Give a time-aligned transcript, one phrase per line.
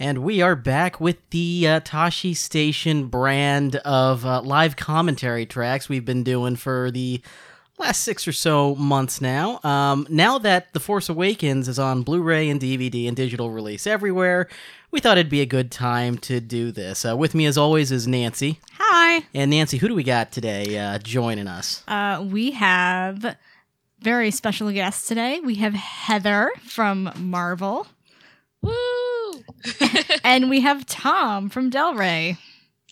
[0.00, 5.88] And we are back with the uh, Tashi Station brand of uh, live commentary tracks
[5.88, 7.22] we've been doing for the
[7.78, 9.60] last six or so months now.
[9.62, 13.86] Um, now that The Force Awakens is on Blu ray and DVD and digital release
[13.86, 14.48] everywhere,
[14.90, 17.04] we thought it'd be a good time to do this.
[17.04, 18.58] Uh, with me, as always, is Nancy.
[18.72, 19.24] Hi.
[19.32, 21.84] And Nancy, who do we got today uh, joining us?
[21.86, 23.36] Uh, we have
[24.00, 25.38] very special guests today.
[25.38, 27.86] We have Heather from Marvel.
[28.60, 28.72] Woo!
[30.24, 32.36] and we have Tom from Del Rey,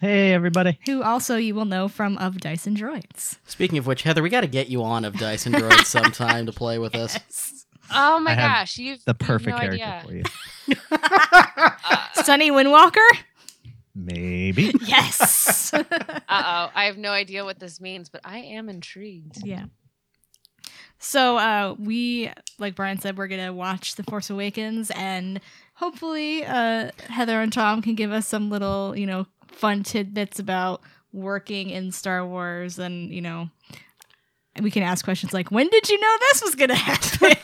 [0.00, 0.78] Hey, everybody.
[0.86, 3.38] who also you will know from Of Dice and Droids.
[3.46, 6.46] Speaking of which, Heather, we got to get you on of Dice and Droids sometime
[6.46, 7.18] to play with us.
[7.94, 10.02] Oh my I gosh, you've The you have perfect no character idea.
[10.06, 10.76] for you.
[10.90, 13.06] Uh Sunny Windwalker?
[13.94, 14.72] Maybe.
[14.86, 15.74] Yes.
[15.74, 15.82] Uh
[16.30, 19.44] oh, I have no idea what this means, but I am intrigued.
[19.44, 19.64] yeah.
[20.98, 25.40] So uh, we, like Brian said, we're gonna watch The Force Awakens, and
[25.82, 30.80] hopefully uh, Heather and Tom can give us some little, you know, fun tidbits about
[31.12, 33.50] working in Star Wars, and you know,
[34.60, 37.36] we can ask questions like, "When did you know this was gonna happen?"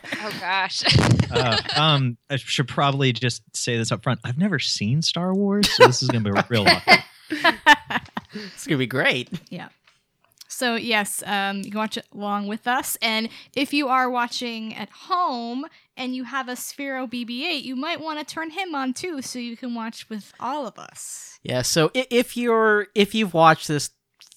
[0.22, 0.82] Oh gosh.
[1.32, 4.18] Uh, um, I should probably just say this up front.
[4.24, 7.04] I've never seen Star Wars, so this is going to be real awkward.
[8.32, 9.30] It's going to be great.
[10.60, 14.74] So yes, um, you can watch it along with us, and if you are watching
[14.74, 15.64] at home
[15.96, 19.38] and you have a Sphero BB-8, you might want to turn him on too, so
[19.38, 21.38] you can watch with all of us.
[21.42, 23.88] Yeah, so if you're if you've watched this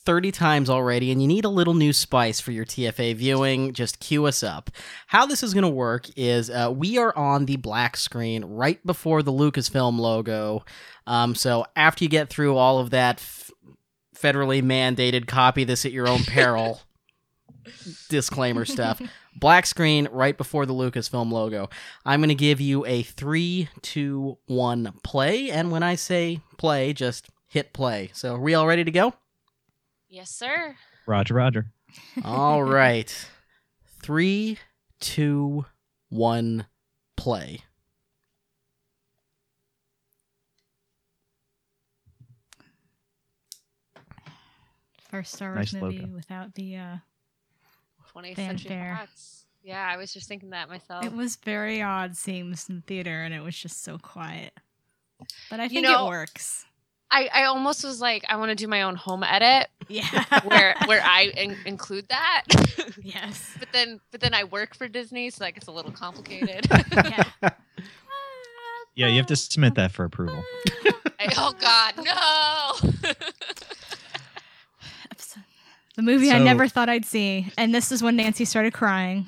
[0.06, 4.00] 30 times already and you need a little new spice for your TFA viewing, just
[4.00, 4.70] cue us up.
[5.08, 8.86] How this is going to work is uh, we are on the black screen right
[8.86, 10.64] before the Lucasfilm logo.
[11.06, 13.20] Um, so after you get through all of that
[14.24, 16.82] federally mandated copy this at your own peril
[18.10, 19.02] disclaimer stuff,
[19.36, 21.70] black screen right before the Lucasfilm logo.
[22.06, 25.50] I'm going to give you a three, two, one play.
[25.52, 28.10] And when I say play, just hit play.
[28.14, 29.14] So, are we all ready to go?
[30.10, 30.76] yes, sir.
[31.08, 31.66] Roger, Roger.
[32.24, 33.14] all right.
[34.02, 34.60] Three,
[35.00, 35.66] two,
[36.10, 36.68] one,
[37.18, 37.62] play.
[45.14, 46.14] First Star Wars Nice movie logo.
[46.16, 46.76] without the.
[46.78, 46.96] Uh,
[48.16, 48.98] 20th century Fanfare.
[49.00, 49.46] Fox.
[49.64, 51.06] Yeah, I was just thinking that myself.
[51.06, 54.54] It was very odd seeing this in theater, and it was just so quiet.
[55.52, 56.66] But I You think know- it works.
[57.12, 60.24] I, I almost was like, I want to do my own home edit Yeah.
[60.46, 62.44] where where I in- include that.
[63.04, 63.52] yes.
[63.60, 66.66] but then but then I work for Disney, so like it's a little complicated.
[66.92, 67.24] Yeah.
[68.96, 70.44] Yeah, you have to submit that for approval.
[71.20, 73.14] I- oh God, no!
[75.96, 79.28] The movie I never thought I'd see, and this is when Nancy started crying.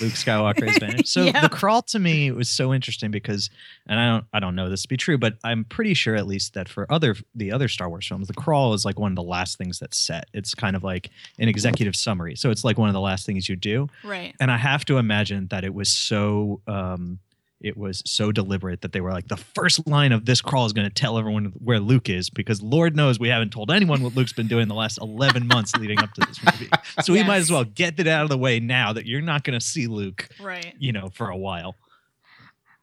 [0.00, 1.12] Luke Skywalker has vanished.
[1.12, 1.40] So Yeah.
[1.40, 3.48] the crawl to me was so interesting because,
[3.86, 6.26] and I don't, I don't know this to be true, but I'm pretty sure at
[6.26, 9.16] least that for other the other Star Wars films, the crawl is like one of
[9.16, 10.26] the last things that's set.
[10.34, 13.48] It's kind of like an executive summary, so it's like one of the last things
[13.48, 13.88] you do.
[14.02, 14.34] Right.
[14.40, 17.20] and I have to imagine that it was so um
[17.60, 20.72] it was so deliberate that they were like the first line of this crawl is
[20.72, 24.14] going to tell everyone where Luke is because Lord knows we haven't told anyone what
[24.14, 26.68] Luke's been doing the last 11 months leading up to this movie.
[27.02, 29.44] So we might as well get it out of the way now that you're not
[29.44, 30.74] going to see Luke, Right.
[30.78, 31.76] you know, for a while.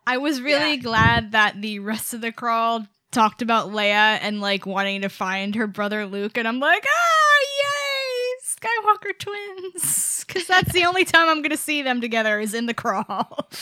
[0.06, 0.82] I was really Yeah.
[0.82, 5.56] glad that the rest of the crawl talked about Leia and like wanting to find
[5.56, 11.28] her brother Luke, and I'm like, ah, yay, Skywalker twins, because that's the only time
[11.30, 13.50] I'm gonna see them together is in the crawl.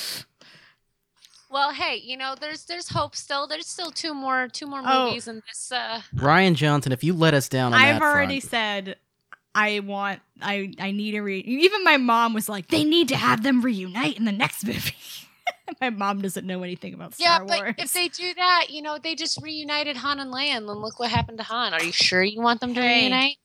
[1.55, 3.47] well, hey, you know, there's there's hope still.
[3.47, 5.05] There's still two more two more Oh.
[5.07, 5.71] movies in this.
[5.71, 8.95] uh Rian Johnson, if you let us down on I've that already front- said
[9.57, 11.39] I want, I, I need a re.
[11.39, 14.94] Even my mom was like, they need to have them reunite in the next movie.
[15.81, 17.75] my mom doesn't know anything about Star Yeah, Star but Wars.
[17.77, 20.99] if they do that, you know, they just reunited Han and Leia, and then look
[20.99, 21.73] what happened to Han.
[21.73, 23.03] Are you sure you want them to Hey.
[23.03, 23.38] reunite?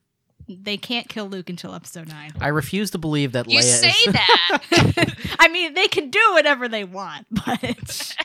[0.60, 2.32] They can't kill Luke until episode nine.
[2.40, 4.12] I refuse to believe that You Leia say is.
[4.12, 5.14] that.
[5.38, 8.16] I mean, they can do whatever they want, but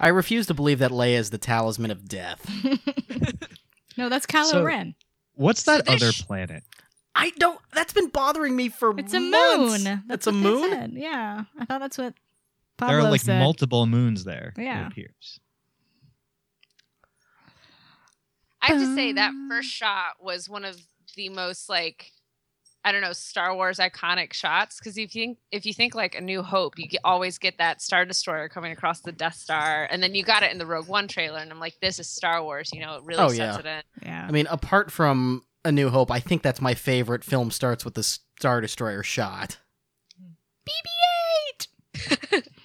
[0.00, 2.48] I refuse to believe that Leia is the talisman of death.
[3.96, 4.94] no, that's Kylo So- Ren.
[5.34, 6.62] What's that there's- other planet?
[7.14, 7.60] I don't.
[7.74, 9.84] That's been bothering me for It's a months.
[9.84, 9.92] moon.
[9.92, 10.70] It's That's a what they moon.
[10.70, 10.92] said.
[10.94, 12.14] Yeah, I thought that's what
[12.78, 13.38] Pablo there are like said.
[13.38, 14.54] multiple moons there.
[14.56, 14.84] Yeah.
[14.86, 15.38] It appears.
[18.62, 19.48] I have to say that Um.
[19.50, 20.80] first shot was one of
[21.14, 22.10] the most like
[22.84, 26.16] I don't know Star Wars iconic shots because if you think if you think like
[26.16, 29.86] A New Hope, you get, always get that Star Destroyer coming across the Death Star,
[29.90, 32.08] and then you got it in the Rogue One trailer, and I'm like, this is
[32.08, 32.70] Star Wars.
[32.72, 33.58] You know, it really Oh, sets yeah.
[33.58, 34.08] it in.
[34.08, 37.52] yeah, I mean, apart from A New Hope, I think that's my favorite film.
[37.52, 39.58] Starts with the Star Destroyer shot.
[40.66, 42.48] BB-8.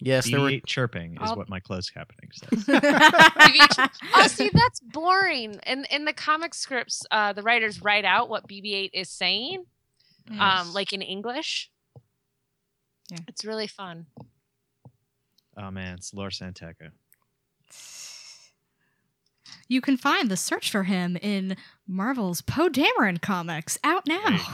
[0.00, 0.50] Yes, there were.
[0.50, 2.64] BB-8 chirping is I'll- what my close captioning says.
[4.14, 5.60] oh, see, that's boring.
[5.66, 9.64] In in the comic scripts, uh, the writers write out what BB-8 is saying,
[10.38, 11.70] um, like in English.
[13.10, 13.18] Yeah.
[13.28, 14.06] It's really fun.
[15.56, 16.90] oh man, it's Lor San Tekka.
[19.68, 21.56] You can find the search for him in
[21.86, 24.38] Marvel's Poe Dameron comics out now.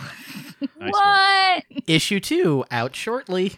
[0.80, 3.54] Nice what Issue two out shortly.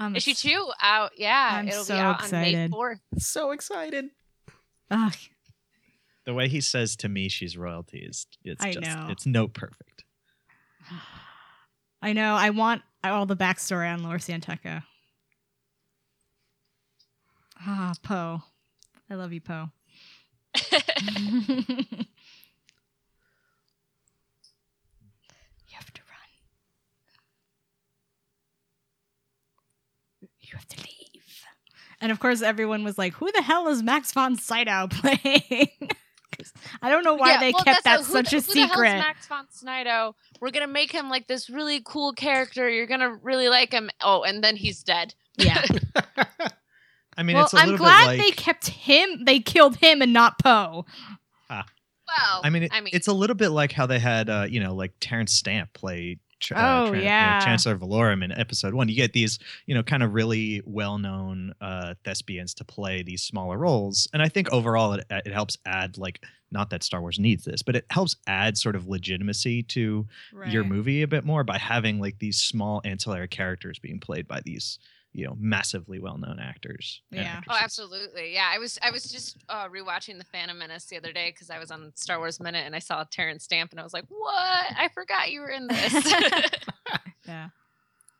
[0.00, 1.12] I'm issue s- two out?
[1.16, 2.70] Yeah, I'm it'll so be out on May excited.
[2.70, 3.00] fourth.
[3.18, 4.06] So excited.
[4.90, 5.14] Ugh,
[6.26, 9.06] The way he says to me, she's royalty is it's I just know.
[9.10, 10.04] it's note perfect.
[12.02, 12.34] I know.
[12.34, 14.82] I want all the backstory on Lor San Tekka.
[17.60, 18.42] Ah, Poe.
[19.10, 19.68] I love you, Poe.
[20.72, 20.80] you
[25.72, 26.00] have to
[30.22, 30.30] run.
[30.50, 31.44] You have to leave.
[32.00, 35.68] And of course, everyone was like, "Who the hell is Max von Sydow playing?
[36.80, 38.52] I don't know why Yeah, they well, kept that that's who such the- a who
[38.54, 38.98] the hell's secret.
[38.98, 40.16] Max von Sydow.
[40.40, 42.68] We're gonna make him like this really cool character.
[42.68, 43.90] You're gonna really like him.
[44.00, 45.14] Oh, and then he's dead.
[45.36, 45.62] yeah.
[47.16, 49.24] I mean, well, it's a I'm glad bit like they kept him.
[49.26, 50.86] They killed him and not Poe.
[51.50, 54.46] Well, I mean, it, I mean, it's a little bit like how they had, uh,
[54.48, 56.18] you know, like Terrence Stamp play.
[56.40, 57.40] Ch- uh, Oh, Tran- you know, yeah.
[57.44, 58.88] Chancellor Valorum in episode one.
[58.88, 63.58] You get these, you know, kind of really well-known uh, thespians to play these smaller
[63.58, 67.44] roles, and I think overall it, it helps add like not that Star Wars needs
[67.44, 70.06] this, but it helps add sort of legitimacy to
[70.50, 74.40] your movie a bit more by having like these small ancillary characters being played by
[74.44, 74.78] these,
[75.12, 77.02] you know, massively well-known actors.
[77.10, 77.40] Yeah.
[77.48, 78.32] Oh, absolutely.
[78.32, 81.50] Yeah, I was I was just uh, rewatching the Phantom Menace the other day because
[81.50, 84.04] I was on Star Wars Minute and I saw Terrence Stamp and I was like,
[84.08, 84.32] "What?
[84.78, 86.14] I forgot you were in this."
[87.28, 87.48] Yeah.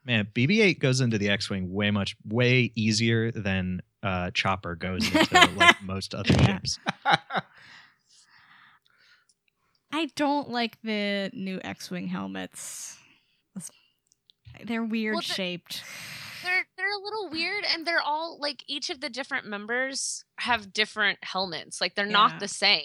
[0.05, 5.51] Man, BB-8 goes into the X-wing way much way easier than uh, Chopper goes into
[5.57, 6.59] like most other Yeah.
[6.59, 6.79] ships.
[9.93, 12.97] I don't like the new X-wing helmets.
[14.65, 15.83] They're weird Well, the- shaped.
[16.43, 20.73] They're they're a little weird and they're all like each of the different members have
[20.73, 21.81] different helmets.
[21.81, 22.13] Like they're Yeah.
[22.13, 22.85] not the same.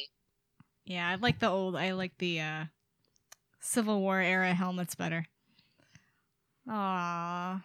[0.86, 1.76] Yeah, I like the old.
[1.76, 2.64] I like the uh,
[3.60, 5.26] Civil War era helmets better.
[6.70, 7.62] Aww.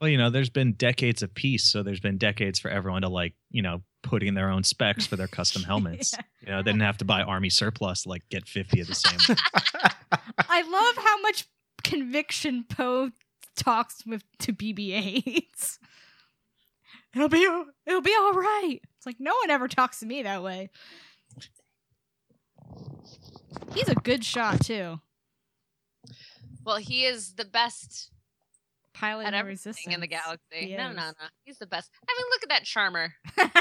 [0.00, 3.08] Well, you know, there's been decades of peace, so there's been decades for everyone to
[3.08, 6.12] like, you know, put in their own specs for their custom helmets.
[6.12, 6.20] Yeah.
[6.40, 9.36] You know, they didn't have to buy army surplus, like get 50 of the same.
[10.48, 11.46] I love how much
[11.82, 13.10] conviction Poe
[13.56, 15.78] talks with to BB-8s.
[17.14, 17.46] It'll be
[17.86, 18.80] it'll be all right.
[18.96, 20.68] It's like no one ever talks to me that way.
[23.72, 25.00] He's a good shot too.
[26.64, 28.10] Well, he is the best
[28.94, 30.40] Pilot at no everything in the galaxy.
[30.56, 31.14] He No, no, is.
[31.20, 31.26] no.
[31.44, 31.90] He's the best.
[32.08, 33.14] I mean, look at that charmer.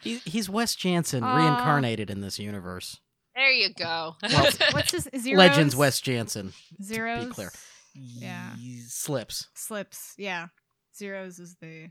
[0.00, 1.36] He, he's Wes Janson Aw.
[1.36, 2.98] reincarnated in this universe.
[3.36, 4.16] There you go.
[4.20, 5.38] what's, what's his zeros?
[5.38, 6.52] Legends Wes Janson.
[6.82, 7.28] Zeros.
[7.32, 7.52] clear.
[7.94, 8.50] Yeah.
[8.88, 9.48] Slips.
[9.54, 10.14] Slips.
[10.16, 10.48] Yeah.
[10.96, 11.90] Zeros is the.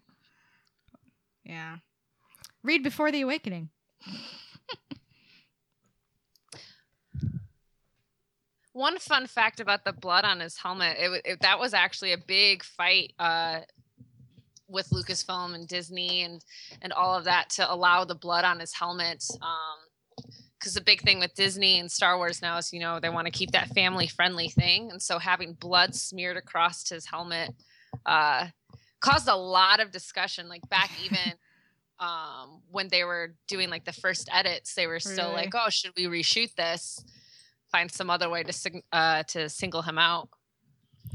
[1.44, 1.78] Yeah.
[2.64, 3.70] Read before the awakening.
[8.74, 12.18] One fun fact about the blood on his helmet, it, it that was actually a
[12.18, 13.62] big fight uh,
[14.70, 16.44] with Lucasfilm and Disney and
[16.82, 19.24] and all of that to allow the blood on his helmet.
[20.62, 23.26] Because the big thing with Disney and Star Wars now is, you know, they want
[23.26, 27.50] to keep that family friendly thing, and so having blood smeared across his helmet
[28.06, 28.48] uh,
[29.00, 30.48] caused a lot of discussion.
[30.48, 31.34] Like back even.
[32.00, 35.44] Um, when they were doing like the first edits, they were still Really?
[35.44, 37.04] like, "Oh, should we reshoot this?"
[37.72, 40.30] find some other way to sig- uh, to single him out.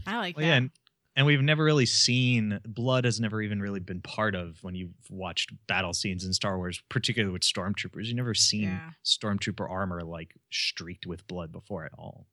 [0.06, 0.48] I like Well, that.
[0.48, 0.70] yeah, and,
[1.16, 4.92] and we've never really seen blood has never even really been part of when you've
[5.08, 8.04] watched battle scenes in Star Wars, particularly with stormtroopers.
[8.04, 8.90] You've never seen Yeah.
[9.04, 12.26] stormtrooper armor like streaked with blood before at all.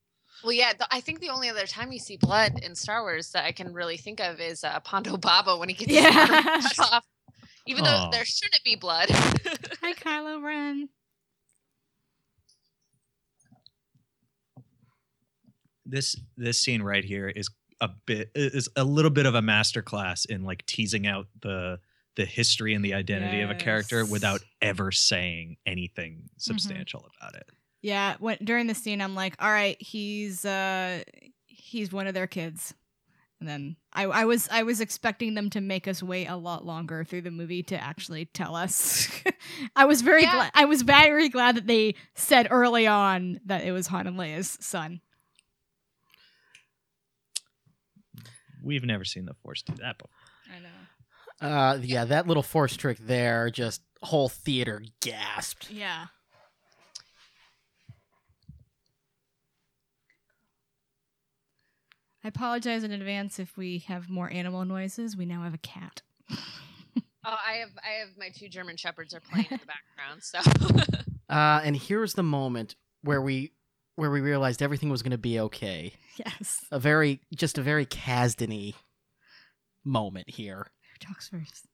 [0.44, 3.32] Well, yeah, the, I think the only other time you see blood in Star Wars
[3.32, 6.44] that I can really think of is uh, Ponda Baba when he gets his arm
[6.44, 7.06] cut off.
[7.66, 9.10] Even though there shouldn't be blood.
[9.12, 10.90] Hi, Kylo Ren.
[15.86, 17.50] This this scene right here is
[17.84, 21.80] a bit is a little bit of a masterclass in like teasing out the
[22.16, 27.48] the history and the identity of a character without ever saying anything substantial about it.
[27.82, 31.04] Yeah, when during the scene, I'm like, all right, he's uh,
[31.48, 32.74] he's one of their kids,
[33.40, 36.66] and then I, I was I was expecting them to make us wait a lot
[36.66, 39.10] longer through the movie to actually tell us.
[39.76, 40.34] I was very Yeah.
[40.34, 40.52] glad.
[40.54, 44.58] I was very glad that they said early on that it was Han and Leia's
[44.62, 45.02] son.
[48.64, 50.10] We've never seen the Force do that before.
[50.56, 50.70] I know.
[51.56, 55.70] Uh, yeah, that little force trick there, just whole theater gasped.
[55.70, 56.06] Yeah.
[62.24, 65.18] I apologize in advance if we have more animal noises.
[65.18, 66.02] We now have a cat.
[67.26, 69.66] Oh, I have I have my two German shepherds are playing in the
[69.96, 70.24] background.
[70.24, 70.40] So
[71.30, 73.54] Uh, and here's the moment where we
[73.96, 75.94] where we realized everything was going to be okay.
[76.18, 76.66] Yes.
[76.72, 78.74] A very just a very Kasdan
[79.84, 80.68] moment here.
[80.92, 81.68] Who talks first?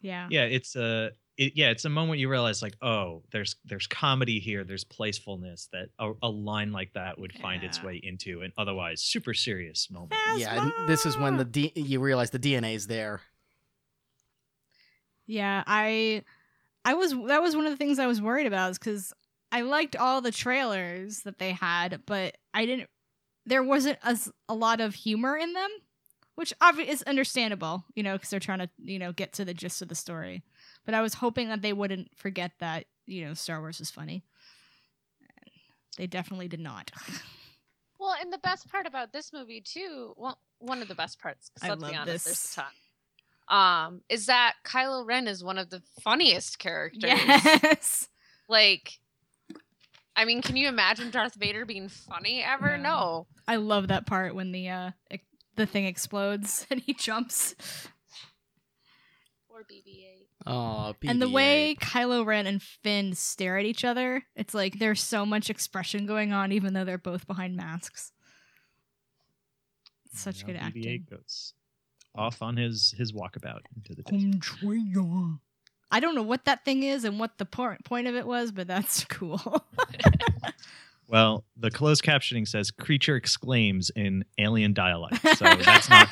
[0.00, 0.28] Yeah.
[0.30, 4.38] yeah it's a it, yeah it's a moment you realize like oh there's there's comedy
[4.38, 8.52] here there's playfulness that a, a line like that would find its way into an
[8.56, 12.74] otherwise super serious moment Yeah, and this is when the D- you realize the DNA
[12.74, 13.22] is there.
[15.26, 16.22] Yeah, I
[16.84, 19.12] I was that was one of the things I was worried about is cuz
[19.52, 22.88] I liked all the trailers that they had, but I didn't
[23.44, 25.70] there wasn't as a lot of humor in them,
[26.34, 29.54] which obviously is understandable, you know, cuz they're trying to, you know, get to the
[29.54, 30.42] gist of the story.
[30.84, 34.24] But I was hoping that they wouldn't forget that, you know, Star Wars is funny.
[35.96, 36.90] They definitely did not.
[37.98, 41.50] well, and the best part about this movie too, well, one of the best parts,
[41.62, 42.24] I let's be love honest, this.
[42.24, 42.72] there's a ton.
[43.48, 47.04] Um, is that Kylo Ren is one of the funniest characters.
[47.04, 48.08] yes.
[48.48, 48.98] Like,
[50.16, 52.78] I mean, can you imagine Darth Vader being funny ever?
[52.78, 52.86] No.
[52.86, 53.26] No.
[53.46, 54.90] I love that part when the uh
[55.56, 57.54] the thing explodes and he jumps.
[59.48, 60.26] Or BB-8.
[60.46, 61.10] Oh, BB-8.
[61.10, 65.24] And the way Kylo Ren and Finn stare at each other, it's like there's so
[65.24, 68.12] much expression going on, even though they're both behind masks.
[70.06, 71.06] It's such Now good BB-8 acting.
[71.10, 71.54] goes
[72.14, 74.40] off on his his walkabout into the desert.
[75.90, 78.52] I don't know what that thing is and what the point point of it was,
[78.52, 79.64] but that's cool.
[81.08, 86.08] well the closed captioning says creature exclaims in alien dialect so that's not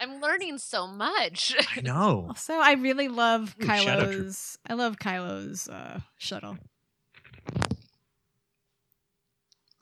[0.00, 1.56] I'm learning so much.
[1.76, 4.26] i know also, I really love Ooh, Shadow Troop.
[4.26, 4.58] Kylo's.
[4.68, 6.56] I love Kylo's uh, shuttle.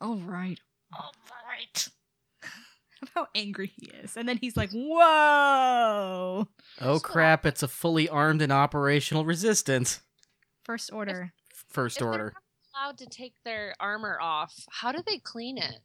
[0.01, 0.59] All right,
[0.97, 1.13] all
[1.49, 1.89] right.
[3.15, 6.49] How angry he is, and then he's like, "Whoa!"
[6.81, 7.45] Oh crap!
[7.47, 10.01] It's a fully armed and operational resistance.
[10.65, 11.33] First order.
[11.69, 12.33] First If order.
[12.75, 15.81] allowed to take their armor off, how do they clean it?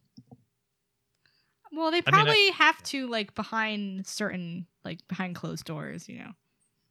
[1.72, 6.08] Well, they I mean, I- probably have to like behind certain like behind closed doors,
[6.08, 6.32] you know.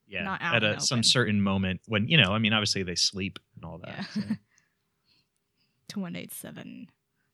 [0.07, 2.95] yeah Not out at a, some certain moment when you know i mean obviously they
[2.95, 4.03] sleep and all that Yeah.
[4.13, 4.21] so.
[5.89, 6.87] To one eight seven.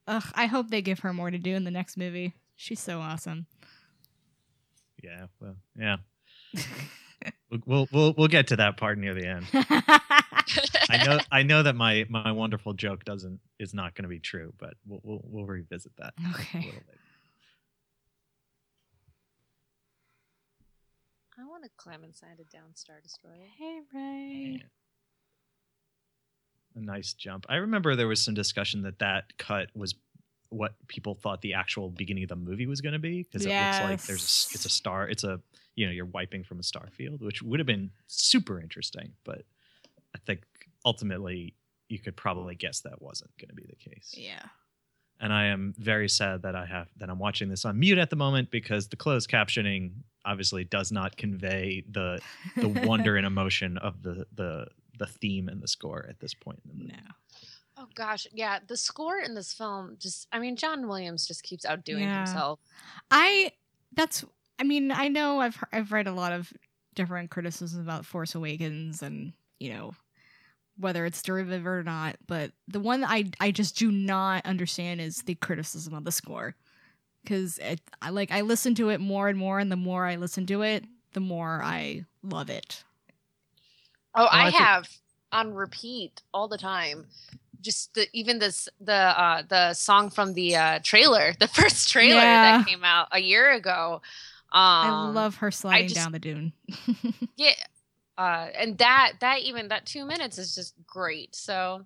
[0.08, 2.34] Ugh, I hope they give her more to do in the next movie.
[2.56, 3.48] She's so awesome.
[5.02, 5.98] yeah well yeah
[7.50, 9.46] We'll, we'll we'll we'll get to that part near the end.
[10.90, 14.20] I know I know that my my wonderful joke doesn't is not going to be
[14.20, 16.60] true, but we'll we'll, we'll revisit that a okay.
[16.60, 17.00] little later.
[21.40, 23.48] I want to climb inside a down Star Destroyer.
[23.58, 24.64] Hey Rey.
[26.76, 27.46] A nice jump.
[27.50, 29.96] I remember there was some discussion that that cut was
[30.54, 33.50] what people thought the actual beginning of the movie was going to be because it
[33.50, 35.08] looks like there's a, it's a star.
[35.10, 35.40] It's a
[35.76, 39.44] you know you're wiping from a star field, which would have been super interesting, but
[40.16, 40.42] I think
[40.86, 41.56] ultimately
[41.90, 44.14] you could probably guess that wasn't going to be the case.
[44.18, 44.44] Yeah.
[45.20, 48.10] and I am very sad that I have that I'm watching this on mute at
[48.10, 49.92] the moment because the closed captioning
[50.26, 52.20] obviously does not convey the
[52.58, 54.68] the wonder and emotion of the the
[55.00, 56.94] the theme and the score at this point in the movie.
[56.94, 57.12] No.
[57.84, 58.60] Oh gosh, yeah.
[58.66, 62.20] The score in this film just I mean John Williams just keeps outdoing Yeah.
[62.26, 62.60] himself.
[63.12, 63.52] I
[63.94, 64.24] that's
[64.60, 66.54] I mean, I know I've he- I've read a lot of
[66.96, 69.94] different criticisms about Force Awakens and, you know,
[70.78, 75.24] whether it's derivative or not, but the one I I just do not understand is
[75.24, 76.56] the criticism of the score.
[77.28, 77.60] Cuz
[78.02, 80.62] I like I listen to it more and more and the more I listen to
[80.62, 82.84] it, the more I love it.
[84.16, 84.90] Oh, I I, think- have
[85.34, 87.08] on repeat all the time.
[87.64, 92.20] Just the even this the uh the song from the uh trailer, the first trailer
[92.22, 92.58] Yeah.
[92.60, 94.02] that came out a year ago.
[94.52, 96.54] Um I love her sliding just- down the dune.
[97.38, 97.54] yeah.
[98.18, 101.36] Uh and that that even that 2 minutes is just great.
[101.36, 101.86] So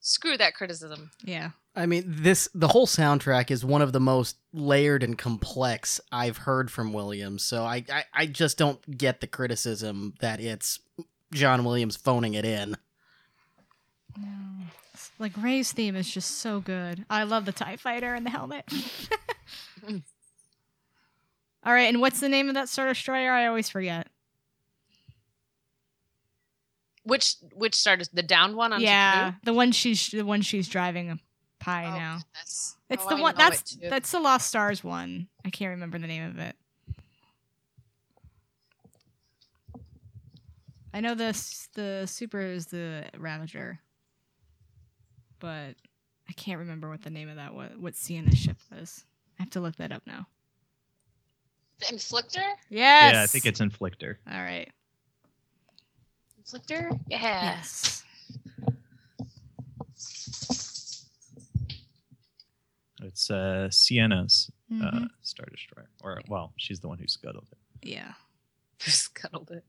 [0.00, 1.10] screw that criticism.
[1.24, 1.50] yeah.
[1.76, 6.36] I mean, this the whole soundtrack is one of the most layered and complex I've
[6.36, 7.42] heard from Williams.
[7.42, 10.78] So I, I, I just don't get the criticism that it's
[11.32, 12.76] John Williams phoning it in.
[14.16, 14.28] No.
[15.24, 17.06] Like Rey's theme is just so good.
[17.08, 18.70] I love the TIE fighter and the helmet.
[21.64, 23.32] All right, and what's the name of that Star Destroyer?
[23.32, 24.06] I always forget.
[27.04, 29.36] Which which started the down one on yeah, Jakku?
[29.44, 31.16] the one she's the one she's driving a
[31.58, 32.18] pie Oh, now.
[32.34, 32.76] goodness.
[32.90, 35.28] It's Oh, the I one that's that's the Lost Stars one.
[35.42, 36.54] I can't remember the name of it.
[40.92, 43.80] I know this the super is the Ravager,
[45.44, 45.74] but
[46.26, 47.70] I can't remember what the name of that was.
[47.78, 49.04] What Ciena's ship was.
[49.38, 50.26] I have to look that up now.
[51.80, 52.42] The Inflictor?
[52.70, 53.12] Yes.
[53.14, 54.16] Yeah, I think it's Inflictor.
[54.32, 54.70] all right.
[56.42, 56.98] Inflictor?
[57.08, 57.56] Yeah.
[57.58, 58.02] Yes.
[63.02, 65.08] It's uh, Ciena's uh, Mhm.
[65.22, 65.88] Star Destroyer.
[66.02, 67.88] Or, well, she's the one who scuttled it.
[67.88, 68.14] yeah.
[68.78, 69.64] Scuttled it.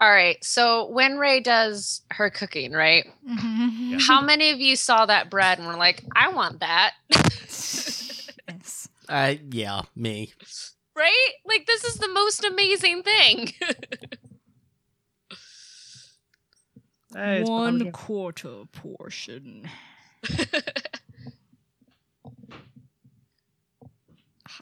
[0.00, 0.42] All right.
[0.42, 3.04] So when Rey does her cooking, right?
[3.28, 4.00] Mhm.
[4.00, 6.94] How many of you saw that bread and were like, I want that?
[7.10, 8.88] yes.
[9.08, 10.32] Uh, yeah, me.
[10.94, 11.30] right?
[11.44, 13.52] Like this is the most amazing thing.
[17.12, 19.68] One quarter portion.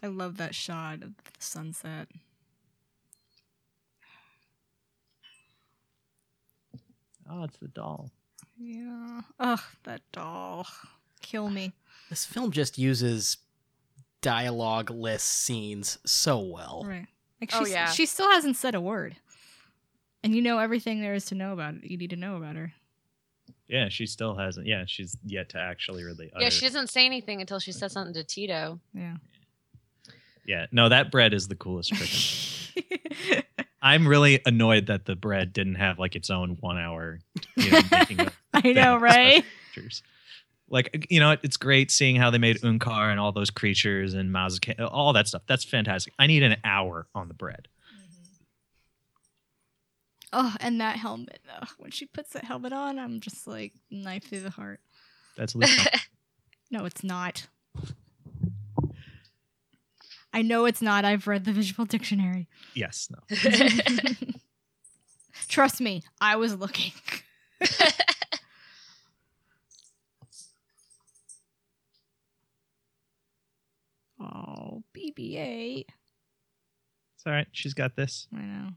[0.03, 2.09] I love that shot of the sunset.
[7.31, 8.11] Oh, it's the doll.
[8.59, 9.21] Yeah.
[9.39, 10.67] Ugh, that doll.
[11.21, 11.73] Kill me.
[12.11, 13.37] This film just uses
[14.21, 16.85] dialogue-less scenes so well.
[16.87, 17.07] Right.
[17.41, 17.91] Like Oh, yeah.
[17.91, 19.17] she still hasn't said a word.
[20.25, 21.85] And you know everything there is to know about it.
[21.85, 22.73] You need to know about her.
[23.69, 24.67] Yeah, she still hasn't.
[24.67, 26.33] Yeah, she's yet to actually really.
[26.41, 28.81] yeah, she doesn't say anything until she says something to Teedo.
[28.95, 29.17] Yeah.
[30.47, 31.93] Yeah, no, that bread is the coolest
[32.75, 33.47] trick.
[33.81, 37.21] I'm really annoyed that the bread didn't have like its own one hour,
[37.57, 37.81] you know,
[38.53, 39.45] I know, right?
[40.69, 44.31] Like you know, it's great seeing how they made Unkar and all those creatures and
[44.31, 45.43] Mazak, all that stuff.
[45.47, 46.13] That's fantastic.
[46.19, 47.69] I need an hour on the bread.
[47.95, 48.45] Mm-hmm.
[50.33, 51.41] Oh, and that helmet.
[51.61, 54.81] Ugh, when she puts that helmet on, I'm just like knife through the heart.
[55.37, 55.71] That's Luke.
[56.71, 57.47] No, it's not.
[60.39, 61.05] I know it's not.
[61.05, 62.47] I've read the visual dictionary.
[62.73, 63.37] yes, no.
[65.49, 66.93] Trust me, I was looking.
[74.21, 75.85] Oh, BB-8.
[75.87, 77.47] It's all right.
[77.53, 78.27] She's got this.
[78.35, 78.71] I know.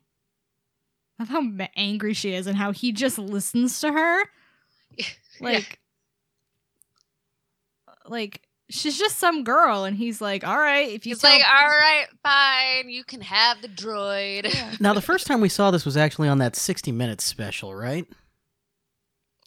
[1.19, 4.23] I love how angry she is and how he just listens to her.
[5.39, 5.79] Like,
[8.05, 11.43] like she's just some girl, and he's like, "All right, if you He's tell like,
[11.45, 14.51] all right, fine, you can have the droid.
[14.79, 18.07] Now, the first time we saw this was actually on that 60 Minutes special, right?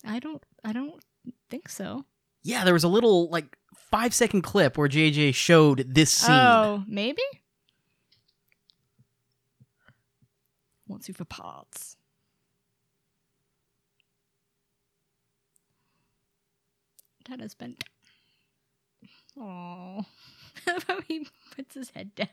[0.06, 1.02] I don't, I don't
[1.50, 2.04] think so.
[2.42, 3.56] Yeah, there was a little, like,
[3.90, 6.34] five second clip where JJ showed this scene.
[6.34, 7.22] Oh, maybe.
[10.86, 11.96] Wants you for parts.
[17.28, 17.76] That has been.
[19.38, 20.04] Oh,
[20.86, 22.28] how he puts his head down.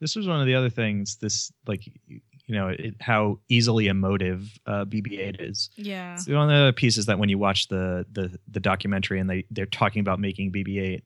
[0.00, 1.16] This was one of the other things.
[1.16, 5.70] This like you know it, how easily emotive uh, BB-8 is.
[5.76, 6.14] Yeah.
[6.14, 9.28] It's one of the other pieces that when you watch the the the documentary and
[9.28, 11.02] they they're talking about making BB-8,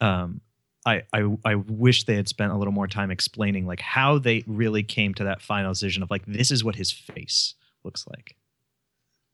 [0.00, 0.40] um,
[0.84, 4.44] I I I wish they had spent a little more time explaining like how they
[4.46, 8.36] really came to that final decision of like this is what his face looks like,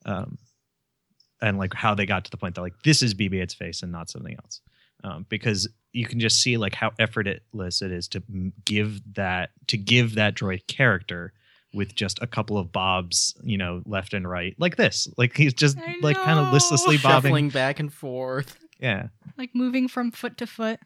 [0.04, 0.38] um,
[1.42, 3.90] and like how they got to the point that like this is BB-8's face and
[3.92, 4.60] not something else,
[5.04, 8.22] um, because you can just see like how effortless it is to
[8.64, 11.32] give that to give that droid character
[11.72, 15.06] with just a couple of bobs, you know, left and right, like this.
[15.16, 17.28] Like he's just like kind of listlessly bobbing.
[17.28, 18.58] Shuffling back and forth.
[18.80, 20.80] Yeah, Like moving from foot to foot.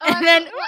[0.00, 0.60] Oh, and I then, thought- woo,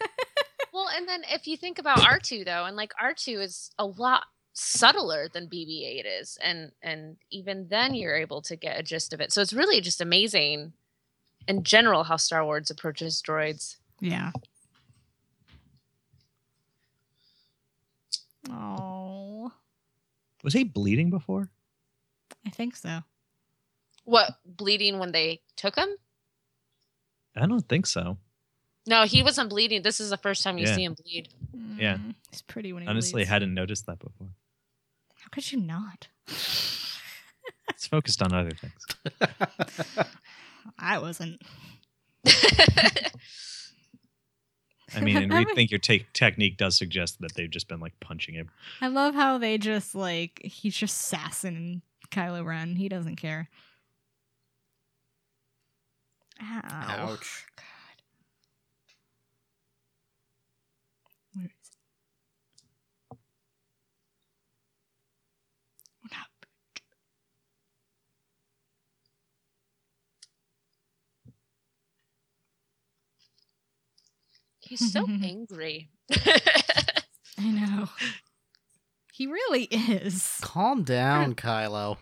[0.00, 0.08] yay!
[0.72, 4.24] well, and then if you think about R2 though, and like R2 is a lot
[4.54, 9.20] subtler than BB-8 is, and and even then you're able to get a gist of
[9.20, 9.32] it.
[9.32, 10.72] So it's really just amazing,
[11.48, 13.76] in general, how Star Wars approaches droids.
[14.00, 14.30] Yeah.
[18.50, 19.52] Oh,
[20.42, 21.50] was he bleeding before?
[22.46, 23.00] I think so.
[24.04, 25.88] What bleeding when they took him?
[27.34, 28.18] I don't think so.
[28.86, 29.80] No, he wasn't bleeding.
[29.82, 30.74] This is the first time you Yeah.
[30.74, 31.28] see him bleed.
[31.78, 31.96] Yeah.
[31.96, 33.30] Mm, He's pretty when he Honestly, bleeds.
[33.30, 34.28] hadn't noticed that before.
[35.34, 36.06] How could you not?
[36.28, 38.86] It's focused on other things.
[40.78, 41.42] I wasn't.
[42.24, 43.10] I
[45.00, 47.98] mean, and I we think your te- technique does suggest that they've just been like
[47.98, 48.48] punching him.
[48.80, 52.76] I love how they just like he's just sassing Kylo Ren.
[52.76, 53.48] He doesn't care.
[56.40, 56.60] Ow.
[56.62, 57.44] Ouch.
[57.56, 57.64] God.
[61.32, 61.56] Where is it?
[66.04, 66.18] Oh, no.
[74.78, 75.88] He's so angry.
[76.10, 77.88] I know.
[79.12, 80.38] He really is.
[80.42, 81.98] Calm down, Kylo.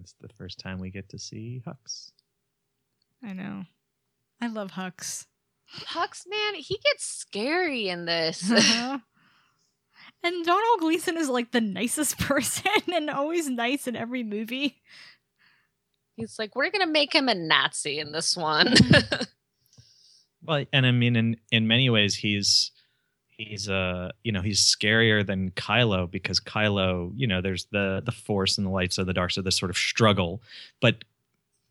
[0.00, 2.10] It's the first time we get to see Hux.
[3.22, 3.64] I know.
[4.40, 5.26] I love Hux.
[5.74, 8.50] Hux, man, he gets scary in this.
[8.50, 8.98] Uh-huh.
[10.22, 14.82] and Domhnall Gleeson is like the nicest person and always nice in every movie.
[16.16, 18.74] He's like, we're gonna make him a Nazi in this one.
[20.44, 22.72] Well, and I mean, in in many ways, he's
[23.28, 28.10] he's uh you know he's scarier than Kylo because Kylo, you know, there's the the
[28.12, 30.42] Force and the lights side, the dark side, this sort of struggle,
[30.80, 31.04] but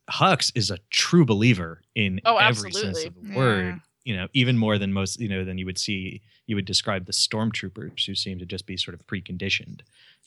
[0.09, 3.65] Hux is a true believer in Oh, every sense of the word.
[3.65, 3.79] Yeah.
[4.03, 7.05] You know, even more than most, you know, than you would see, you would describe
[7.05, 9.81] the stormtroopers who seem to just be sort of preconditioned.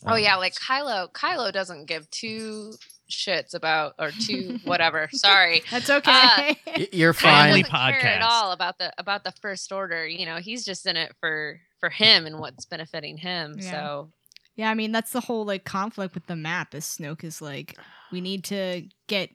[0.07, 1.11] oh Um, yeah, like Kylo.
[1.13, 2.75] Kylo doesn't give two
[3.11, 5.09] shits about or two whatever.
[5.13, 5.63] Sorry.
[5.71, 6.11] That's okay.
[6.11, 7.45] Uh, y- You're Kylo fine.
[7.47, 8.05] Family doesn't care podcast.
[8.17, 10.07] at all about the about the first order.
[10.07, 13.57] You know, he's just in it for for him and what's benefiting him.
[13.59, 13.71] Yeah.
[13.71, 14.13] So
[14.57, 17.77] yeah, I mean that's the whole like conflict with the map is Snoke is like,
[18.13, 19.31] we need to get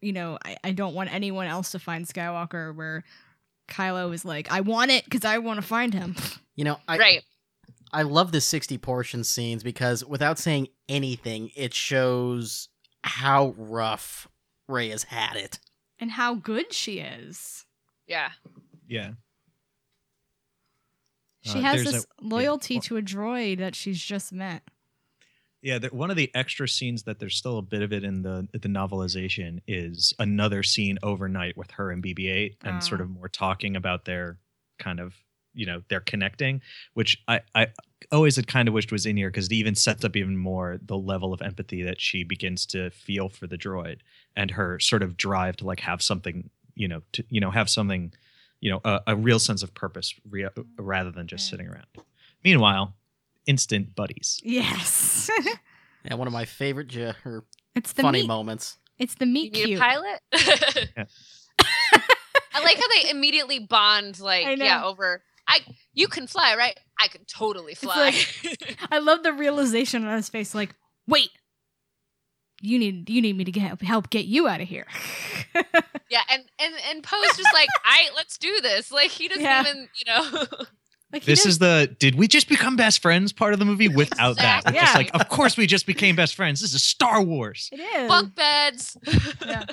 [0.00, 3.04] you know, I, I don't want anyone else to find Skywalker where
[3.68, 6.16] Kylo is like, I want it because I want to find him.
[6.56, 7.22] You know, I right.
[7.90, 12.68] I love the 60 portion scenes because without saying anything, it shows
[13.02, 14.28] how rough
[14.68, 15.58] Rey has had it.
[15.98, 17.66] And how good she is.
[18.06, 18.30] Yeah.
[18.88, 19.12] yeah.
[21.42, 22.80] She Uh, has this a- loyalty yeah.
[22.80, 24.62] to a droid that she's just met.
[25.62, 28.22] Yeah, there, one of the extra scenes that there's still a bit of it in
[28.22, 33.04] the the novelization is another scene overnight with her and BB-8 and sort Oh.
[33.04, 34.38] of more talking about their
[34.78, 35.14] kind of
[35.60, 36.60] you know they're connecting,
[36.94, 37.66] which I I
[38.10, 40.78] always had kind of wished was in here because it even sets up even more
[40.92, 43.98] the level of empathy that she begins to feel for the droid
[44.34, 47.68] and her sort of drive to like have something you know to you know have
[47.68, 48.12] something
[48.60, 51.50] you know a, a real sense of purpose rea- rather than just Yeah.
[51.50, 51.86] sitting around.
[52.42, 52.94] Meanwhile,
[53.46, 54.40] instant buddies.
[54.42, 55.28] Yes.
[56.02, 57.44] Yeah, one of my favorite j- or
[57.74, 58.78] it's the funny meet, moments.
[58.98, 59.78] It's the You meet need cute.
[59.78, 60.20] a pilot.
[60.96, 61.04] Yeah.
[62.52, 64.18] I like how they immediately bond.
[64.18, 65.22] Like, yeah, over.
[65.50, 65.60] I
[65.92, 66.78] you can fly, right?
[66.98, 68.14] I can totally fly.
[68.90, 70.54] I love the realization on his face.
[70.54, 70.74] Like,
[71.08, 71.30] wait,
[72.62, 74.86] you need you need me to get, help get you out of here.
[76.08, 78.92] yeah, and and and Poe's just like, I let's do this.
[78.92, 79.62] Like he doesn't Yeah.
[79.62, 80.46] even, you know.
[81.12, 84.36] like This is the did we just become best friends part of the movie without
[84.36, 84.58] that.
[84.58, 84.72] Exactly.
[84.74, 86.60] We're Just like, of course we just became best friends.
[86.60, 87.68] This is Star Wars.
[87.72, 88.08] it is.
[88.08, 88.96] bunk beds.
[89.44, 89.64] Yeah.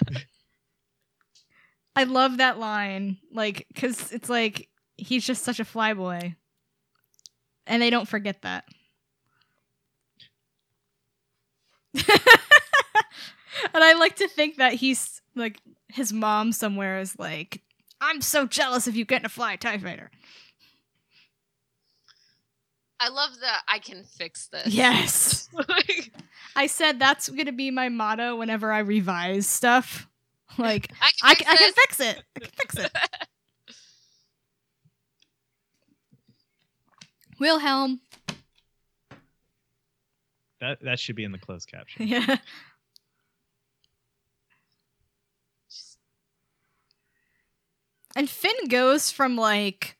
[1.96, 6.36] I love that line, like, because it's like he's just such a flyboy,
[7.66, 8.66] and they don't forget that.
[11.94, 17.62] and I like to think that he's like his mom somewhere is like,
[18.02, 20.12] "I'm so jealous of you getting to fly a Tie Fighter."
[23.00, 24.68] I love the I can fix this.
[24.68, 25.50] Yes,
[26.56, 30.08] I said that's gonna be my motto whenever I revise stuff.
[30.58, 32.24] Like, I can I, I can fix it.
[32.36, 32.92] I can fix it.
[37.39, 38.02] Wilhelm.
[40.60, 42.08] That that should be in the closed caption.
[42.08, 42.38] Yeah.
[48.15, 49.95] And Finn goes from like,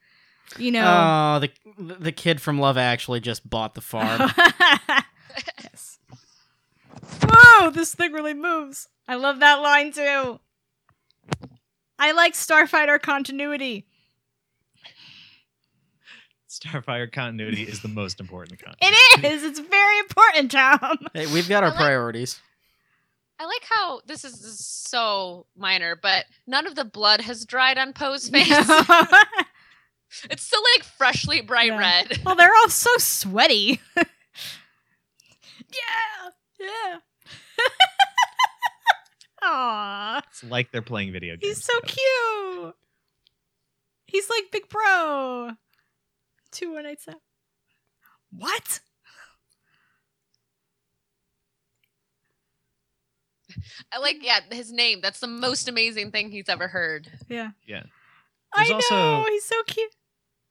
[0.58, 1.52] you know, Oh, the
[2.00, 4.32] the kid from Love Actually just bought the farm.
[5.63, 6.00] yes.
[7.23, 8.88] Whoa, this thing really moves.
[9.08, 10.39] I love that line too.
[12.00, 13.86] I like Starfighter continuity.
[16.60, 18.96] Starfire continuity is the most important content.
[19.17, 19.43] It is.
[19.43, 20.80] It's very important, Tom.
[21.13, 22.39] hey, we've got our I like- priorities.
[23.39, 27.46] I like how this is, this is so minor, but none of the blood has
[27.46, 28.48] dried on Poe's face.
[28.50, 31.78] it's still like freshly bright Yeah.
[31.78, 32.20] red.
[32.26, 33.80] well, they're all so sweaty.
[33.96, 34.06] yeah.
[36.60, 36.98] Yeah.
[39.43, 40.22] Aww.
[40.30, 41.58] It's like they're playing video games.
[41.58, 41.93] He's so together.
[41.93, 42.76] cute.
[44.08, 45.52] He's like Big Bro.
[46.52, 47.20] Two one eight seven.
[48.32, 48.80] What?
[53.92, 55.00] I like, yeah, his name.
[55.02, 57.08] That's the most amazing thing he's ever heard.
[57.30, 57.52] Yeah.
[57.66, 57.84] Yeah.
[58.54, 58.98] I There's know.
[58.98, 59.94] also- He's so cute.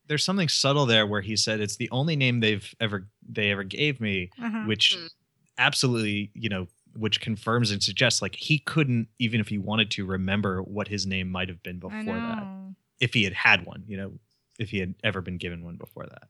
[0.08, 3.64] There's something subtle there where he said it's the only name they've ever they ever
[3.64, 4.62] gave me, Uh-huh.
[4.64, 5.10] which Mm.
[5.58, 10.06] absolutely, you know, which confirms and suggests like he couldn't even if he wanted to
[10.06, 12.74] remember what his name might have been before that.
[13.00, 14.18] If he had had one, you know,
[14.58, 16.28] if he had ever been given one before that.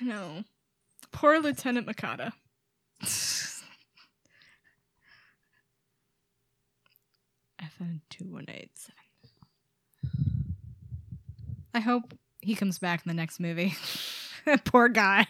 [0.00, 0.44] I know.
[1.12, 2.32] Poor Lieutenant Mikata.
[3.02, 3.66] seven
[8.10, 8.94] two one eight seven.
[11.74, 13.74] I hope he comes back in the next movie.
[14.64, 15.26] Poor guy,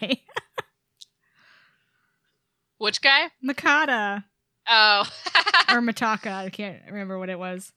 [2.77, 3.27] Which guy?
[3.45, 4.23] Makata
[4.67, 5.03] Oh.
[5.69, 6.31] or Mataka.
[6.31, 7.71] I can't remember what it was.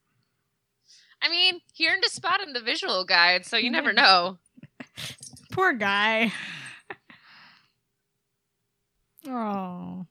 [1.24, 4.36] I mean, he earned a spot in the visual guide, so you never know.
[5.52, 6.32] Poor guy.
[9.26, 10.04] Oh.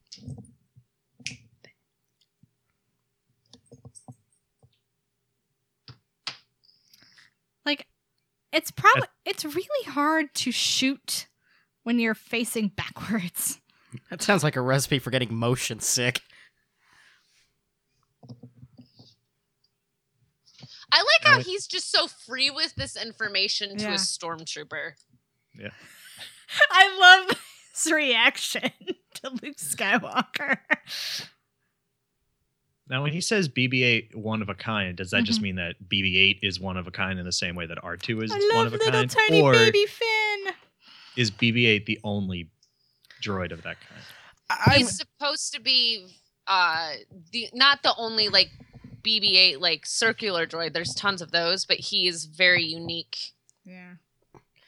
[7.63, 7.85] Like
[8.51, 11.27] it's probably it's really hard to shoot
[11.83, 13.61] when you're facing backwards.
[14.09, 16.21] That sounds like a recipe for getting motion sick.
[20.95, 23.93] I like how he's just so free with this information to Yeah.
[23.93, 24.91] a stormtrooper.
[25.59, 25.69] Yeah.
[26.71, 27.37] I love
[27.73, 28.71] his reaction
[29.15, 30.57] to Luke Skywalker.
[32.89, 35.43] Now, when he says BB-8 one of a kind, does that just Mhm.
[35.43, 38.31] mean that BB-8 is one of a kind in the same way that R2 is
[38.31, 40.53] I one love of a little kind, tiny or baby Finn.
[41.15, 42.51] is BB-8 the only
[43.21, 44.01] droid of that kind?
[44.49, 46.95] I, He's supposed to be uh
[47.31, 48.49] the not the only like
[49.03, 50.73] BB-8 like circular droid.
[50.73, 53.17] There's tons of those, but he is very unique
[53.65, 53.93] Yeah.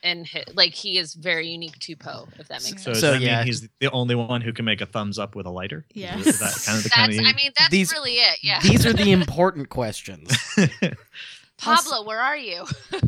[0.04, 2.28] and hi- like he is very unique to Poe.
[2.38, 2.96] If that makes So, sense.
[2.96, 3.38] does So, that yeah.
[3.38, 5.86] mean he's the only one who can make a thumbs up with a lighter?
[5.94, 8.40] Yeah, that kind of the kind of I mean, that's These- really it.
[8.44, 8.60] Yeah.
[8.62, 10.30] These are the important questions.
[11.58, 12.66] Pablo, where are you?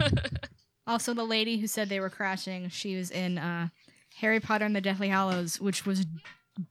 [0.90, 3.68] Also, the lady who said they were crashing, she was in uh,
[4.22, 6.06] Harry Potter and the Deathly Hallows, which was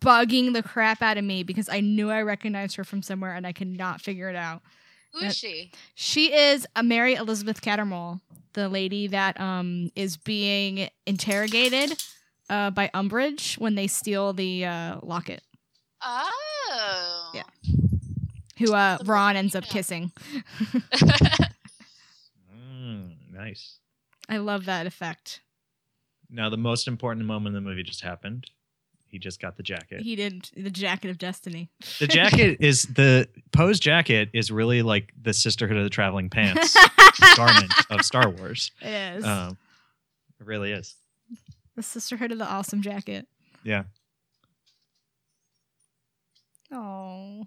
[0.01, 3.47] bugging the crap out of me because I knew I recognized her from somewhere and
[3.47, 4.63] I could not figure it out.
[5.13, 5.71] Who is she?
[5.95, 8.21] She is a Mary Elizabeth Cattermole,
[8.53, 12.03] the lady that um is being interrogated
[12.51, 15.43] uh, by Umbridge when they steal the uh, locket,
[16.03, 17.31] Oh.
[17.35, 17.43] Yeah.
[18.59, 19.73] who uh, Ron ends up yeah.
[19.73, 20.13] kissing.
[22.55, 23.79] Mm, nice.
[24.29, 25.41] I love that effect.
[26.29, 28.51] Now, the most important moment in the movie just happened.
[29.17, 30.03] He just got the jacket.
[30.03, 31.71] He didn't the jacket of destiny.
[32.01, 36.77] The jacket is the Poe's jacket is really like the Sisterhood of the Traveling Pants
[37.35, 38.73] garment of Star Wars.
[38.83, 39.57] It is Um,
[40.39, 40.97] it really is.
[41.77, 43.27] the Sisterhood of the Awesome Jacket.
[43.65, 43.85] Yeah.
[46.71, 47.47] Oh,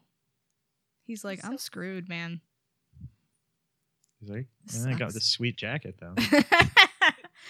[1.06, 2.42] he's like, I'm screwed, man.
[4.22, 6.16] He's like, "Eh, I got sucks." this sweet jacket though.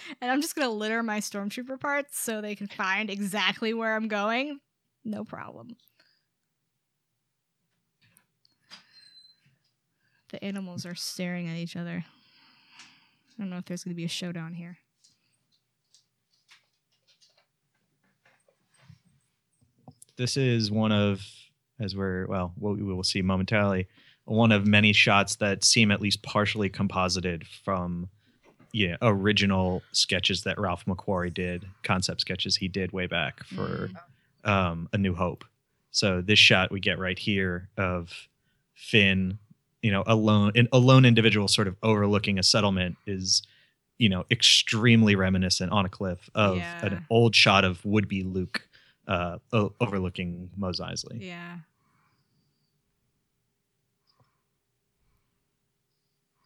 [0.20, 4.08] and I'm just gonna litter my stormtrooper parts so they can find exactly where I'm
[4.08, 4.60] going.
[5.04, 5.76] No problem.
[10.30, 12.04] The animals are staring at each other.
[12.06, 14.78] I don't know if there's gonna be a showdown here.
[20.20, 21.22] this is one of,
[21.80, 23.88] as we're well, what we will see momentarily,
[24.26, 28.10] one of many shots that seem at least partially composited from,
[28.72, 33.90] yeah, original sketches that Ralph McQuarrie did, concept sketches he did way back for
[34.44, 35.44] um, A New Hope.
[35.90, 38.28] So this shot we get right here of
[38.74, 39.38] Finn,
[39.82, 43.42] you know, alone, an alone individual sort of overlooking a settlement is,
[43.98, 46.86] you know, extremely reminiscent on a cliff of Yeah.
[46.86, 48.68] an old shot of would-be Luke
[49.08, 51.20] uh, o- overlooking Mos Eisley.
[51.22, 51.56] Yeah.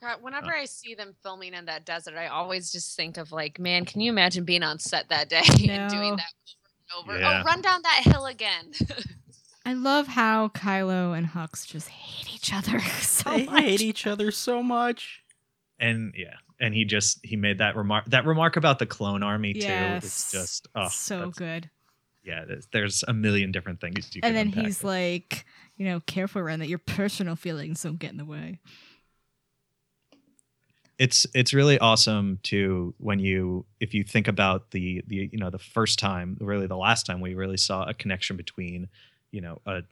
[0.05, 0.61] God, whenever Oh.
[0.61, 4.01] I see them filming in that desert, I always just think of like, man, can
[4.01, 6.33] you imagine being on set that day and doing that
[6.97, 7.27] over and over?
[7.27, 7.41] Oh, yeah.
[7.43, 8.73] Oh, run down that hill again.
[9.67, 13.63] I love how Kylo and Hux just hate each other so they much.
[13.63, 15.23] hate each other so much.
[15.79, 19.55] And yeah, and he just he made that remark that remark about the clone army
[19.55, 19.67] too.
[19.67, 21.71] It's just oh, so good.
[22.23, 24.91] Yeah, there's, there's a million different things you can And then he's there.
[24.91, 25.45] like,
[25.77, 26.69] you know, careful around that.
[26.69, 28.61] Your personal feelings don't get in the way.
[30.99, 35.51] It's it's really awesome to when you if you think about the the you know
[35.51, 38.89] the first time really the last time we really saw a connection between
[39.33, 39.83] you know a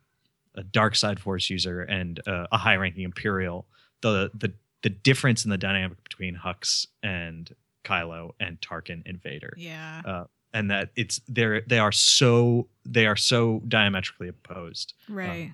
[0.54, 3.66] a dark side force user and uh, a high ranking imperial
[4.02, 9.54] the the the difference in the dynamic between Hux and Kylo and Tarkin and Vader
[9.56, 10.24] Yeah.
[10.52, 15.50] and that it's they're they are so they are so diametrically opposed right.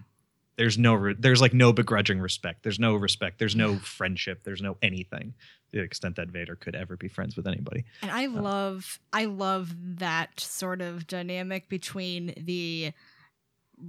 [0.59, 2.65] There's no re- there's like no begrudging respect.
[2.65, 3.39] There's no respect.
[3.39, 4.43] There's no friendship.
[4.43, 5.35] There's no anything
[5.71, 7.85] to the extent that vader could ever be friends with anybody.
[8.03, 12.93] And I love I love that sort of dynamic between the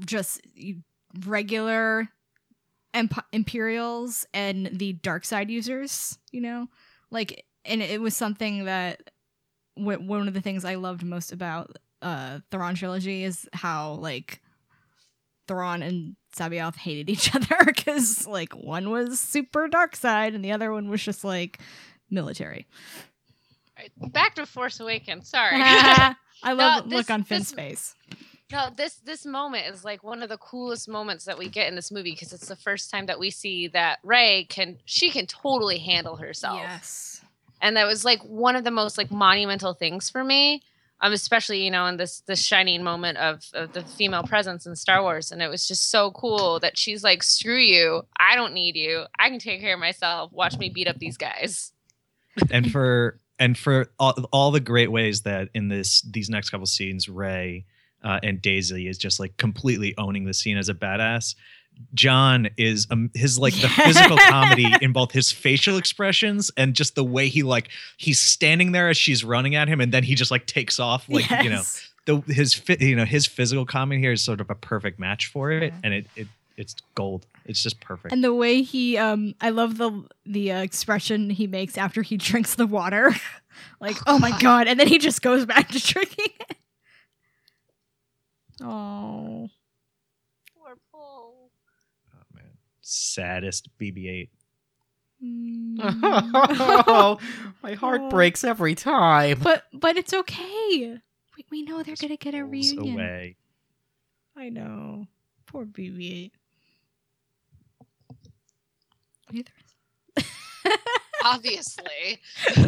[0.06, 0.42] just
[1.26, 2.08] regular
[2.94, 6.68] Emp- Imperials and the dark side users, you know?
[7.10, 9.10] Like and it was something that
[9.76, 14.40] w- one of the things I loved most about uh Thrawn trilogy is how like
[15.48, 20.52] Thrawn and C'baoth hated each other because like one was super dark side and the
[20.52, 21.60] other one was just like
[22.10, 22.68] military.
[23.98, 25.30] Back to Force Awakens.
[25.30, 25.52] Sorry.
[25.62, 26.16] I
[26.54, 27.96] love the this- look on Finn's this- face.
[28.52, 31.76] No, this this moment is like one of the coolest moments that we get in
[31.76, 35.28] this movie because it's the first time that we see that Rey can she can
[35.28, 36.58] totally handle herself.
[36.60, 37.22] Yes.
[37.62, 40.64] And that was like one of the most like monumental things for me.
[41.02, 44.76] Um, especially, you know, in this this shining moment of, of the female presence in
[44.76, 45.32] Star Wars.
[45.32, 48.02] And it was just so cool that she's like, screw you.
[48.20, 49.06] I don't need you.
[49.18, 50.32] I can take care of myself.
[50.34, 51.72] Watch me beat up these guys.
[52.52, 56.66] and for and for all, all the great ways that in this these next couple
[56.66, 57.66] scenes Rey
[58.04, 61.36] uh, and daisy is just like completely owning the scene as a badass
[61.94, 66.96] john is um, his like the physical comedy in both his facial expressions and just
[66.96, 70.14] the way he like he's standing there as she's running at him and then he
[70.16, 71.62] just like takes off like you know
[72.06, 75.28] the his fit you know his physical comedy here is sort of a perfect match
[75.28, 75.80] for it Yeah.
[75.84, 79.78] and it, it it's gold it's just perfect And the way he, um, I love
[79.78, 83.16] the the uh, expression he makes after he drinks the water,
[83.80, 86.58] like "Oh my god!" and then he just goes back to drinking it.
[88.62, 89.50] Oh,
[90.58, 91.50] Poor Paul.
[92.14, 92.44] oh man
[92.90, 94.30] saddest bb8
[95.22, 97.20] oh, mm.
[97.64, 98.10] my heart oh.
[98.10, 99.40] breaks every time.
[99.42, 100.98] but but it's okay.
[101.38, 102.96] We, we know they're gonna get a Pulls reunion.
[102.96, 103.36] away
[104.40, 105.06] I know.
[105.48, 106.32] Poor BB-8.
[111.26, 112.22] Obviously.
[112.48, 112.60] I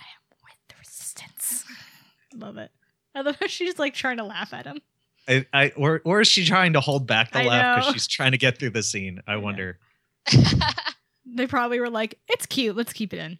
[0.00, 1.64] am with the resistance.
[2.34, 2.72] Love it.
[3.14, 4.80] I love how she's like trying to laugh at him.
[5.28, 8.06] I, I or or is she trying to hold back the I laugh because she's
[8.06, 9.20] trying to get through the scene?
[9.26, 9.40] I know.
[9.40, 9.78] wonder.
[11.26, 12.76] They probably were like, "It's cute.
[12.76, 13.38] Let's keep it in."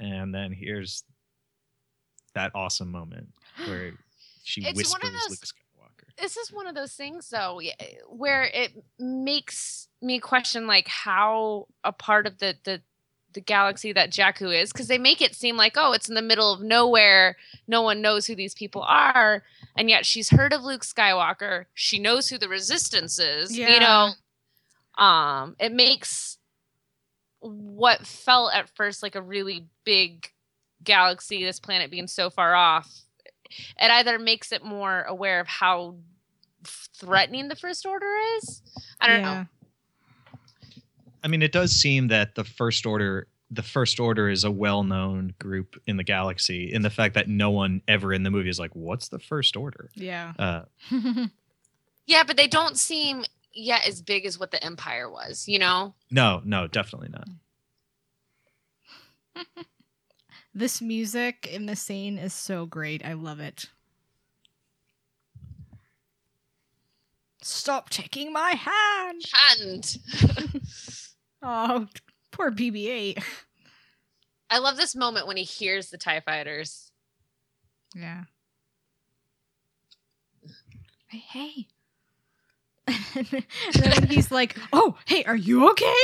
[0.00, 1.04] And then here's
[2.34, 3.28] that awesome moment
[3.66, 3.92] where
[4.42, 6.16] she It's whispers one of those- Luke Skywalker.
[6.20, 7.60] this is one of those things though
[8.08, 12.80] where it makes me question like how a part of the the
[13.34, 16.22] the galaxy that Jakku is because they make it seem like oh it's in the
[16.22, 19.42] middle of nowhere no one knows who these people are
[19.76, 24.10] and yet she's heard of Luke Skywalker she knows who the resistance is you know?
[24.98, 26.38] Um it makes
[27.40, 30.28] what felt at first like a really big
[30.84, 33.02] galaxy this planet being so far off
[33.80, 35.96] it either makes it more aware of how
[36.64, 38.62] threatening the first order is
[39.00, 39.46] i don't know
[41.22, 45.34] I mean, it does seem that the first order, the first order, is a well-known
[45.38, 46.72] group in the galaxy.
[46.72, 49.56] In the fact that no one ever in the movie is like, "What's the first
[49.56, 50.32] order?" Yeah.
[50.38, 50.62] Uh,
[52.06, 55.94] yeah but they don't seem yet as big as what the empire was you know
[56.10, 57.28] no, no, definitely not.
[60.54, 63.04] this music in the scene is so great.
[63.04, 63.66] I love it.
[67.40, 69.24] Stop taking my hand.
[69.60, 69.98] and
[71.42, 71.86] Oh,
[72.30, 73.22] poor BB-8.
[74.50, 76.90] i love this moment when he hears the tie fighters
[77.94, 78.24] Yeah.
[81.08, 81.66] Hey, hey.
[83.14, 85.94] and then he's like, "Oh, hey, are you okay?"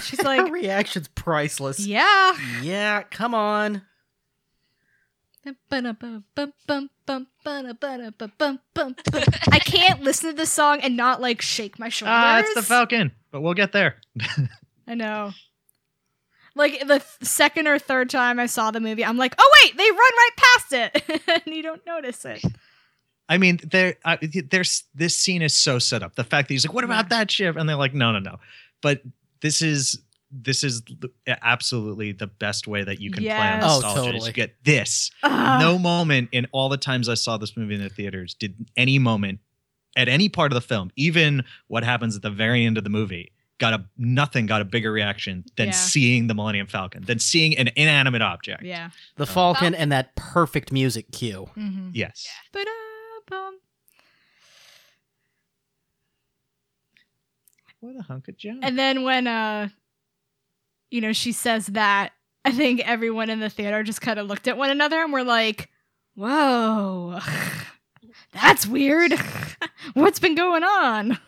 [0.00, 1.78] She's Her like, reaction's priceless.
[1.80, 3.82] "Yeah." Yeah, come on.
[9.52, 12.14] I can't listen to this song and not like shake my shoulders.
[12.16, 13.96] Ah, it's the Falcon, but we'll get there.
[14.86, 15.32] I know.
[16.54, 19.76] Like the th- second or third time I saw the movie, I'm like, "Oh wait,
[19.76, 22.44] they run right past it," and you don't notice it.
[23.28, 24.18] I mean, there, uh,
[24.50, 26.14] there's this scene is so set up.
[26.16, 28.38] The fact that he's like, "What about that ship?" and they're like, "No, no, no."
[28.82, 29.02] But
[29.40, 29.98] this is
[30.32, 30.82] this is
[31.26, 33.62] absolutely the best way that you can play on Yes.
[33.64, 33.98] Oh, nostalgia.
[34.00, 34.26] is totally.
[34.28, 35.10] You get this.
[35.22, 35.58] Ah.
[35.60, 38.98] no moment in all the times I saw this movie in the theaters did any
[38.98, 39.40] moment
[39.94, 42.88] at any part of the film, even what happens at the very end of the
[42.90, 45.72] movie, got a nothing got a bigger reaction than Yeah.
[45.72, 48.62] seeing the Millennium Falcon, than seeing an inanimate object.
[48.62, 48.88] Yeah.
[49.16, 51.50] The Uh, Falcon and that perfect music cue.
[51.58, 51.90] Mm-hmm.
[51.92, 52.26] Yes.
[52.52, 53.58] Ba-da-bum.
[57.80, 58.60] What a hunk of junk.
[58.62, 59.68] And then when uh
[60.92, 62.12] you know, she says that,
[62.44, 65.24] I think everyone in the theater just kind of looked at one another and were
[65.24, 65.70] like,
[66.14, 67.18] "Whoa.
[68.32, 69.12] That's weird.
[69.94, 71.18] What's been going on?"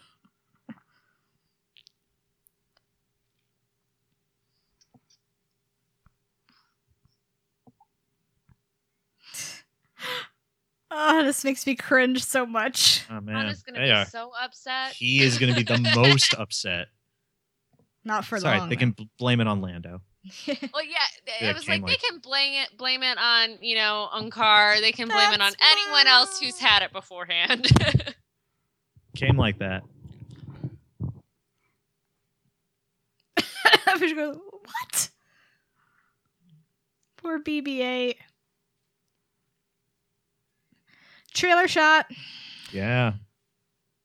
[10.91, 13.05] Oh, this makes me cringe so much.
[13.11, 14.05] oh i'm man, just gonna they be are.
[14.07, 16.89] so upset He is going to be the most upset.
[18.05, 18.69] Not for Sorry, long.
[18.69, 20.01] they can blame it on Lando.
[20.47, 20.97] Well, yeah,
[21.41, 24.81] Yeah, it was like, like- they can blame it, blame it on you know Unkar.
[24.81, 27.67] They can blame it on That's anyone else who's had it beforehand.
[29.17, 29.83] Came like that.
[33.99, 35.11] Fish goes, what?
[37.19, 38.17] Poor BB-8.
[41.33, 42.07] Trailer shot.
[42.73, 43.13] Yeah.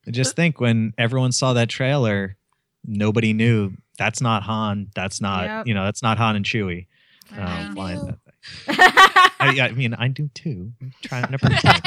[0.07, 0.35] I just uh.
[0.35, 2.37] think when everyone saw that trailer,
[2.85, 4.87] nobody knew that's not Han.
[4.95, 5.67] That's not Yep.
[5.67, 6.87] you know that's not Han and Chewie.
[7.31, 7.73] I Um, know.
[7.75, 8.33] flying that thing.
[9.39, 10.73] I, I mean, I do too.
[10.81, 11.61] I'm trying to pretend.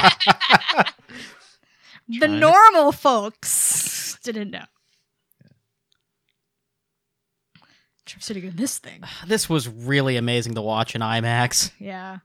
[2.07, 4.63] the Trying to- normal folks didn't know.
[8.15, 9.01] I'm sitting in this thing.
[9.27, 11.71] This was really amazing to watch in IMAX.
[11.79, 12.19] Yeah.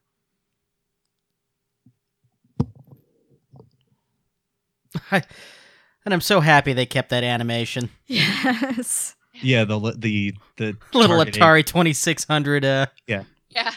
[5.10, 5.24] and
[6.06, 7.90] I'm so happy they kept that animation.
[8.06, 9.14] Yes.
[9.42, 12.64] Yeah, the the the Little targeting, Atari 2600.
[12.64, 13.72] Uh, yeah, yeah.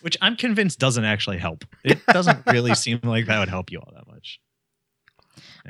[0.00, 1.64] which I'm convinced doesn't actually help.
[1.84, 4.40] It doesn't really seem like that would help you all that much.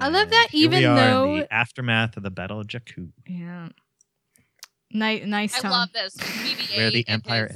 [0.01, 2.67] I love that here we even are in though- the aftermath of the Battle of
[2.67, 3.69] Jakku, Yeah.
[4.95, 5.71] Nice, nice I Tom.
[5.71, 6.15] love this.
[6.17, 7.55] BB-8 where the Empire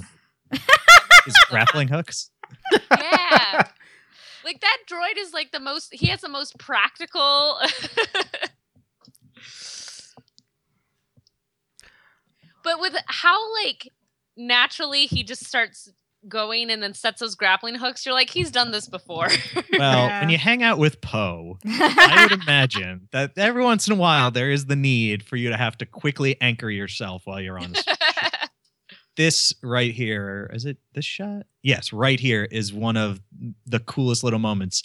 [0.51, 0.61] his-
[1.27, 2.31] is grappling hooks.
[2.72, 3.62] yeah.
[4.45, 7.59] Like that droid is like the most he has the most practical
[12.67, 13.93] But with how like
[14.37, 15.89] naturally he just starts
[16.29, 19.29] going and then sets those grappling hooks, you're like, he's done this before.
[19.79, 20.21] Well, Yeah.
[20.21, 24.33] when you hang out with Poe, I would imagine that every once in a while
[24.33, 27.73] there is the need for you to have to quickly anchor yourself while you're on
[27.73, 28.49] the
[29.17, 33.21] this right here is it this shot yes right here is one of
[33.67, 34.83] the coolest little moments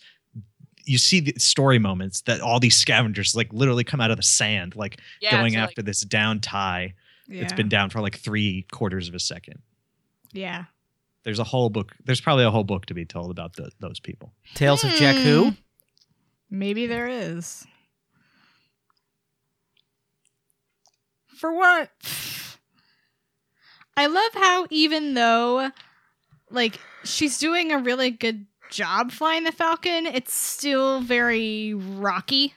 [0.85, 4.23] you see the story moments that all these scavengers like literally come out of the
[4.23, 6.93] sand like yeah, going so, like, after this down tie
[7.31, 7.43] yeah.
[7.43, 9.59] it's been down for like three quarters of a second
[10.33, 10.65] Yeah.
[11.23, 13.99] there's a whole book there's probably a whole book to be told about the, those
[13.99, 15.23] people Tales of Jakku.
[15.23, 15.43] Who?
[15.51, 15.55] Hmm.
[16.53, 17.65] Maybe there is.
[21.35, 21.89] For what?
[23.97, 25.69] I love how even though
[26.49, 32.53] like she's doing a really good job flying the Falcon, it's still very rocky.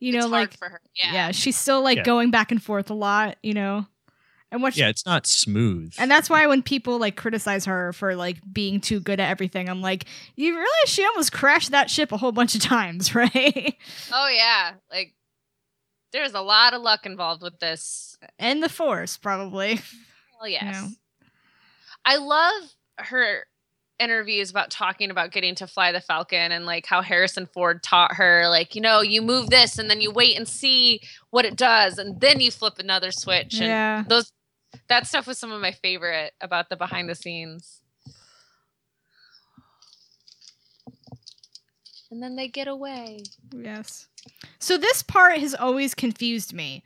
[0.00, 0.80] You know, it's hard like for her.
[0.96, 1.12] yeah.
[1.12, 1.30] Yeah.
[1.30, 2.02] she's still like Yeah.
[2.04, 3.86] going back and forth a lot, you know.
[4.54, 8.14] And what yeah it's not smooth and that's why when people like criticize her for
[8.14, 10.04] like being too good at everything, I'm like,
[10.36, 13.74] you realize she almost crashed that ship a whole bunch of times, right?
[14.12, 14.74] Oh yeah.
[14.92, 15.12] Like
[16.12, 18.16] there's a lot of luck involved with this.
[18.38, 19.80] and the Force, probably.
[20.40, 20.62] Well, yes.
[20.62, 20.88] know.
[22.04, 23.46] I love her
[23.98, 28.14] interviews about talking about getting to fly the Falcon and like how Harrison Ford taught
[28.14, 31.00] her, like, you know, you move this and then you wait and see
[31.30, 33.54] what it does and then you flip another switch.
[33.54, 34.04] And Yeah.
[34.06, 34.30] those
[34.88, 37.80] that stuff was some of my favorite about the behind the scenes.
[42.10, 43.22] And then they get away.
[43.52, 44.06] Yes.
[44.58, 46.84] So this part has always confused me.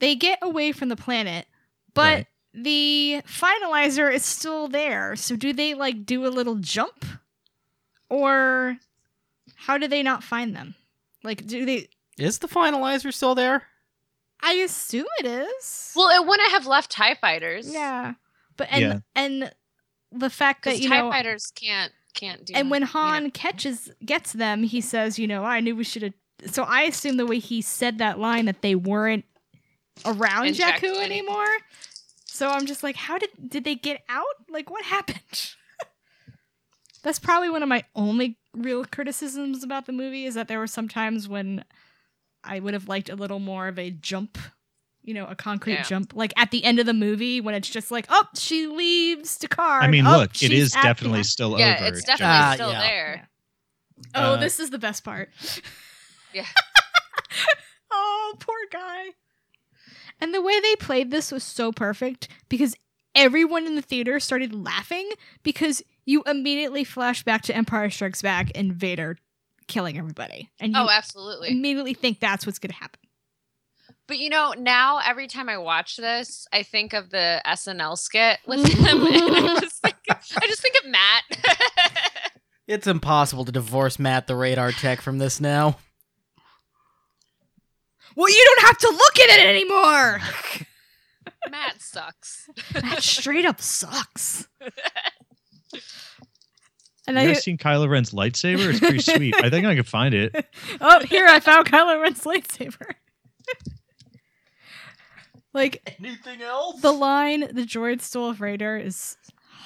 [0.00, 1.46] They get away from the planet,
[1.94, 2.26] but Right.
[2.52, 5.14] the finalizer is still there.
[5.16, 7.04] So do they like do a little jump?
[8.08, 8.78] Or
[9.54, 10.74] how do they not find them?
[11.22, 13.62] Like do they Is the finalizer still there?
[14.42, 15.92] I assume it is.
[15.96, 17.72] Well, it wouldn't have left TIE fighters.
[17.72, 18.14] yeah.
[18.56, 18.98] But and Yeah.
[19.14, 19.52] and
[20.12, 22.92] the fact that Because you TIE know fighters can't can't do and when you know.
[22.92, 26.14] Han catches gets them, he says, you know, I knew we should have.
[26.50, 29.24] So I assume the way he said that line that they weren't
[30.04, 31.46] around In Jakku Jakku anymore.
[32.26, 34.24] So I'm just like, how did did they get out?
[34.48, 35.52] Like, what happened?
[37.02, 40.66] That's probably one of my only real criticisms about the movie is that there were
[40.66, 41.64] some times when
[42.46, 44.38] I would have liked a little more of a jump,
[45.02, 45.82] you know, a concrete Yeah.
[45.82, 49.36] jump, like at the end of the movie when it's just like, oh, she leaves
[49.38, 49.80] to car.
[49.82, 51.86] i mean oh, look it is she's is at the definitely house." still yeah, over
[51.88, 52.80] it's definitely Ah, still yeah.
[52.80, 53.28] there.
[54.14, 55.30] Oh, Uh, this is the best part.
[56.34, 56.44] Yeah.
[57.90, 59.06] oh, poor guy.
[60.20, 62.76] And the way they played this was so perfect because
[63.14, 65.08] everyone in the theater started laughing
[65.42, 69.16] because you immediately flash back to Empire Strikes Back and Vader
[69.68, 70.50] killing everybody.
[70.60, 71.50] And you Oh, absolutely.
[71.50, 73.00] immediately think that's what's going to happen.
[74.08, 78.38] But you know, now every time I watch this, I think of the SNL skit
[78.46, 81.24] with him, I just think, I just think of Matt.
[82.68, 85.78] It's impossible to divorce Matt the radar tech from this now.
[88.16, 90.20] Well, you don't have to look at it anymore.
[91.48, 92.48] Matt sucks.
[92.74, 94.48] Matt straight up sucks.
[97.06, 98.68] And you I guys seen Kylo Ren's lightsaber?
[98.70, 99.34] It's pretty sweet.
[99.42, 100.34] I think I can find it.
[100.80, 102.92] oh, here I found Kylo Ren's lightsaber.
[105.54, 106.82] Like Anything else?
[106.82, 109.16] the line "the droid stole a freighter" is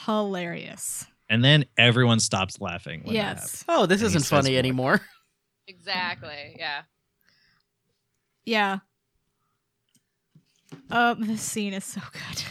[0.07, 1.05] hilarious.
[1.29, 3.01] And then everyone stops laughing.
[3.03, 3.65] When yes.
[3.69, 4.59] oh, this And isn't says funny more.
[4.59, 5.01] anymore.
[5.67, 6.57] Exactly.
[6.59, 6.83] Yeah.
[8.45, 8.79] Yeah.
[10.91, 12.43] Um, this scene is so good.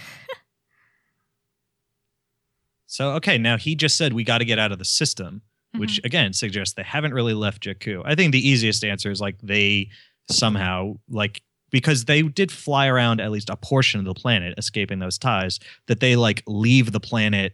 [2.91, 5.43] So okay, now he just said we got to get out of the system,
[5.77, 6.05] which Mm-hmm.
[6.07, 8.01] again suggests they haven't really left Jakku.
[8.03, 9.89] I think the easiest answer is like they
[10.31, 14.97] somehow like because they did fly around at least a portion of the planet, escaping
[14.97, 15.59] those ties.
[15.85, 17.53] That they like leave the planet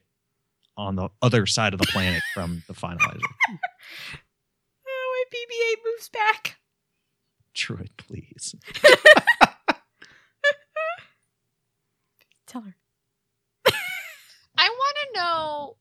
[0.78, 3.20] on the other side of the planet from the finalizer.
[4.88, 6.58] oh, my BB-8 moves back.
[7.54, 8.56] Droid, please.
[12.48, 12.76] Tell her.
[14.66, 15.76] I want to know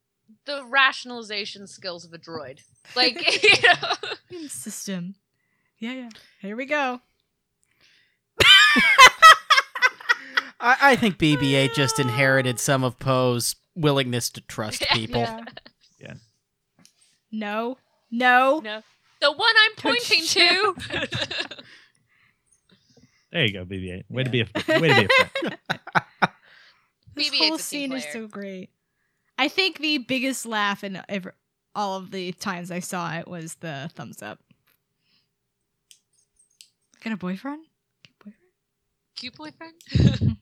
[0.45, 2.61] the rationalization skills of a droid.
[2.95, 5.15] Like, you know, system.
[5.79, 6.09] Yeah, yeah.
[6.41, 7.01] Here we go.
[10.61, 15.23] I, I think BB-8 just inherited some of Poe's willingness to trust people.
[15.23, 15.45] Yeah.
[15.99, 16.15] Yeah.
[17.33, 17.79] No.
[18.11, 18.61] No.
[18.63, 18.83] no.
[19.21, 20.75] The one I'm pointing to.
[23.33, 24.05] There you go, BB-8.
[24.09, 24.49] Way to be a
[24.81, 25.59] way to be a friend.
[27.17, 28.71] This BB-8's whole a team scene is so great.
[29.39, 31.35] I think the biggest laugh in ever,
[31.75, 34.39] all of the times I saw it was the thumbs up.
[37.03, 37.65] Got a boyfriend?
[39.17, 39.75] Cute boyfriend?
[39.91, 40.37] Cute boyfriend.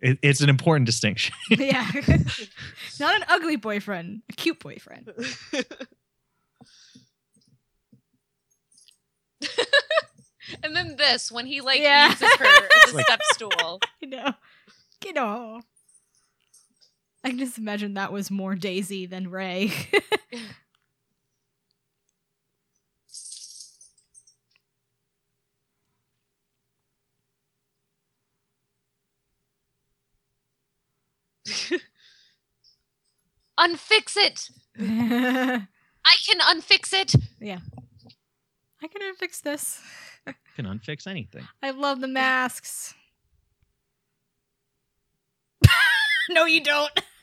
[0.00, 1.34] It, it's an important distinction.
[1.50, 1.90] yeah.
[3.00, 5.10] Not an ugly boyfriend, a cute boyfriend.
[10.62, 12.08] and then this when he like Yeah.
[12.10, 12.44] uses her
[12.86, 13.80] as a Like- step stool.
[14.00, 14.34] You know.
[15.04, 15.60] You know.
[17.24, 19.72] I can just imagine that was more Daisy than Rey.
[33.58, 34.48] Unfix it.
[34.78, 35.66] I
[36.06, 37.14] I can unfix it.
[37.40, 37.58] Yeah.
[38.82, 39.80] I can unfix this.
[40.56, 41.46] Can unfix anything.
[41.62, 42.94] I love the masks.
[46.34, 46.90] no, you don't.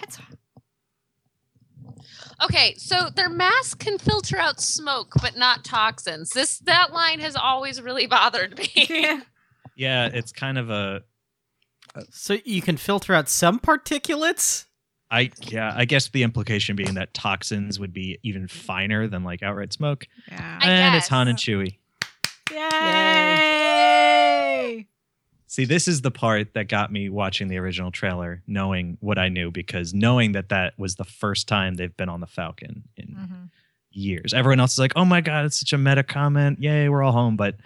[0.00, 0.18] That's
[2.44, 6.30] Okay, so their mask can filter out smoke, but not toxins.
[6.30, 8.86] This that line has always really bothered me.
[8.90, 9.20] yeah.
[9.74, 11.02] Yeah, it's kind of a
[11.94, 14.64] uh, So you can filter out some particulates?
[15.10, 19.42] I yeah, I guess the implication being that toxins would be even finer than like
[19.42, 20.06] outright smoke.
[20.28, 20.58] Yeah.
[20.60, 21.44] I and it's Han and guess.
[21.44, 21.76] Chewie.
[22.52, 23.25] Yay!
[25.48, 29.28] See, this is the part that got me watching the original trailer, knowing what I
[29.28, 33.06] knew, because knowing that that was the first time they've been on the Falcon in
[33.14, 33.50] Mhm.
[33.92, 34.34] years.
[34.34, 36.60] Everyone else is like, "Oh my god, it's such a meta comment!
[36.60, 37.56] Yay, we're all home!" But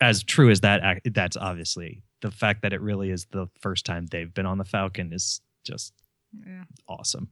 [0.00, 4.06] as true as that, that's obviously the fact that it really is the first time
[4.06, 5.94] they've been on the Falcon is just
[6.46, 6.64] Yeah.
[6.86, 7.30] awesome.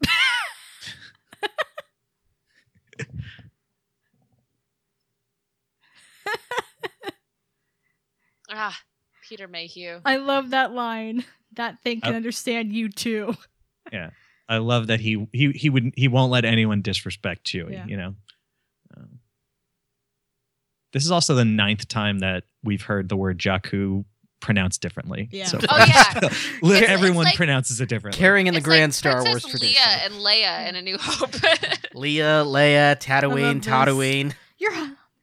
[8.54, 8.78] ah,
[9.28, 10.00] Peter Mayhew.
[10.04, 11.24] I love that line.
[11.54, 13.34] That thing can Uh, understand you too.
[13.92, 14.10] Yeah.
[14.48, 17.72] I love that he he he would he won't let anyone disrespect Chewie.
[17.72, 17.86] Yeah.
[17.86, 18.14] You know.
[18.96, 19.18] Um,
[20.92, 24.04] this is also the ninth time that we've heard the word Jakku
[24.40, 25.28] pronounced differently.
[25.32, 25.46] Yeah.
[25.46, 25.86] So Oh, far.
[25.86, 26.12] yeah.
[26.62, 28.18] Look, It's- it's everyone like- pronounces it differently.
[28.18, 29.82] Carrying in the It's grand like Star Wars Princess tradition.
[29.82, 31.34] Leia and Leia in A New Hope.
[31.94, 33.66] Leah, Leia, I Tatooine, love this.
[33.66, 34.34] Tatooine.
[34.58, 34.72] You're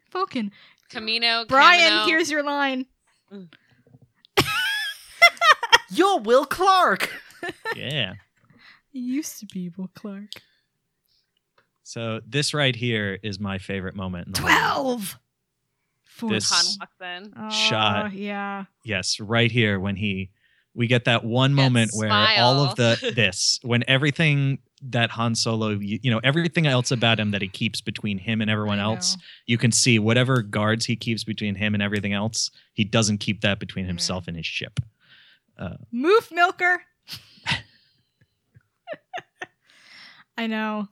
[0.09, 0.51] Falcon.
[0.89, 1.47] Kamino.
[1.47, 2.05] Brian, Kamino.
[2.07, 2.85] here's your line.
[5.89, 7.09] You're Will Clark.
[7.75, 8.13] yeah.
[8.91, 10.29] You used to be Will Clark.
[11.83, 14.27] So this right here is my favorite moment.
[14.27, 14.51] In the whole
[14.95, 15.05] movie.
[15.07, 15.19] Twelve.
[16.05, 16.29] Four.
[16.29, 16.95] This- Han walks
[17.27, 17.33] in.
[17.37, 18.13] Oh, shot.
[18.13, 18.65] Yeah.
[18.85, 20.29] Yes, right here when he
[20.73, 25.69] we get that one moment where all of the this when everything that Han Solo
[25.69, 29.17] you, you know everything else about him that he keeps between him and everyone else
[29.45, 33.41] you can see whatever guards he keeps between him and everything else he doesn't keep
[33.41, 33.89] that between mm-hmm.
[33.89, 34.79] himself and his ship
[35.61, 36.81] uh, Moof milker.
[40.37, 40.87] I know.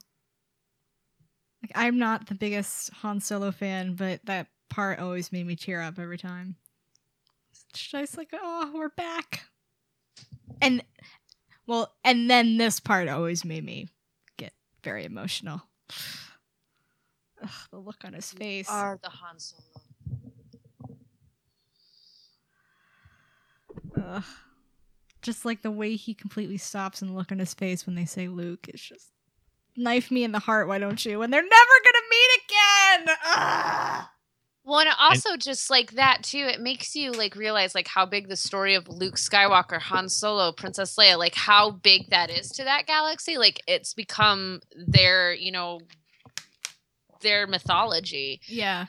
[1.64, 5.82] Like I'm not the biggest Han Solo fan, but that part always made me tear
[5.82, 6.56] up every time.
[7.52, 9.46] It's just like, oh, we're back.
[10.62, 10.84] And
[11.68, 13.88] well, and then this part always made me
[14.38, 14.54] get
[14.84, 15.62] very emotional.
[17.42, 18.70] Ugh, the look on his face.
[18.70, 19.64] Are the Han Solo.
[24.04, 24.24] Ugh.
[25.22, 28.28] Just like the way he completely stops and look on his face when they say
[28.28, 28.68] Luke.
[28.68, 29.12] It's just
[29.76, 31.22] knife me in the heart, why don't you?
[31.22, 31.52] And they're never
[31.86, 33.16] gonna meet again.
[33.26, 34.12] Ah!
[34.70, 36.46] Well, and it also just like that too.
[36.48, 40.52] It makes you like realize like how big the story of Luke Skywalker, Han Solo,
[40.52, 43.40] Princess Leia, like how big that is to that galaxy.
[43.40, 45.80] Like it's become their, you know,
[47.22, 48.42] their mythology.
[48.46, 48.86] Yeah.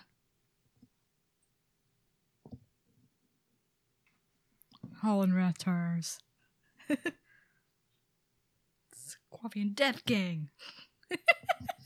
[5.01, 6.18] Holland Rathtars.
[9.33, 10.51] Guavian Death Gang.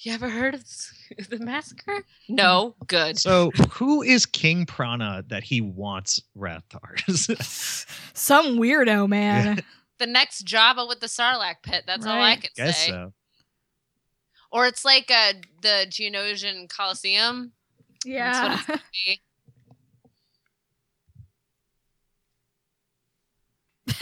[0.00, 0.64] You ever heard of
[1.30, 2.04] the massacre?
[2.28, 3.18] No, good.
[3.18, 7.86] So who is King Prana that he wants Rathtars?
[8.14, 9.60] Some weirdo, man.
[9.98, 11.84] The next Jabba with the Sarlacc pit.
[11.86, 12.40] That's all I Right.
[12.40, 12.90] could Guess say.
[12.90, 13.12] so.
[14.50, 17.52] Or it's like uh, the Geonosian Coliseum.
[18.04, 18.60] yeah.
[19.06, 19.20] Be-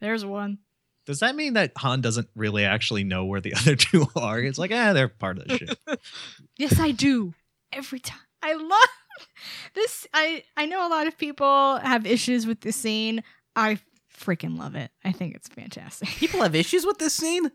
[0.00, 0.58] There's one.
[1.08, 4.38] Does that mean that Han doesn't really actually know where the other two are?
[4.40, 5.78] It's like, ah, they're part of the ship.
[6.58, 7.32] Yes, I do.
[7.72, 8.20] Every time.
[8.42, 9.26] I love
[9.74, 10.06] this.
[10.12, 13.22] I I know a lot of people have issues with this scene.
[13.56, 13.78] I
[14.14, 14.90] freaking love it.
[15.02, 16.08] I think it's fantastic.
[16.10, 17.50] People have issues with this scene.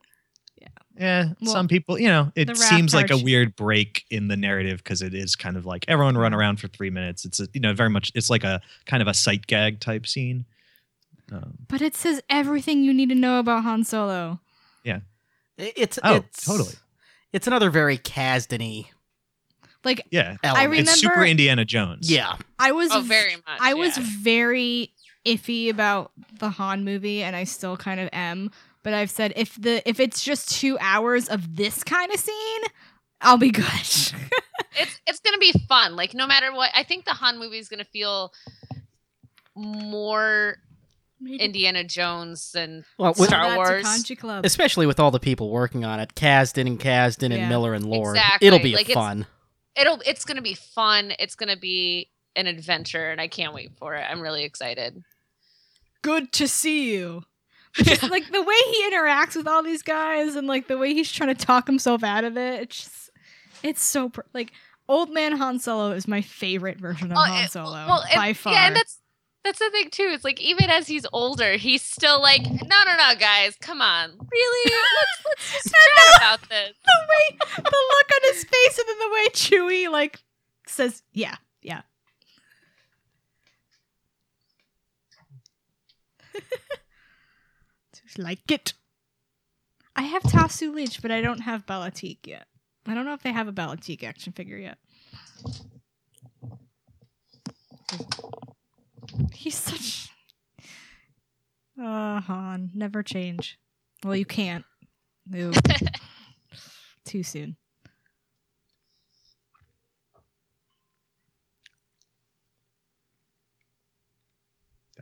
[0.97, 4.77] Yeah, Well, some people, you know, it seems like a weird break in the narrative
[4.77, 7.25] because it is kind of like everyone run around for three minutes.
[7.25, 8.11] It's a, you know, very much.
[8.15, 10.45] It's like a kind of a sight gag type scene.
[11.31, 14.39] Um, But it says everything you need to know about Han Solo.
[14.83, 14.99] Yeah.
[15.57, 16.73] It's Oh, it's, totally.
[17.31, 18.89] It's another very Kasdan-y
[19.83, 20.69] Like yeah, element.
[20.71, 22.09] remember- it's super Indiana Jones.
[22.11, 23.59] yeah, I was Oh, very much.
[23.59, 24.93] I was very
[25.25, 28.51] iffy about the Han movie, and I still kind of am.
[28.83, 32.61] But I've said if the if it's just two hours of this kind of scene,
[33.21, 33.63] I'll be good.
[34.75, 35.95] it's it's gonna be fun.
[35.95, 38.33] Like no matter what, I think the Han movie is gonna feel
[39.55, 40.57] more
[41.27, 43.85] Indiana Jones and well, with, Star Shout out to Wars.
[43.85, 44.45] Kanjiklub.
[44.45, 47.37] especially with all the people working on it, Kasdan and Kasdan Yeah.
[47.37, 48.15] and Miller and Lord.
[48.17, 48.47] Exactly.
[48.47, 49.25] It'll be Like, fun.
[49.75, 51.13] it'll it's gonna be fun.
[51.19, 54.01] It's gonna be an adventure, and I can't wait for it.
[54.09, 55.03] I'm really excited.
[56.01, 57.23] good to see you.
[57.75, 61.11] Just like the way he interacts with all these guys, and like the way he's
[61.11, 62.61] trying to talk himself out of it.
[62.61, 63.09] It's just,
[63.63, 64.51] it's so per- like
[64.87, 68.15] old man Han Solo is my favorite version of Oh, Han it- Solo well, and-
[68.15, 68.53] by far.
[68.53, 68.99] Yeah, and that's
[69.43, 70.09] that's the thing too.
[70.11, 74.09] It's like even as he's older, he's still like, no, no, no, guys, come on,
[74.09, 76.73] really, let's let's just chat about this.
[76.85, 80.19] the way the look on his face and then the way Chewie like
[80.67, 81.81] says, "Yeah, yeah."
[87.93, 88.73] Just like it.
[89.95, 92.47] I have Tasu Leech, but I don't have Balatik yet.
[92.87, 94.77] I don't know if they have a Balatik action figure yet.
[99.33, 100.09] He's such.
[101.81, 103.57] Uh, Han, never change.
[104.03, 104.65] Well, you can't.
[107.05, 107.57] Too soon.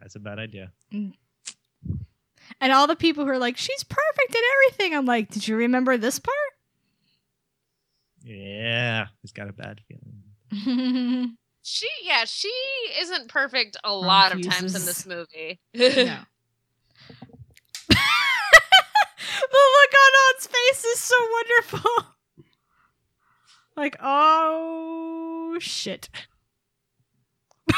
[0.02, 0.72] that's a bad idea.
[0.92, 4.96] And all the people who are like, she's perfect at everything.
[4.96, 6.36] I'm like, did you remember this part?
[8.24, 11.38] Yeah, he's got a bad feeling.
[11.64, 12.52] She, yeah, she
[13.00, 15.60] isn't perfect a lot of times in this movie.
[15.74, 15.84] no.
[15.84, 16.26] the
[19.50, 21.92] look on On's face is so wonderful.
[23.76, 26.10] like, oh shit.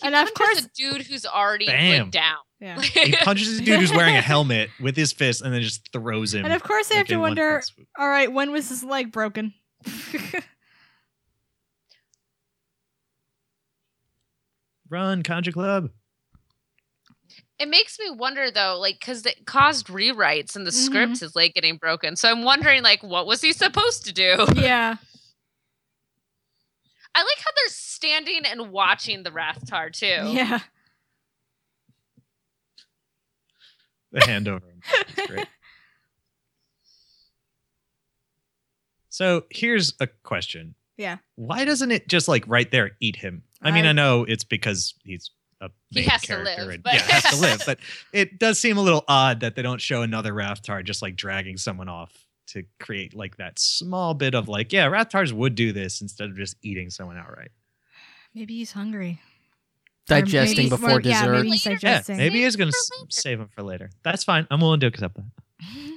[0.00, 2.04] And of course- a dude who's already Bam.
[2.04, 2.38] like, down.
[2.60, 2.80] Yeah.
[2.80, 6.34] He punches a dude who's wearing a helmet with his fist and then just throws
[6.34, 6.44] him.
[6.44, 7.62] And of course, I have to in one wonder.
[7.98, 9.54] All right, when was his leg broken?
[14.90, 15.90] Run, Kanjiklub.
[17.58, 20.84] It makes me wonder though, like, because it caused rewrites and the Mhm.
[20.84, 22.14] script is like getting broken.
[22.16, 24.46] So I'm wondering, like, what was he supposed to do?
[24.56, 24.96] yeah.
[27.14, 30.30] I like how they're standing and watching the Rathtar too.
[30.32, 30.60] Yeah.
[34.12, 34.80] The hand over him.
[35.26, 35.46] Great.
[39.08, 40.74] So here's a question.
[40.96, 41.18] Yeah.
[41.36, 43.42] Why doesn't it just like right there eat him?
[43.62, 45.30] I mean, I- I know it's because he's
[45.60, 47.62] a He main has to character live, and but- yeah, has to live.
[47.66, 47.78] But
[48.12, 51.56] it does seem a little odd that they don't show another Rathtar just like dragging
[51.56, 52.12] someone off
[52.48, 56.36] to create like that small bit of like, yeah, Rathtars would do this instead of
[56.36, 57.50] just eating someone outright.
[58.34, 59.20] Maybe he's hungry.
[60.08, 61.32] Digesting maybe- before or- yeah, dessert.
[61.36, 63.06] maybe he's Yeah, maybe he's gonna later.
[63.10, 63.90] save him for later.
[64.02, 64.46] That's fine.
[64.50, 65.24] I'm willing to accept that.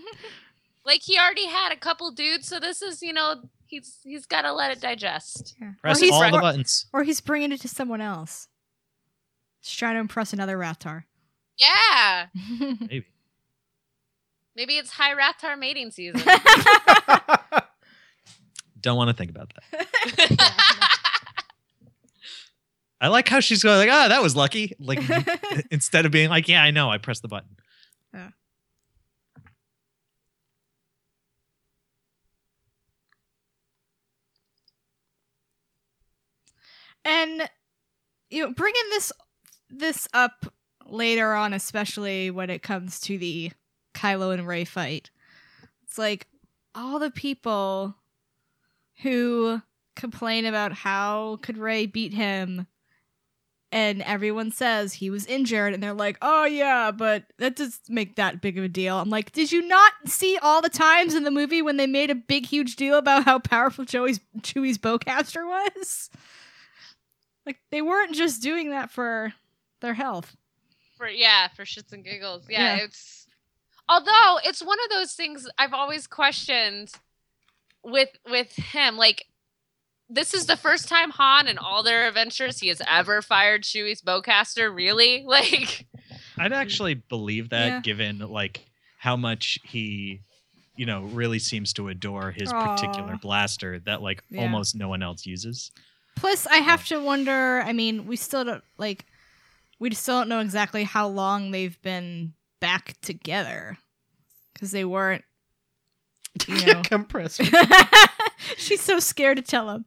[0.83, 3.35] Like he already had a couple dudes, so this is, you know,
[3.67, 5.55] he's he's got to let it digest.
[5.61, 5.67] Yeah.
[5.67, 6.87] Or Press he's, all the buttons.
[6.91, 8.47] or he's bringing it to someone else.
[9.59, 11.03] He's trying to impress another Rathtar.
[11.57, 12.25] Yeah.
[12.59, 13.05] Maybe.
[14.55, 16.19] Maybe it's High Rathtar mating season.
[18.81, 20.87] Don't want to think about that.
[23.01, 25.01] I like how she's going like, "Ah, that was lucky." Like
[25.71, 27.57] instead of being like, "Yeah, I know, I pressed the button."
[28.13, 28.29] Yeah.
[37.03, 37.49] and
[38.29, 39.11] you know, bringing this
[39.69, 40.53] this up
[40.85, 43.51] later on, especially when it comes to the
[43.93, 45.09] Kylo and Rey fight,
[45.83, 46.27] it's like
[46.75, 47.95] all the people
[49.01, 49.61] who
[49.95, 52.67] complain about how could Rey beat him,
[53.71, 58.15] and everyone says he was injured, and they're like, "Oh yeah, but that doesn't make
[58.15, 61.23] that big of a deal." I'm like, did you not see all the times in
[61.23, 65.47] the movie when they made a big, huge deal about how powerful Chewie's Chewie's bowcaster
[65.47, 66.09] was?
[67.45, 69.33] Like they weren't just doing that for
[69.79, 70.35] their health.
[70.97, 72.43] for yeah, for shits and giggles.
[72.49, 72.83] Yeah, Yeah.
[72.83, 73.25] it's
[73.89, 76.91] although it's one of those things I've always questioned
[77.83, 78.95] with with him.
[78.97, 79.25] Like
[80.11, 84.01] this is the first time Han in all their adventures he has ever fired Chewie's
[84.01, 84.73] bowcaster.
[84.73, 85.25] Really?
[85.27, 85.85] Like
[86.37, 87.79] I'd actually believe that, Yeah.
[87.81, 88.65] given like
[88.97, 90.21] how much he,
[90.75, 92.67] you know, really seems to adore his Aw.
[92.67, 94.41] particular blaster that like Yeah.
[94.41, 95.71] almost no one else uses.
[96.15, 97.61] Plus, I have to wonder.
[97.61, 99.05] I mean, we still don't like.
[99.79, 103.77] We still don't know exactly how long they've been back together
[104.53, 105.23] because they weren't.
[106.47, 106.81] You know.
[106.83, 107.43] Compressor.
[108.57, 109.85] She's so scared to tell him.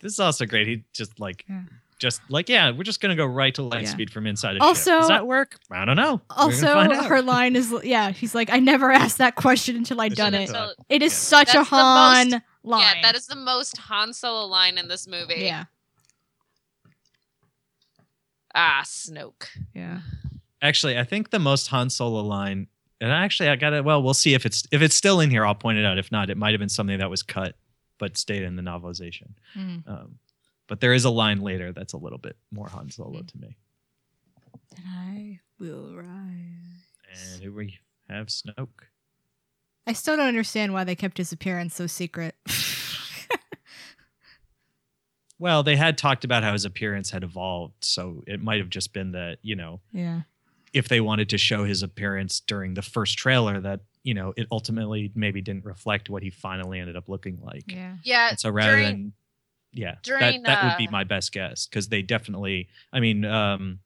[0.00, 0.66] This is also great.
[0.66, 1.62] He just like, Yeah.
[1.98, 3.88] just like, yeah, we're just gonna go right to light Yeah.
[3.90, 4.62] speed from inside a ship.
[4.62, 5.58] Also- Does that work?
[5.70, 6.20] I don't know.
[6.30, 7.06] Also, find out.
[7.06, 8.12] her line is yeah.
[8.12, 11.16] She's like, "I never asked that question until I'd done it." So- It is Yeah.
[11.18, 12.82] such a That's the Han most- line.
[12.96, 15.34] yeah, that is the most Han Solo line in this movie.
[15.42, 15.64] Yeah,
[18.54, 19.46] Ah, Snoke.
[19.74, 20.00] yeah.
[20.60, 22.66] Actually, I think the most Han Solo line,
[23.00, 23.84] and actually, I got it.
[23.84, 25.44] Well, we'll see if it's if it's still in here.
[25.46, 25.98] I'll point it out.
[25.98, 27.56] If not, it might have been something that was cut
[28.02, 29.28] but stayed in the novelization.
[29.56, 29.86] Mm.
[29.86, 30.18] Um,
[30.66, 33.28] but there is a line later that's a little bit more Han Solo Mm.
[33.28, 33.56] to me.
[34.76, 37.30] And I will rise.
[37.32, 37.78] And here we
[38.08, 38.88] have Snoke.
[39.86, 42.34] I still don't understand why they kept his appearance so secret.
[45.38, 48.92] Well, they had talked about how his appearance had evolved, so it might have just
[48.92, 50.20] been that you know yeah.
[50.72, 54.46] if they wanted to show his appearance during the first trailer, that you know it
[54.50, 57.64] ultimately maybe didn't reflect what he finally ended up looking like.
[57.70, 57.96] Yeah.
[58.02, 58.30] Yeah.
[58.30, 59.12] And so rather during- than
[59.74, 62.68] yeah, during, that that would be uh, my best guess because they definitely.
[62.92, 63.78] I mean, um,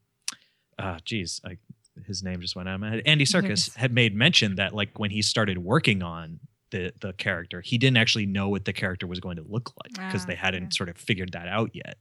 [0.77, 1.57] uh, geez, I,
[2.05, 3.03] his name just went out of my head.
[3.05, 3.75] Andy Serkis Serkis.
[3.77, 6.39] had made mention that like when he started working on
[6.71, 9.93] the the character, he didn't actually know what the character was going to look like
[9.93, 10.69] because Ah, they hadn't yeah.
[10.71, 11.97] sort of figured that out yet.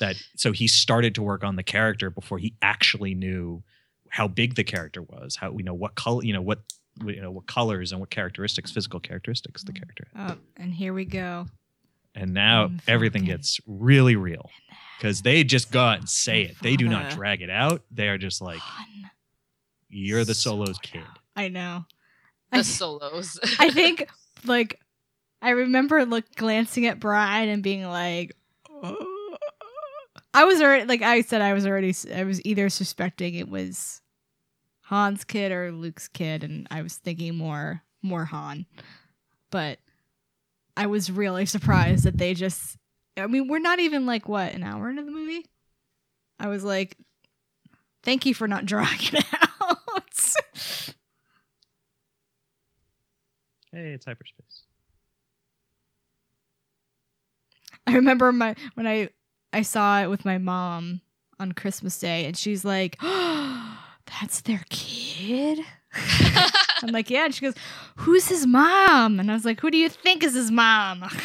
[0.00, 3.62] That so he started to work on the character before he actually knew
[4.10, 6.58] how big the character was, how you know what color, you know what
[7.06, 10.32] you know what colors and what characteristics, physical characteristics the character had.
[10.32, 11.46] Oh, and here we go.
[12.14, 13.36] And now Mm, everything Falcon.
[13.36, 14.50] gets really real
[14.98, 16.56] because they just go out and say it.
[16.62, 17.16] They do not Father.
[17.16, 17.82] drag it out.
[17.90, 19.10] They are just like, Han
[19.88, 21.04] "You're the Solos kid."
[21.36, 21.84] I know.
[22.50, 23.38] the I, solos.
[23.58, 24.08] I think
[24.44, 24.80] like
[25.40, 28.32] I remember look glancing at Brian and being like
[30.34, 34.00] I was already like I said I was already I was either suspecting it was
[34.88, 38.66] Han's kid or Luke's kid and I was thinking more more Han.
[39.50, 39.78] But
[40.76, 42.76] I was really surprised that they just
[43.16, 45.46] I mean we're not even like what an hour into the movie.
[46.38, 46.96] I was like
[48.02, 49.48] thank you for not dragging it out.
[53.72, 54.62] Hey, it's hyperspace.
[57.86, 59.10] I remember my when I
[59.52, 61.00] I saw it with my mom
[61.38, 63.57] on Christmas Day, and she's like, oh,
[64.20, 65.60] "That's their kid."
[66.82, 67.54] I'm like, "Yeah," and she goes,
[67.96, 71.04] "Who's his mom?" And I was like, "Who do you think is his mom?"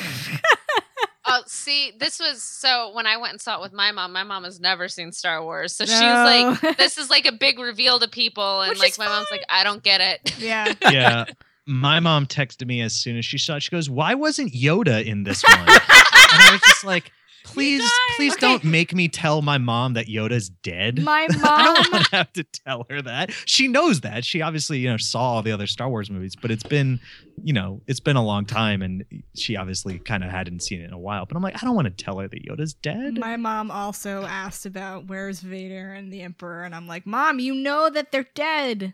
[1.26, 4.12] Oh, see, this was so when I went and saw it with my mom.
[4.12, 7.32] My mom has never seen Star Wars, so she was like, "This is like a
[7.32, 10.38] big reveal to people," and Which like is my mom's like, "I don't get it."
[10.38, 11.26] yeah, Yeah,
[11.66, 13.64] my mom texted me as soon as she saw it.
[13.64, 17.12] She goes, "Why wasn't Yoda in this one?" and I was just like,
[17.44, 17.84] "Please,
[18.16, 18.42] please Okay.
[18.42, 21.40] don't make me tell my mom that Yoda's dead." my mom.
[21.44, 23.32] I don't want to have to tell her that.
[23.46, 24.24] She knows that.
[24.26, 27.00] She obviously, you know, saw all the other Star Wars movies, but it's been,
[27.44, 29.04] you know, it's been a long time and
[29.36, 31.26] she obviously kind of hadn't seen it in a while.
[31.26, 33.18] But I'm like, I don't want to tell her that Yoda's dead.
[33.18, 37.54] My mom also asked about where's Vader and the Emperor, and I'm like, "Mom, you
[37.56, 38.94] know that they're dead."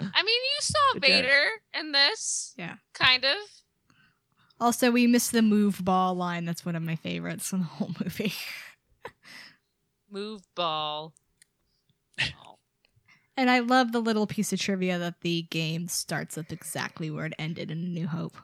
[0.00, 1.08] I mean, you saw Good job.
[1.10, 1.44] Vader
[1.78, 2.76] in this, Yeah.
[2.94, 3.36] kind of.
[4.62, 6.44] Also, we missed the move ball line.
[6.44, 8.32] That's one of my favorites in the whole movie.
[10.08, 11.14] Move ball.
[12.20, 12.58] Oh.
[13.36, 17.26] And I love the little piece of trivia that the game starts up exactly where
[17.26, 18.36] it ended in A New Hope.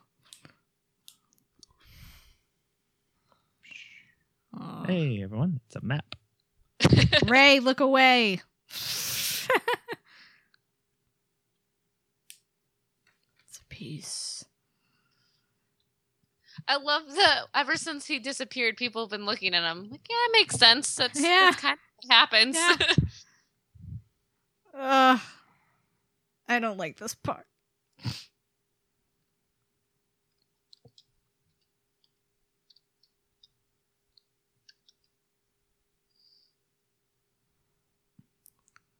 [4.58, 4.84] Aw.
[4.86, 6.16] Hey everyone, it's a map.
[7.28, 8.40] Rey, look away.
[8.70, 9.46] it's
[13.60, 14.44] a piece.
[16.68, 20.16] I love the ever since he disappeared, people have been looking at him like, yeah,
[20.26, 20.94] it makes sense.
[20.94, 21.50] That's, Yeah.
[21.50, 22.56] that's kind of what happens.
[22.56, 22.76] Yeah.
[25.14, 25.20] Ugh.
[26.46, 27.46] I don't like this part.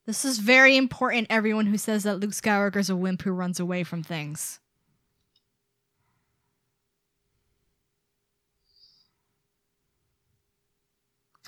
[0.06, 3.84] This is very important, everyone who says that Luke Skywalker's a wimp who runs away
[3.84, 4.58] from things.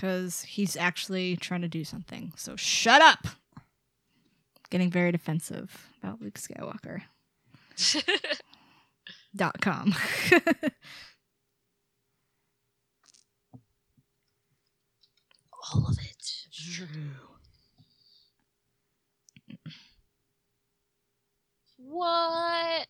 [0.00, 2.32] Because he's actually trying to do something.
[2.34, 3.26] So shut up!
[4.70, 7.02] Getting very defensive about Luke Skywalker.
[9.36, 9.94] Dot com.
[15.74, 16.16] All of it.
[21.76, 22.86] What?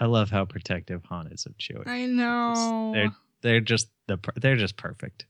[0.00, 1.86] I love how protective Han is of Chewie.
[1.86, 2.90] I know.
[2.92, 5.26] They're they're just the they're just perfect.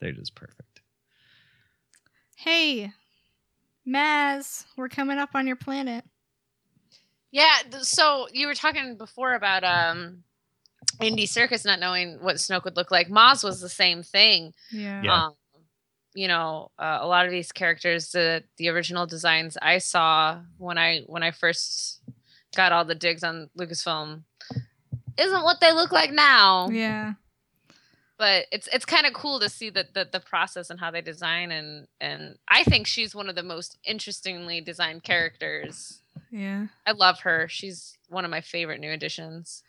[0.00, 0.80] They're just perfect.
[2.36, 2.92] Hey,
[3.86, 6.04] Maz, we're coming up on your planet.
[7.30, 7.56] Yeah.
[7.82, 10.22] So you were talking before about um,
[11.00, 13.08] Andy Serkis not knowing what Snoke would look like.
[13.08, 14.54] Maz was the same thing.
[14.70, 15.02] Yeah.
[15.02, 15.24] Yeah.
[15.24, 15.32] Um,
[16.14, 20.78] you know, uh, a lot of these characters, the the original designs I saw when
[20.78, 21.97] I when I first
[22.56, 24.22] got all the digs on Lucasfilm,
[25.16, 26.68] isn't what they look like now.
[26.70, 27.14] Yeah.
[28.18, 31.00] But it's it's kind of cool to see the, the the process and how they
[31.00, 36.00] design and and I think she's one of the most interestingly designed characters.
[36.30, 36.66] Yeah.
[36.84, 37.46] I love her.
[37.48, 39.62] She's one of my favorite new additions.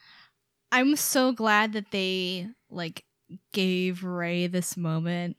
[0.72, 3.06] I'm so glad that they like
[3.54, 5.38] gave Rey this moment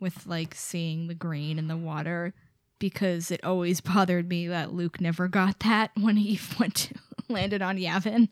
[0.00, 2.34] with like seeing the green and the water
[2.82, 6.94] because it always bothered me that Luke never got that when he went to
[7.30, 8.28] landed on Yavin.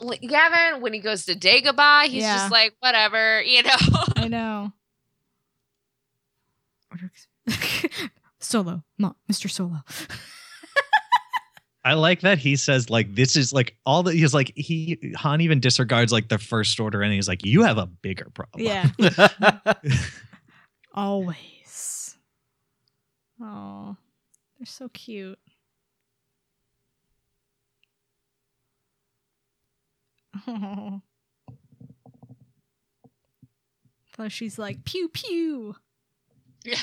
[0.00, 2.36] L- Gavin, when he goes to Dagobah, he's Yeah.
[2.36, 3.76] just like whatever, you know.
[4.16, 4.72] I know.
[8.38, 9.50] Solo, Ma, Mr.
[9.50, 9.78] Solo.
[11.84, 15.40] I like that he says like this is like all that he's like he Han
[15.40, 18.62] even disregards like the first order and he's like you have a bigger problem.
[18.64, 18.88] Yeah,
[20.94, 21.36] always.
[23.42, 23.96] Oh,
[24.58, 25.38] they're so cute.
[30.46, 31.02] Oh.
[34.16, 35.76] So she's like pew pew.
[36.64, 36.76] Yeah.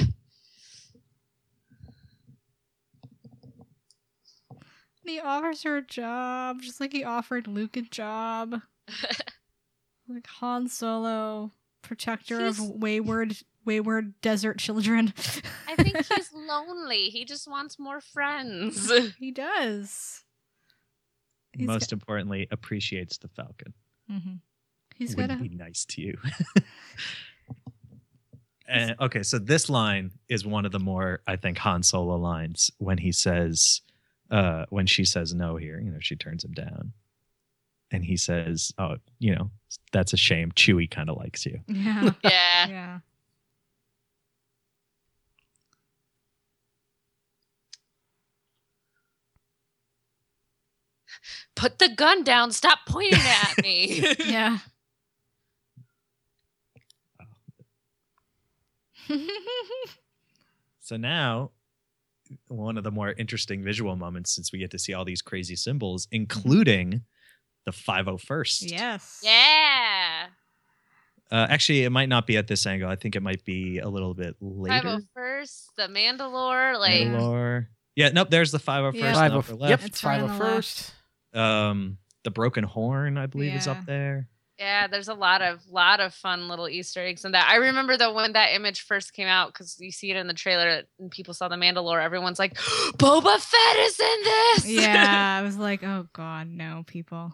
[4.51, 4.60] And
[5.05, 8.62] he offers her a job, just like he offered Luke a job.
[10.07, 11.51] like Han Solo,
[11.82, 15.14] protector He's- of wayward, wayward desert children.
[15.68, 17.10] I think he's lonely.
[17.10, 18.91] He just wants more friends.
[19.20, 20.24] he does.
[21.53, 23.74] He's Most importantly, appreciates the Falcon.
[24.10, 24.36] hmm
[24.95, 26.18] He's Would got a be nice to you.
[28.68, 32.70] and, okay, so this line is one of the more I think Han Solo lines
[32.80, 33.80] when he says,
[34.30, 36.91] uh, when she says no here, you know, she turns him down,
[37.91, 39.49] and he says, "Oh, you know,
[39.93, 40.51] that's a shame.
[40.51, 42.68] Chewie kind of likes you." yeah, yeah.
[42.68, 42.99] yeah.
[51.60, 54.01] put the gun down, stop pointing at me.
[54.26, 54.60] yeah.
[60.80, 61.51] so now
[62.47, 65.55] one of the more interesting visual moments since we get to see all these crazy
[65.55, 67.01] symbols, including
[67.66, 68.72] the 501st.
[68.72, 69.20] Yes.
[69.24, 70.28] Yeah.
[71.32, 72.89] Uh, actually, it might not be at this angle.
[72.89, 74.99] I think it might be a little bit later.
[75.18, 77.68] 501st, the Mandalore, like Mandalore.
[77.95, 78.93] Yeah, nope, there's the 501st.
[78.93, 79.28] Yeah.
[79.36, 80.01] Yep, left.
[80.01, 80.91] 501st.
[81.34, 84.27] Um, the broken horn, I believe, is up there.
[84.57, 87.47] yeah, there's a lot of lot of fun little Easter eggs in that.
[87.49, 90.34] I remember though when that image first came out because you see it in the
[90.34, 92.03] trailer and people saw the Mandalore.
[92.03, 92.55] Everyone's like,
[92.97, 94.67] Boba Fett is in this.
[94.67, 97.34] Yeah, I was like, oh god, no, people.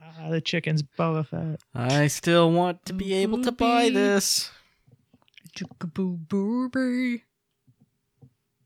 [0.00, 1.60] Ah, the chicken's Boba Fett.
[1.74, 4.50] I still want to be able to buy this.
[5.56, 7.24] Chickaboo booby.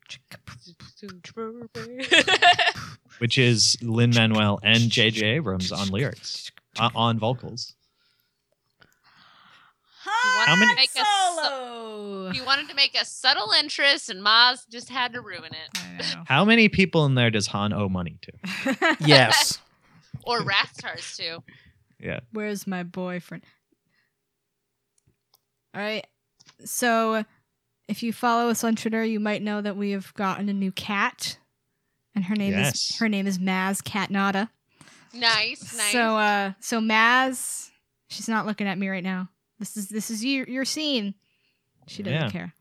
[3.19, 5.25] which is Lin Manuel and J.J.
[5.27, 7.75] Abrams on lyrics, uh, on vocals.
[10.47, 12.31] How many- Make a solo?
[12.33, 16.05] you wanted to make a subtle interest, and Maz just had to ruin it.
[16.27, 18.97] How many people in there does Han owe money to?
[19.01, 19.59] Yes.
[20.25, 21.43] Or Rathtars too.
[21.99, 22.21] Yeah.
[22.33, 23.45] Where's my boyfriend?
[25.75, 26.07] All right.
[26.65, 27.25] So,
[27.89, 30.71] if you follow us on Twitter, you might know that we have gotten a new
[30.73, 31.39] cat,
[32.15, 32.91] and her name Yes.
[32.91, 34.51] is her name is Maz Catnada.
[35.15, 35.93] Nice, nice.
[35.93, 37.71] So, uh, so Maz,
[38.09, 39.31] she's not looking at me right now.
[39.59, 41.15] This is this is your your scene.
[41.87, 42.31] She doesn't Yeah.
[42.31, 42.55] care.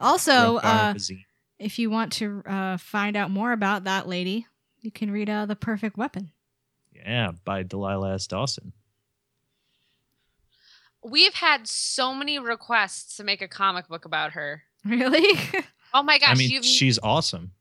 [0.00, 0.94] Also, uh,
[1.58, 4.46] if you want to uh, find out more about that lady,
[4.80, 6.30] you can read uh, the Perfect Weapon.
[6.94, 8.26] yeah, by Delilah S.
[8.26, 8.72] Dawson.
[11.10, 14.62] We've had so many requests to make a comic book about her.
[14.84, 15.38] Really?
[15.92, 17.52] Oh my gosh, I mean, you've, she's awesome.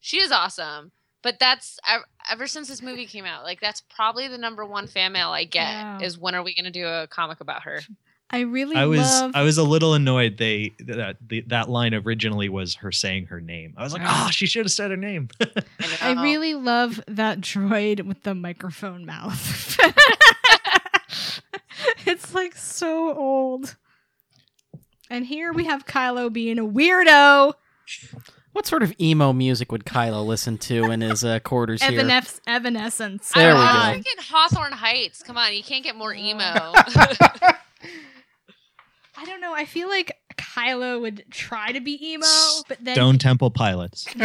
[0.00, 0.92] she is awesome.
[1.22, 4.86] But that's ev- ever since this movie came out, like that's probably the number one
[4.86, 5.98] fan mail I get Wow.
[6.00, 7.80] is when are we going to do a comic about her?
[8.30, 9.32] I really I was love.
[9.34, 10.38] I was a little annoyed.
[10.38, 13.74] They that the, that line originally was her saying her name.
[13.76, 14.26] I was like, Ah.
[14.28, 15.28] oh, she should have said her name.
[16.00, 16.22] I know.
[16.22, 19.76] really love that droid with the microphone mouth.
[22.06, 23.76] it's like so old.
[25.08, 27.54] And here we have Kylo being a weirdo.
[28.52, 32.00] What sort of emo music would Kylo listen to in his uh, quarters here?
[32.02, 33.30] Evanes- Evanescence.
[33.32, 33.78] There we I go.
[33.78, 35.22] was thinking Hawthorne Heights.
[35.22, 36.42] Come on, you can't get more emo.
[36.42, 37.54] I
[39.24, 39.52] don't know.
[39.54, 42.26] I feel like Kylo would try to be emo,
[42.68, 44.06] but then Stone Temple Pilots.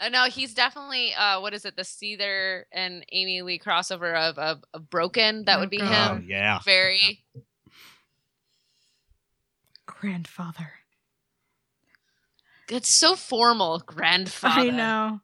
[0.00, 1.76] Uh, no, he's definitely uh, what is it?
[1.76, 5.44] The Seether and Amy Lee crossover of of, of Broken.
[5.44, 6.10] That Oh, would be God.
[6.10, 6.26] Oh him.
[6.28, 6.58] yeah.
[6.64, 7.22] Very.
[9.86, 10.72] grandfather.
[12.70, 14.60] It's so formal, grandfather.
[14.60, 15.20] I know.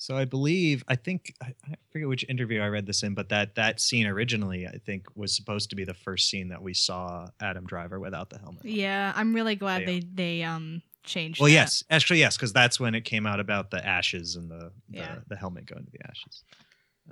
[0.00, 3.28] So I believe I think I, I forget which interview I read this in, but
[3.30, 6.72] that that scene originally I think was supposed to be the first scene that we
[6.72, 8.64] saw Adam Driver without the helmet.
[8.64, 11.40] Yeah, I'm really glad They- they they um changed.
[11.40, 11.54] Well, that.
[11.54, 14.98] yes, actually, yes, because that's when it came out about the ashes and the the,
[14.98, 15.16] Yeah.
[15.28, 16.42] the helmet going to the ashes.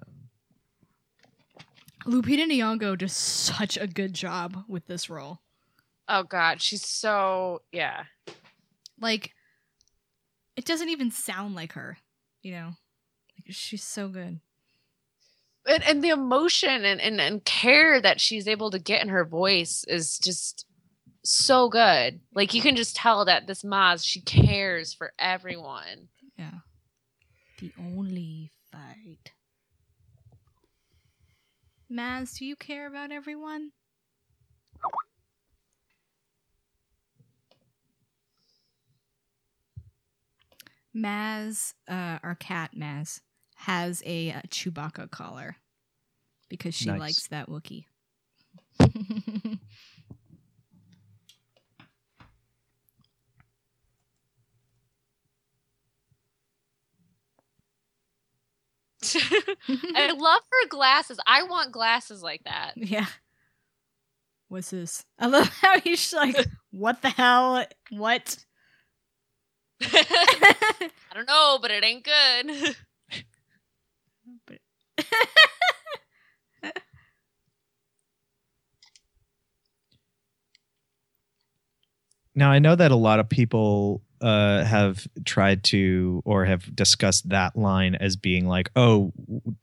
[0.00, 0.12] Um,
[2.04, 5.40] Lupita Nyong'o does such a good job with this role.
[6.08, 8.04] Oh God, she's so yeah.
[9.00, 9.32] Like,
[10.56, 11.98] it doesn't even sound like her.
[12.42, 12.66] You know,
[13.36, 14.40] like, she's so good.
[15.68, 19.24] And, and the emotion and, and, and care that she's able to get in her
[19.24, 20.64] voice is just
[21.30, 22.20] so good.
[22.34, 26.08] Like you can just tell that this Maz, she cares for everyone.
[26.38, 26.50] Yeah.
[27.58, 29.32] The only fight.
[31.90, 33.72] Maz, do you care about everyone?
[40.94, 43.20] Maz, uh, our cat Maz,
[43.56, 45.56] has a, uh Chewbacca collar
[46.48, 46.98] because she Nice.
[46.98, 47.86] likes that Wookiee.
[59.68, 61.18] I love her glasses.
[61.26, 62.72] I want glasses like that.
[62.76, 63.06] yeah.
[64.48, 65.04] What's this?
[65.18, 66.36] I love how he's like,
[66.70, 67.64] what the hell?
[67.90, 68.36] What?
[69.82, 72.76] I don't know, but it ain't good.
[82.36, 87.28] Now I know that a lot of people uh, have tried to or have discussed
[87.28, 89.12] that line as being like, oh,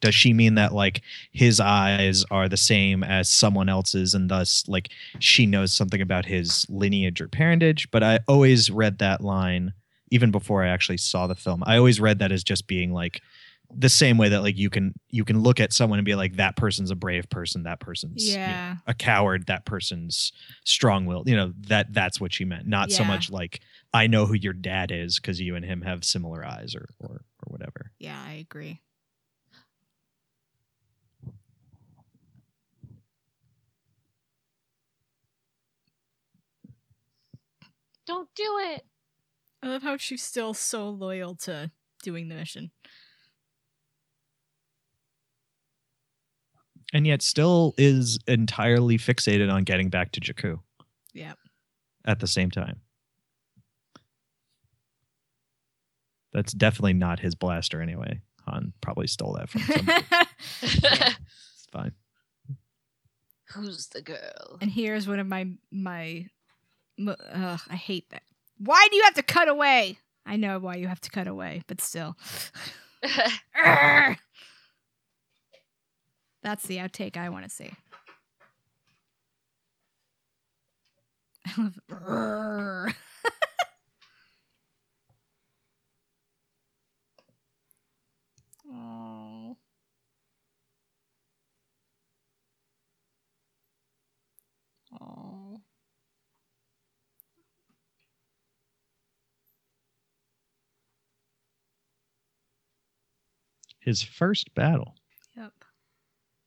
[0.01, 1.01] does she mean that like
[1.31, 4.89] his eyes are the same as someone else's, and thus like
[5.19, 7.89] she knows something about his lineage or parentage?
[7.91, 9.73] But I always read that line
[10.11, 11.63] even before I actually saw the film.
[11.65, 13.21] I always read that as just being like
[13.75, 16.35] the same way that like you can you can look at someone and be like
[16.35, 20.31] that person's a brave person that person's you know, a coward that person's
[20.63, 23.61] strong-willed you know that that's what she meant not so much like
[23.93, 27.09] i know who your dad is because you and him have similar eyes or or,
[27.15, 28.81] or whatever Yeah, I agree.
[38.05, 38.83] don't do it.
[39.61, 41.71] I love how she's still so loyal to
[42.03, 42.71] doing the mission.
[46.95, 50.59] and yet still is entirely fixated on getting back to jakku
[51.11, 51.33] Yeah.
[52.05, 52.81] at the same time
[56.33, 60.03] that's definitely not his blaster anyway han probably stole that from somebody
[60.61, 61.91] it's fine
[63.53, 64.57] Who's the girl?
[64.61, 66.27] and here's one of my my
[66.97, 68.23] m- ugh, I hate that.
[68.57, 69.99] Why do you have to cut away?
[70.25, 72.15] I know why you have to cut away, but still.
[76.41, 77.71] That's the outtake I want to see.
[81.45, 82.93] I love
[88.73, 89.57] Oh.
[94.99, 95.61] Oh.
[103.79, 104.95] His first battle.
[105.35, 105.51] Yep.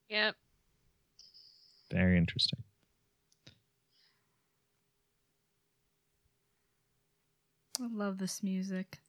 [0.09, 0.37] yep.
[1.91, 2.63] Very interesting.
[7.81, 9.01] I love this music.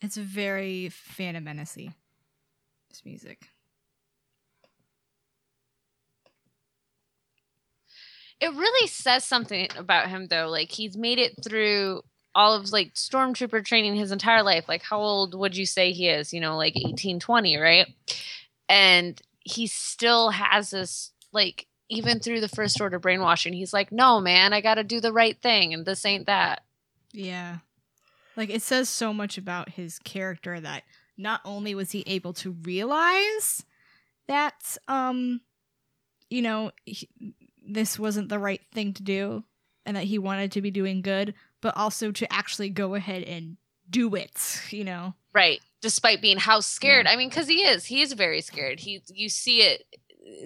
[0.00, 1.76] It's very Phantom Menace
[2.92, 3.48] This music.
[8.38, 10.48] It really says something about him though.
[10.50, 12.02] Like he's made it through
[12.34, 14.68] all of like stormtrooper training his entire life.
[14.68, 16.34] Like how old would you say he is?
[16.34, 17.86] You know, like 18, 20, right?
[18.68, 24.20] And he still has this like even through the first order brainwashing, he's like, "No,
[24.20, 26.62] man, I got to do the right thing and this ain't that."
[27.10, 27.58] Yeah.
[28.36, 30.82] Like it says so much about his character that
[31.22, 33.64] not only was he able to realize
[34.28, 35.40] that um
[36.30, 37.08] you know he,
[37.66, 39.44] this wasn't the right thing to do
[39.86, 43.56] and that he wanted to be doing good, but also to actually go ahead and
[43.88, 45.14] do it, you know.
[45.34, 45.60] Right.
[45.80, 47.06] Despite being how scared.
[47.06, 47.86] I mean, because he is.
[47.86, 48.80] He is very scared.
[48.80, 49.84] He you see it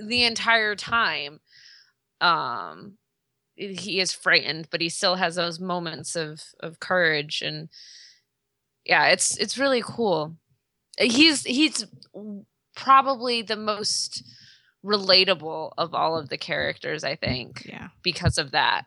[0.07, 1.41] the entire time.
[2.21, 2.97] Um
[3.57, 7.69] he is frightened, but he still has those moments of of courage and
[8.85, 10.37] yeah, it's it's really cool.
[10.99, 11.85] He's he's
[12.75, 14.23] probably the most
[14.85, 17.89] relatable of all of the characters, I think, Yeah.
[18.03, 18.87] because of that.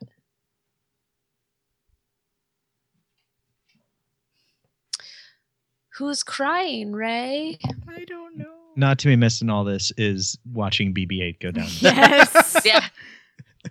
[5.98, 7.58] Who's crying, Rey?
[7.90, 8.46] I don't know.
[8.76, 11.68] Not to be missed in all this is watching BB-8 go down.
[11.80, 12.62] Yes.
[12.66, 12.88] yeah.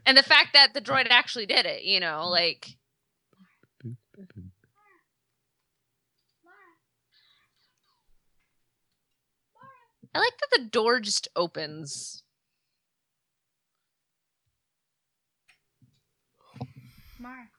[0.05, 2.77] And the fact that the droid actually did it, you know, like
[10.15, 12.23] I like that the door just opens.
[17.19, 17.51] Mar.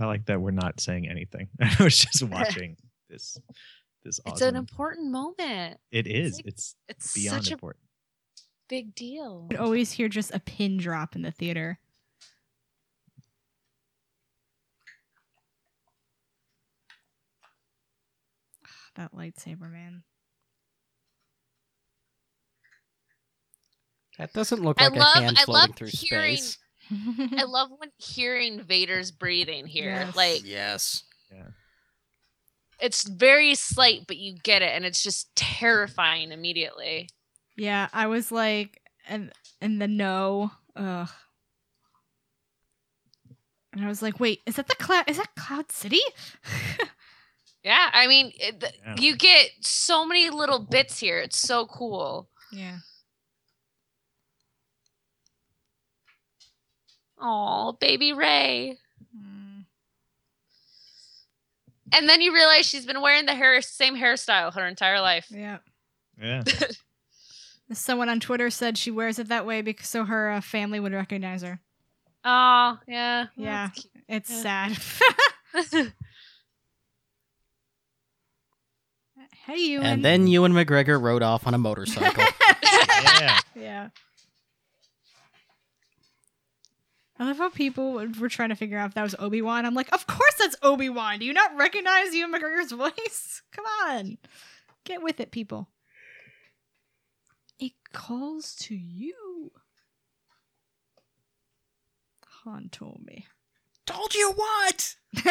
[0.00, 1.48] I like that we're not saying anything.
[1.60, 2.76] I was just watching
[3.10, 3.36] this.
[4.08, 5.78] This It's an important moment.
[5.90, 6.36] it is.
[6.36, 7.84] like- It's It's beyond such a important.
[8.66, 9.42] big deal.
[9.48, 11.78] would always hear just a pin drop in the theater.
[18.96, 20.02] That lightsaber, man.
[24.18, 26.58] That doesn't look I like love- a hand I floating love through hearing- space.
[26.90, 29.90] I love when hearing Vader's breathing here.
[29.90, 30.16] Yes.
[30.16, 31.04] Like Yes.
[32.80, 37.08] It's very slight, but you get it, and it's just terrifying immediately.
[37.56, 41.08] yeah, I was like, and and the no, ugh.
[43.72, 45.04] And I was like, wait, is that the cloud?
[45.08, 46.00] Is that Cloud City?
[47.64, 48.94] Yeah, I mean, it, th- Yeah.
[48.98, 51.18] you get so many little bits here.
[51.18, 52.28] It's so cool.
[52.52, 52.78] yeah.
[57.20, 58.78] Oh, baby Rey.
[59.14, 59.64] Mm.
[61.92, 65.26] And then you realize she's been wearing the hair same hairstyle her entire life.
[65.30, 65.58] Yeah.
[66.20, 66.42] Yeah.
[67.72, 70.92] Someone on Twitter said she wears it that way because so her uh, family would
[70.92, 71.60] recognize her.
[72.24, 73.26] Oh, yeah.
[73.36, 73.68] Yeah.
[74.08, 74.68] It's Yeah.
[74.72, 74.78] sad.
[75.52, 75.74] That's
[79.46, 79.80] hey, you.
[79.80, 82.24] And then Ewan McGregor rode off on a motorcycle.
[82.62, 83.38] yeah.
[83.54, 83.88] yeah.
[87.18, 89.66] I love how people were trying to figure out if that was Obi Wan.
[89.66, 91.18] I'm like, of course that's Obi Wan.
[91.18, 93.42] Do you not recognize Ewan McGregor's voice?
[93.52, 94.18] Come on,
[94.84, 95.68] get with it, people.
[97.58, 99.50] It calls to you.
[102.44, 103.26] Han told me.
[103.84, 104.94] Told you what?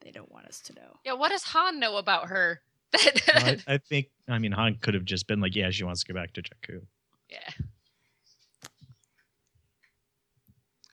[0.00, 0.96] they don't want us to know.
[1.04, 2.60] yeah, what does Han know about her?
[2.92, 4.08] Well, I, I think.
[4.28, 6.42] I mean, Han could have just been like, "Yeah, she wants to go back to
[6.42, 6.82] Jakku."
[7.28, 7.50] yeah.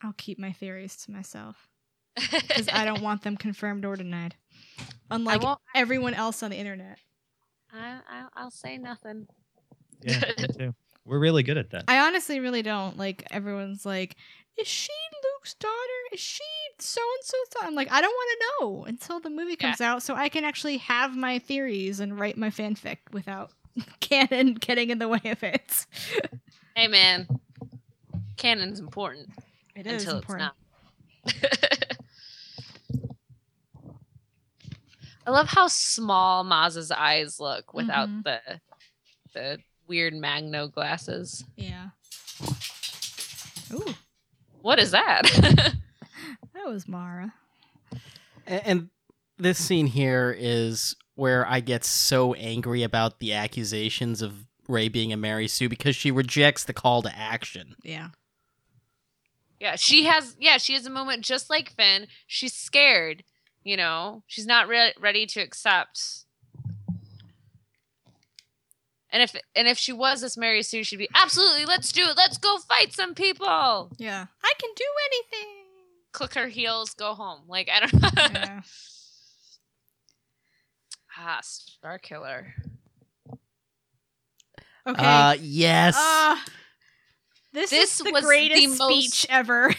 [0.05, 1.67] I'll keep my theories to myself
[2.15, 4.35] because I don't want them confirmed or denied.
[5.11, 6.99] Unlike won't- everyone else on the internet.
[7.73, 9.27] I, I, I'll say nothing.
[10.01, 10.75] Yeah, me too.
[11.05, 11.85] We're really good at that.
[11.87, 12.97] I honestly really don't.
[12.97, 14.15] Like everyone's like,
[14.57, 14.91] is she
[15.23, 15.73] Luke's daughter?
[16.13, 16.43] Is she
[16.79, 17.67] so and so thought.
[17.67, 20.43] I'm like, I don't want to know until the movie comes out, so I can
[20.43, 23.51] actually have my theories and write my fanfic without
[23.99, 25.85] canon getting in the way of it.
[26.75, 27.27] Hey man,
[28.37, 29.29] canon's important
[29.75, 30.51] It is until important.
[31.25, 31.97] it's not.
[35.27, 38.23] I love how small Maz's eyes look without Mhm.
[38.23, 38.61] the
[39.33, 41.43] the weird magno glasses.
[41.57, 41.89] Yeah.
[43.73, 43.95] Ooh,
[44.61, 45.23] What is that?
[46.53, 47.33] that was Mara.
[48.47, 48.89] A- And
[49.37, 55.11] this scene here is where I get so angry about the accusations of Rey being
[55.11, 57.75] a Mary Sue because she rejects the call to action.
[57.83, 58.09] Yeah.
[59.65, 60.35] Yeah, she has.
[60.39, 62.05] Yeah, she has a moment just like Finn.
[62.27, 63.23] She's scared.
[63.63, 66.25] You know, she's not re- ready to accept.
[69.09, 71.65] And if and if she was this Mary Sue, she'd be absolutely.
[71.65, 72.15] Let's do it.
[72.15, 73.91] Let's go fight some people.
[73.97, 74.25] Yeah.
[74.43, 75.53] I can do anything.
[76.11, 77.41] Click her heels, go home.
[77.47, 78.09] Like I don't know.
[78.17, 78.61] Yeah.
[81.17, 82.53] ah, Star Killer.
[84.87, 85.03] Okay.
[85.03, 85.97] Uh, yes.
[85.97, 86.35] Uh,
[87.55, 89.73] this, This is the was the greatest most- speech ever.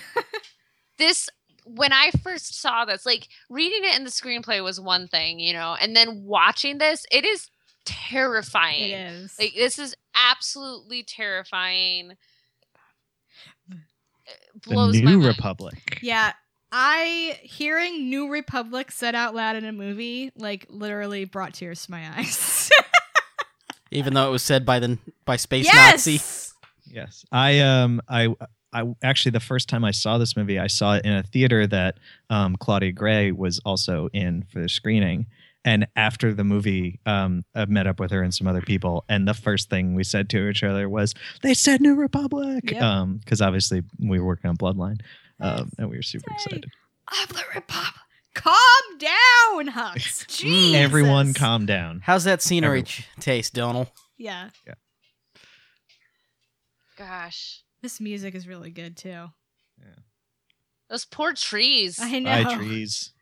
[0.98, 1.28] this
[1.64, 5.52] when I first saw this, like reading it in the screenplay was one thing, you
[5.52, 7.48] know, and then watching this, it is
[7.84, 8.90] terrifying.
[8.90, 9.36] it is.
[9.38, 12.12] Like this is absolutely terrifying.
[13.70, 13.78] It
[14.64, 15.24] The New my mind.
[15.24, 15.98] Republic.
[16.02, 16.32] yeah.
[16.72, 21.90] I hearing New Republic said out loud in a movie like literally brought tears to
[21.92, 22.70] my eyes.
[23.92, 26.06] Even though it was said by the by space yes.
[26.06, 26.45] Nazi.
[26.90, 28.34] Yes, I um I
[28.72, 31.66] I actually the first time I saw this movie, I saw it in a theater
[31.66, 31.98] that
[32.30, 35.26] um, Claudia Gray was also in for the screening.
[35.64, 39.26] And after the movie, um, I met up with her and some other people, and
[39.26, 42.80] the first thing we said to each other was, "They said New Republic," Yep.
[42.82, 45.00] um, because obviously we were working on Bloodline,
[45.40, 46.34] um, and we were super Yay.
[46.36, 46.70] excited.
[47.22, 47.94] Of the Republic.
[48.34, 50.26] Calm down, Hux.
[50.28, 50.76] Jesus.
[50.76, 52.00] Everyone, calm down.
[52.04, 52.84] How's that scenery Everyone.
[52.84, 53.88] ch- taste, Domhnall?
[54.18, 54.50] Yeah.
[54.66, 54.74] Yeah.
[56.96, 59.08] Gosh, This music is really good too.
[59.78, 59.94] Yeah.
[60.88, 61.98] Those poor trees.
[62.00, 62.44] I know.
[62.44, 63.12] Bye, trees.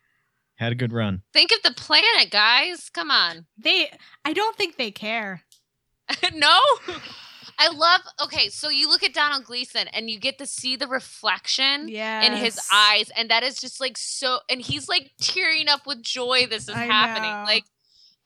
[0.57, 1.23] Had a good run.
[1.33, 2.89] Think of the planet, guys.
[2.91, 3.47] Come on.
[3.59, 3.91] They
[4.25, 5.43] I don't think they care.
[6.35, 6.59] no.
[7.59, 8.01] I love.
[8.25, 12.23] Okay, so you look at Domhnall Gleeson and you get to see the reflection Yeah.
[12.23, 14.39] in his eyes, and that is just like so.
[14.51, 16.47] And he's like tearing up with joy.
[16.51, 17.31] This is I happening.
[17.31, 17.45] know.
[17.45, 17.65] Like,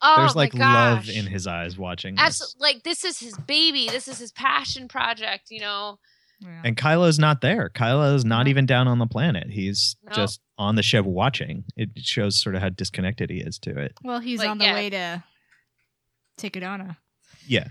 [0.01, 1.07] oh There's my like gosh.
[1.07, 2.15] love in his eyes watching.
[2.15, 2.23] This.
[2.25, 2.59] Absolutely.
[2.61, 3.87] Like this is his baby.
[3.89, 5.47] This is his passion project.
[5.49, 5.99] You know.
[6.41, 6.61] Yeah.
[6.63, 7.69] And Kylo's not there.
[7.69, 8.49] Kylo's not No.
[8.49, 9.49] even down on the planet.
[9.49, 10.13] He's No.
[10.13, 11.65] just on the ship watching.
[11.75, 13.93] It shows sort of how disconnected he is to it.
[14.03, 14.73] Well, he's Like, on the yeah.
[14.73, 15.23] way to
[16.37, 16.95] Takodana.
[17.45, 17.67] Yeah.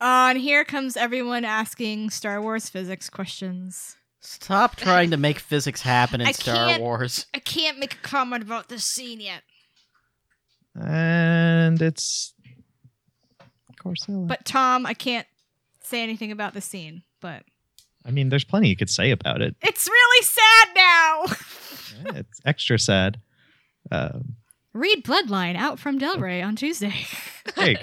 [0.00, 3.96] Uh, and here comes everyone asking Star Wars physics questions.
[4.20, 7.26] Stop trying to make physics happen in I Star Wars.
[7.34, 9.42] I can't make a comment about this scene yet,
[10.80, 12.34] And it's
[13.82, 14.26] Korr Sella.
[14.26, 15.26] but Tom, I can't
[15.82, 17.02] say anything about the scene.
[17.20, 17.42] But
[18.04, 19.56] I mean, there's plenty you could say about it.
[19.62, 21.24] it's really sad now.
[22.04, 23.18] Yeah, it's extra sad.
[23.90, 24.36] Um,
[24.72, 26.94] Read Bloodline out from Del Rey on Tuesday.
[27.56, 27.74] there you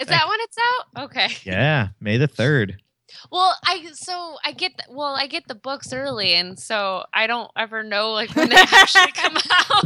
[0.00, 1.04] Is that when it's out?
[1.04, 1.28] Okay.
[1.44, 2.82] Yeah, May the third.
[3.30, 7.28] Well, I so I get the, well, I get the books early, and so I
[7.28, 9.84] don't ever know like when they actually come out.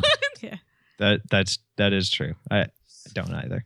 [0.99, 2.35] That that's that is true.
[2.51, 2.67] I, I
[3.13, 3.65] don't either.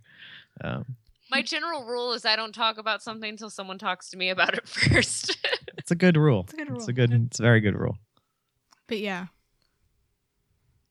[0.62, 0.97] Um,
[1.31, 4.55] My general rule is I don't talk about something until someone talks to me about
[4.55, 5.39] it first.
[5.78, 6.47] it's a good rule.
[6.48, 7.12] It's a good It's a good.
[7.12, 7.97] It's a very good rule.
[8.86, 9.27] But yeah.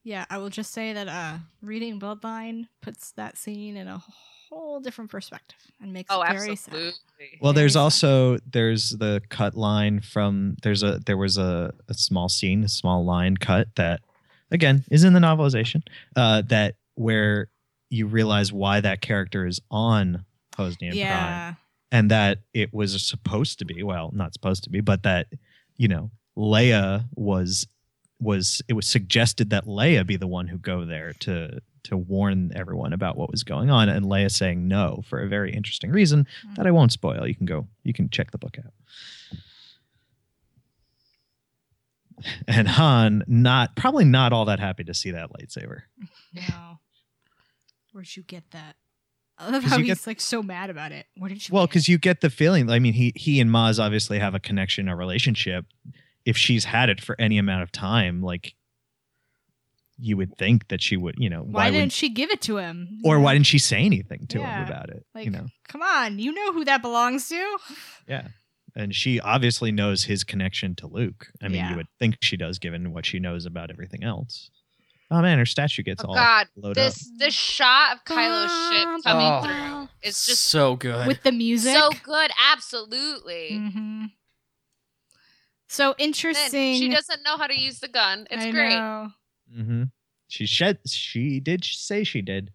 [0.04, 4.02] Yeah, I will just say that uh reading Bloodline puts that scene in a
[4.50, 6.92] whole different perspective and makes oh, it very absolutely.
[6.92, 7.00] sad.
[7.42, 7.80] Well, Very there's sad.
[7.80, 12.70] also there's the cut line from there's a there was a, a small scene, a
[12.70, 14.02] small line cut that
[14.52, 15.84] again is in the novelization
[16.16, 17.50] uh, that where
[17.90, 20.26] you realize why that character is on
[20.58, 21.58] Hosnian Prime
[21.92, 25.28] and that it was supposed to be well not supposed to be but that
[25.78, 27.68] you know Leia was
[28.20, 32.52] was it was suggested that Leia be the one who go there to to warn
[32.56, 36.28] everyone about what was going on and Leia saying no for a very interesting reason
[36.56, 37.26] that I won't spoil.
[37.26, 38.74] You can go you can check the book out
[42.48, 45.82] and Han not probably not all that happy to see that lightsaber
[46.34, 46.80] No.
[47.92, 48.76] Where'd you get that?
[49.38, 51.08] I love 'Cause how he's get- like so mad about it.
[51.16, 52.70] Where did you Well, because you get the feeling.
[52.70, 55.66] I mean, he he and Maz obviously have a connection, a relationship.
[56.26, 58.54] If she's had it for any amount of time, like
[59.98, 62.42] you would think that she would, you know, why, why, didn't wouldn't she give it
[62.42, 63.00] to him?
[63.04, 65.06] or why didn't she say anything to Yeah, him about it?
[65.16, 67.58] Like, you know, come on, you know who that belongs to?
[68.08, 68.28] yeah.
[68.76, 71.28] And she obviously knows his connection to Luke.
[71.42, 71.72] I mean, Yeah.
[71.72, 74.50] you would think she does, given what she knows about everything else.
[75.12, 76.86] Oh man, her statue gets Oh all God, blowed up.
[76.86, 79.88] this this shot of Kylo's ship coming Oh.
[79.88, 81.08] through is just so good.
[81.08, 81.74] with the music.
[81.74, 82.30] so good.
[82.52, 83.58] Absolutely.
[83.58, 84.06] hmm
[85.68, 86.76] So Then interesting.
[86.78, 88.28] She doesn't know how to use the gun.
[88.30, 88.70] It's I great.
[88.70, 89.10] know.
[89.52, 89.84] hmm
[90.28, 92.52] She said She did say she did,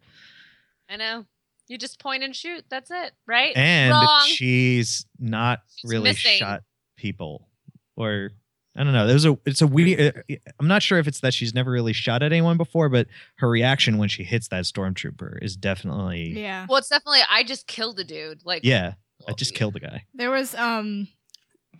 [0.88, 1.26] I know.
[1.68, 2.64] You just point and shoot.
[2.68, 3.56] That's it, right?
[3.56, 4.20] and Wrong.
[4.26, 6.38] she's not She's really missing.
[6.38, 6.62] shot
[6.96, 7.48] people,
[7.96, 8.30] or
[8.76, 9.06] I don't know.
[9.06, 9.38] There's a.
[9.46, 10.16] It's a weird.
[10.30, 13.06] uh, I'm not sure if it's that she's never really shot at anyone before, but
[13.36, 16.38] her reaction when she hits that stormtrooper is definitely.
[16.40, 16.66] Yeah.
[16.68, 18.42] well, it's definitely I just killed a dude.
[18.44, 18.94] Like Yeah,
[19.28, 20.04] I just killed a guy.
[20.12, 21.08] There was um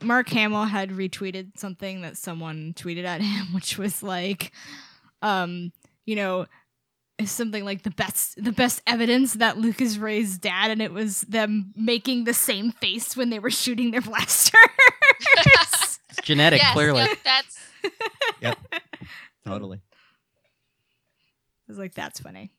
[0.03, 4.53] Mark Hamill had retweeted something that someone tweeted at him, which was like,
[5.21, 5.73] um,
[6.07, 6.47] you know,
[7.19, 10.93] it's something like the best the best evidence that Luke is Rey's dad, and it
[10.93, 14.61] was them making the same face when they were shooting their blasters.
[15.37, 17.03] It's genetic, Yes, clearly.
[17.03, 17.59] yep, that's
[19.47, 19.79] Totally.
[19.79, 22.51] I was like, that's funny.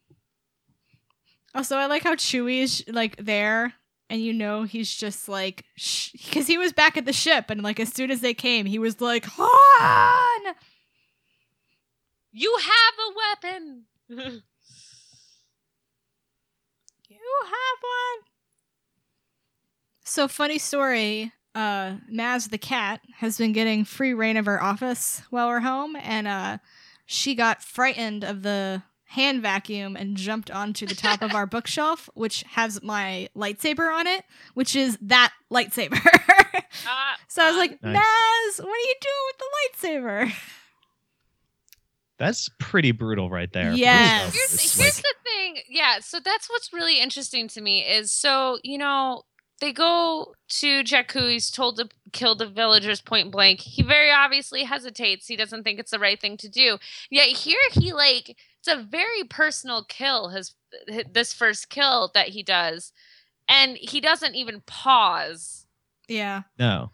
[1.54, 3.74] Also, I like how Chewie is like there,
[4.10, 7.80] and you know he's just like, because he was back at the ship, and like
[7.80, 10.56] as soon as they came, he was like, Han.
[12.32, 13.14] you have a
[13.50, 13.84] weapon.
[17.08, 18.26] You have one.
[20.04, 21.32] So funny story.
[21.54, 25.96] Uh, Maz the cat has been getting free reign of her office while we're home,
[25.96, 26.58] and uh,
[27.06, 32.10] she got frightened of the hand vacuum and jumped onto the top of our bookshelf,
[32.14, 36.00] which has my lightsaber on it, which is that lightsaber.
[36.88, 37.96] Ah, so I was like, Nice.
[37.98, 39.46] Maz, what are you doing with the
[40.28, 40.34] lightsaber?
[42.18, 43.74] That's pretty brutal right there.
[43.74, 44.34] Yes.
[44.34, 48.58] here's, here's like- the thing yeah so that's what's really interesting to me is so
[48.64, 49.24] you know
[49.60, 54.64] they go to jakku he's told to kill the villagers point blank he very obviously
[54.64, 56.78] hesitates he doesn't think it's the right thing to do
[57.10, 60.54] yet here he like it's a very personal kill his
[61.12, 62.94] this first kill that he does
[63.50, 65.66] and he doesn't even pause
[66.08, 66.44] Yeah.
[66.60, 66.92] no.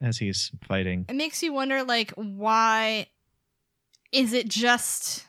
[0.00, 1.06] As he's fighting.
[1.08, 3.06] it makes you wonder like why
[4.14, 5.24] is it just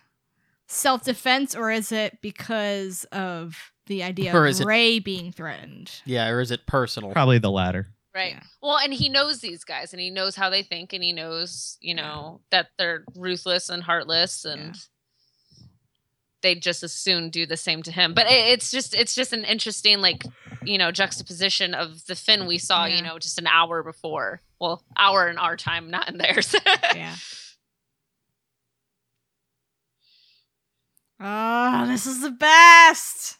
[0.67, 5.91] self-defense or is it because of the idea Or of is it- Rey being threatened
[6.05, 7.11] Yeah, or is it personal?
[7.11, 7.87] Probably the latter.
[8.15, 8.43] right Yeah.
[8.61, 11.77] well and he knows these guys and he knows how they think and he knows
[11.81, 14.75] you know that they're ruthless and heartless and
[16.41, 19.33] they just as soon do the same to him but it, it's just it's just
[19.33, 20.23] an interesting like
[20.63, 22.95] you know juxtaposition of the finn we saw Yeah.
[22.97, 26.55] you know just an hour before well hour in our time not in theirs
[26.95, 27.15] yeah
[31.19, 33.37] oh this is the best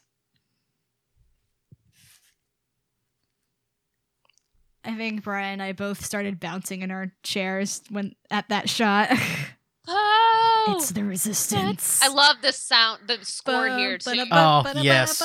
[4.84, 9.10] I think Brian and I both started bouncing in our chairs when at that shot.
[9.88, 12.02] oh it's the resistance.
[12.02, 15.22] i love the sound the score here too Oh, yes.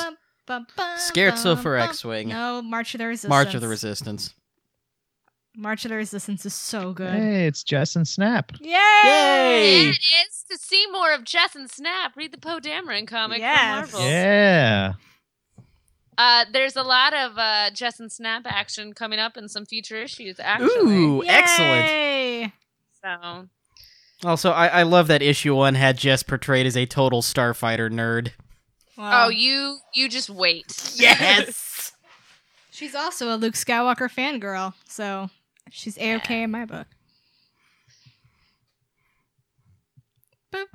[0.48, 2.28] Scherzo for X-Wing.
[2.30, 3.30] No, March of the Resistance.
[3.30, 4.34] March of the Resistance.
[5.56, 7.14] March of the Resistance is so good.
[7.14, 8.52] Hey, it's Jess and Snap.
[8.62, 8.70] Yay!
[9.04, 9.90] Yay!
[9.90, 12.16] it is to see more of Jess and Snap.
[12.16, 13.90] Read the Poe Dameron comic Yes.
[13.90, 14.10] from Marvel.
[14.12, 14.94] Yeah.
[16.18, 19.98] Uh, there's a lot of uh, Jess and Snap action coming up in some future
[20.02, 20.94] issues, actually.
[20.96, 22.54] Ooh, excellent.
[23.04, 23.48] So
[24.24, 28.32] Also, I, I love that issue one had Jess portrayed as a total Starfighter nerd.
[28.98, 29.26] Wow.
[29.26, 30.94] Oh, you you just wait.
[30.96, 31.94] Yes.
[32.70, 35.30] She's also a Luke Skywalker fangirl, so
[35.72, 36.86] she's a okay in my book.
[40.54, 40.66] Boop.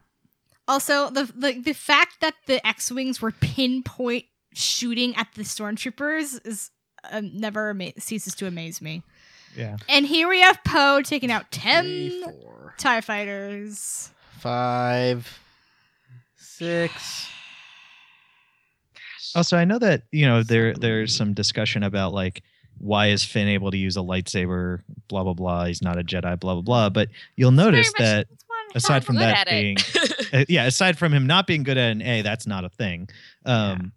[0.69, 6.45] Also, the, the the fact that the X wings were pinpoint shooting at the stormtroopers
[6.47, 6.71] is
[7.11, 9.03] uh, never ama- ceases to amaze me.
[9.55, 9.77] Yeah.
[9.89, 14.11] And here we have Poe taking out ten Three, four, Tie fighters.
[14.39, 15.39] five,
[16.37, 17.29] six.
[19.35, 22.43] Also, I know that you know there there's some discussion about like
[22.79, 24.81] why is Finn able to use a lightsaber?
[25.09, 25.65] Blah blah blah.
[25.65, 26.39] He's not a Jedi.
[26.39, 26.91] Blah blah blah.
[26.91, 28.27] But you'll notice much- that
[28.75, 29.77] aside from that being
[30.33, 33.09] uh, yeah, aside from him not being good at an A, that's not a thing.
[33.45, 33.93] Um,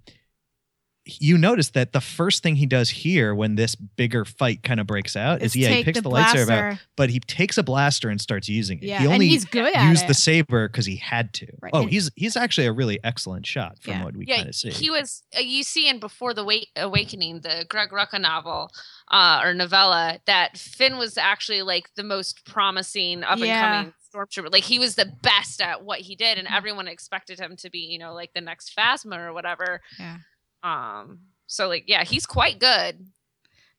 [1.20, 4.88] You notice that the first thing he does here when this bigger fight kind of
[4.88, 6.80] breaks out is Let's yeah, he picks the, lightsaber out, blaster.
[6.96, 8.86] but he takes a blaster and starts using it.
[8.86, 10.08] Yeah, he and he's good at used it.
[10.08, 11.48] the saber because he had to.
[11.62, 14.04] Right, Oh, and- he's he's actually a really excellent shot from Yeah.
[14.04, 14.70] what we yeah, kind of see.
[14.72, 15.24] he was.
[15.36, 18.72] Uh, you see in Before the Wait- Awakening, the Greg Rucka novel
[19.12, 23.78] uh, or novella, that Finn was actually like the most promising up and Yeah.
[23.80, 24.52] coming stormtrooper.
[24.52, 27.80] Like he was the best at what he did, and everyone expected him to be,
[27.80, 29.82] you know, like the next Phasma or whatever.
[30.00, 30.18] Yeah.
[30.64, 31.20] Um.
[31.48, 33.08] So like, yeah, he's quite good.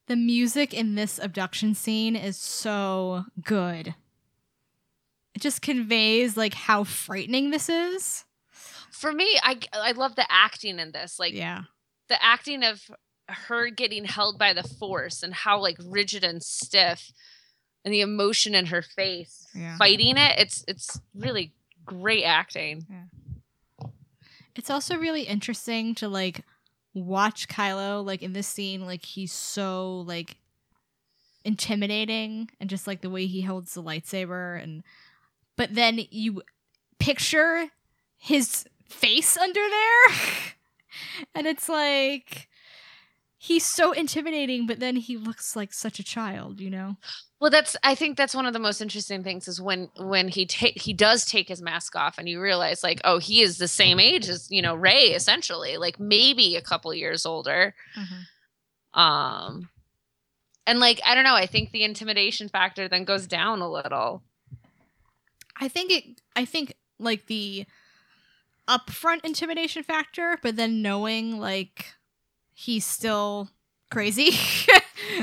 [0.07, 3.95] The music in this abduction scene is so good.
[5.35, 8.25] It just conveys like how frightening this is.
[8.91, 11.19] For me, I I love the acting in this.
[11.19, 11.63] Like yeah.
[12.09, 12.83] the acting of
[13.29, 17.13] her getting held by the force and how like rigid and stiff
[17.85, 19.77] and the emotion in her face Yeah.
[19.77, 20.39] fighting it.
[20.39, 21.53] It's it's really
[21.87, 22.85] great acting.
[22.91, 23.87] yeah.
[24.57, 26.45] It's also really interesting to like
[26.95, 30.37] watch Kylo like in this scene like he's so like
[31.45, 34.83] intimidating and just like the way he holds the lightsaber and
[35.57, 36.43] but then you
[36.99, 37.69] picture
[38.19, 40.17] his face under there
[41.35, 42.49] and it's like
[43.43, 46.97] he's so intimidating but then he looks like such a child, you know.
[47.41, 50.45] Well, that's I think that's one of the most interesting things is when when he
[50.45, 53.67] take he does take his mask off and you realize like oh he is the
[53.67, 57.75] same age as you know Rey essentially like maybe a couple years older.
[58.93, 59.71] Um
[60.67, 64.23] and like I don't know, I think the intimidation factor then goes down a little.
[65.59, 67.65] I think it I think like the
[68.69, 71.95] upfront intimidation factor, but then knowing like
[72.61, 73.49] he's still
[73.91, 74.31] crazy.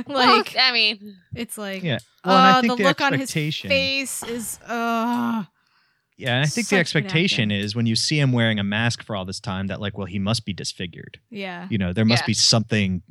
[0.06, 2.00] Well, like I mean, it's like Yeah.
[2.26, 5.44] Well, and I uh, think the the look on his face is uh
[6.18, 8.64] Yeah, and I think the Such good expectation is when you see him wearing a
[8.64, 11.20] mask for all this time that like, well, he must be disfigured.
[11.30, 11.68] yeah.
[11.70, 12.28] You know, there must Yeah.
[12.28, 13.02] be something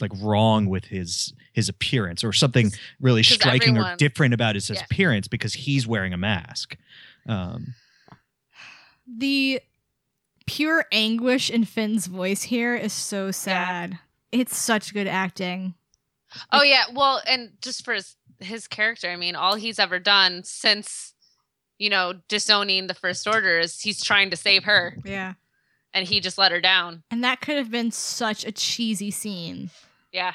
[0.00, 2.70] like wrong with his his appearance or something
[3.00, 4.82] really striking or different about his Yeah.
[4.84, 6.76] appearance because he's wearing a mask.
[7.26, 7.74] Um,
[9.08, 9.60] The
[10.46, 13.98] pure anguish in Finn's voice here is so sad.
[14.32, 15.74] It's such good acting.
[16.52, 20.42] oh yeah, well, and just for his, his character, I mean, all he's ever done
[20.44, 21.14] since
[21.78, 25.34] you know disowning the first order is he's trying to save her Yeah.
[25.92, 27.02] and he just let her down.
[27.10, 29.70] And that could have been such a cheesy scene
[30.12, 30.32] Yeah.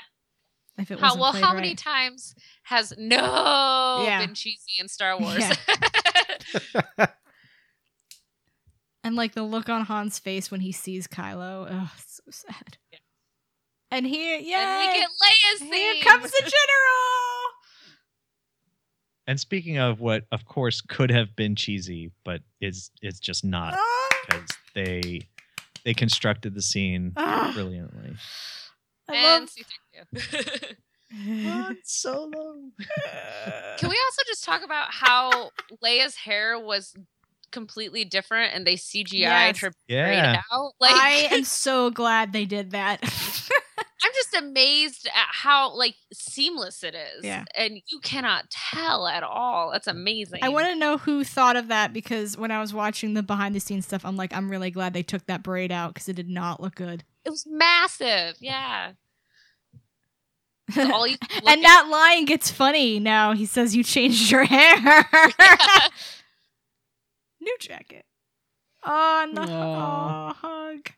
[0.77, 4.23] if it How well how many times has no Yeah.
[4.25, 5.43] been cheesy in Star Wars?
[5.43, 7.07] Yeah.
[9.03, 12.77] And like the look on Han's face when he sees Kylo, oh, so sad.
[12.91, 12.99] Yeah.
[13.89, 16.03] And here, yeah, and we get Leia's here theme.
[16.03, 16.51] comes the general.
[19.27, 23.73] and speaking of what, of course, could have been cheesy, but is it's just not
[23.75, 25.27] Ah, because they
[25.83, 27.51] they constructed the scene ah.
[27.53, 28.15] brilliantly.
[29.09, 29.49] I and love.
[30.13, 30.75] C3PO.
[31.83, 32.55] Solo.
[33.77, 35.49] Can we also just talk about how
[35.83, 36.95] Leia's hair was
[37.51, 39.59] completely different and they CGI'd Yes.
[39.59, 40.05] her Yeah.
[40.05, 40.71] braid out?
[40.79, 42.99] Like I am so glad they did that.
[44.03, 47.23] I'm just amazed at how like seamless it is.
[47.23, 47.45] Yeah.
[47.55, 49.71] And you cannot tell at all.
[49.71, 50.39] That's amazing.
[50.43, 53.53] I want to know who thought of that because when I was watching the behind
[53.53, 56.15] the scenes stuff, I'm like, I'm really glad they took that braid out because it
[56.15, 57.03] did not look good.
[57.25, 58.35] it was massive.
[58.39, 58.93] Yeah.
[60.77, 63.33] All you and at- that line gets funny now.
[63.33, 65.05] He says, "You changed your hair."
[67.41, 68.05] New jacket.
[68.83, 70.91] Oh, and the oh, hug.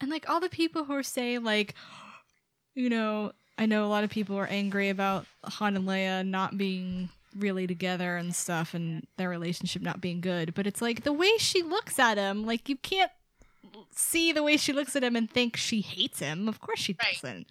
[0.00, 1.74] And like all the people who are saying like,
[2.74, 6.56] you know, I know a lot of people are angry about Han and Leia not
[6.56, 11.12] being really together and stuff and their relationship not being good, but it's like the
[11.12, 13.10] way she looks at him, like you can't
[13.90, 16.48] see the way she looks at him and think she hates him.
[16.48, 17.14] Of course she Right.
[17.22, 17.46] doesn't.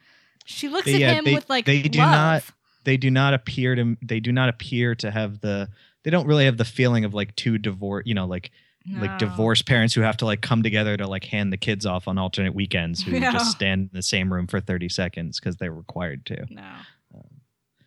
[0.46, 2.10] She looks They- at yeah, him they- with like they do love.
[2.12, 2.44] not-
[2.84, 3.98] They do not appear to.
[4.02, 5.70] They do not appear to have the.
[6.04, 8.04] They don't really have the feeling of like two divorce.
[8.06, 8.52] You know, like
[8.90, 12.08] like divorced parents who have to like come together to like hand the kids off
[12.08, 13.32] on alternate weekends who No.
[13.34, 16.46] just stand in the same room for 30 seconds because they're required to.
[16.50, 16.64] No.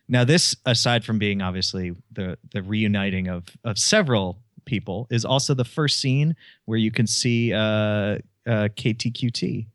[0.07, 5.53] Now this aside from being obviously the the reuniting of of several people is also
[5.55, 6.35] the first scene
[6.65, 9.67] where you can see uh uh KTQT.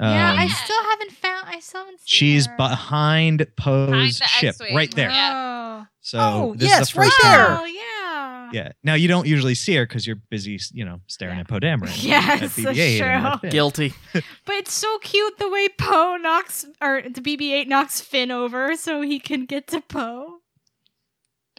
[0.00, 1.48] yeah, I Um, still haven't found.
[1.48, 2.56] I still haven't seen she's her.
[2.56, 4.74] behind Poe's Behind the ship X-Wing.
[4.76, 5.10] right there.
[5.12, 7.36] Oh, So Oh, this yes, is the right first there.
[7.46, 8.50] time- oh yeah.
[8.52, 8.72] Yeah.
[8.82, 11.40] Now you don't usually see her because you're busy, you know, staring Yeah.
[11.42, 11.92] at Poe Dameron.
[12.02, 13.30] Yes, at that's BB-8 and true.
[13.32, 13.50] at Finn.
[13.50, 13.94] Guilty.
[14.44, 19.02] But it's so cute the way Poe knocks or the BB-8 knocks Finn over so
[19.02, 20.40] he can get to Poe.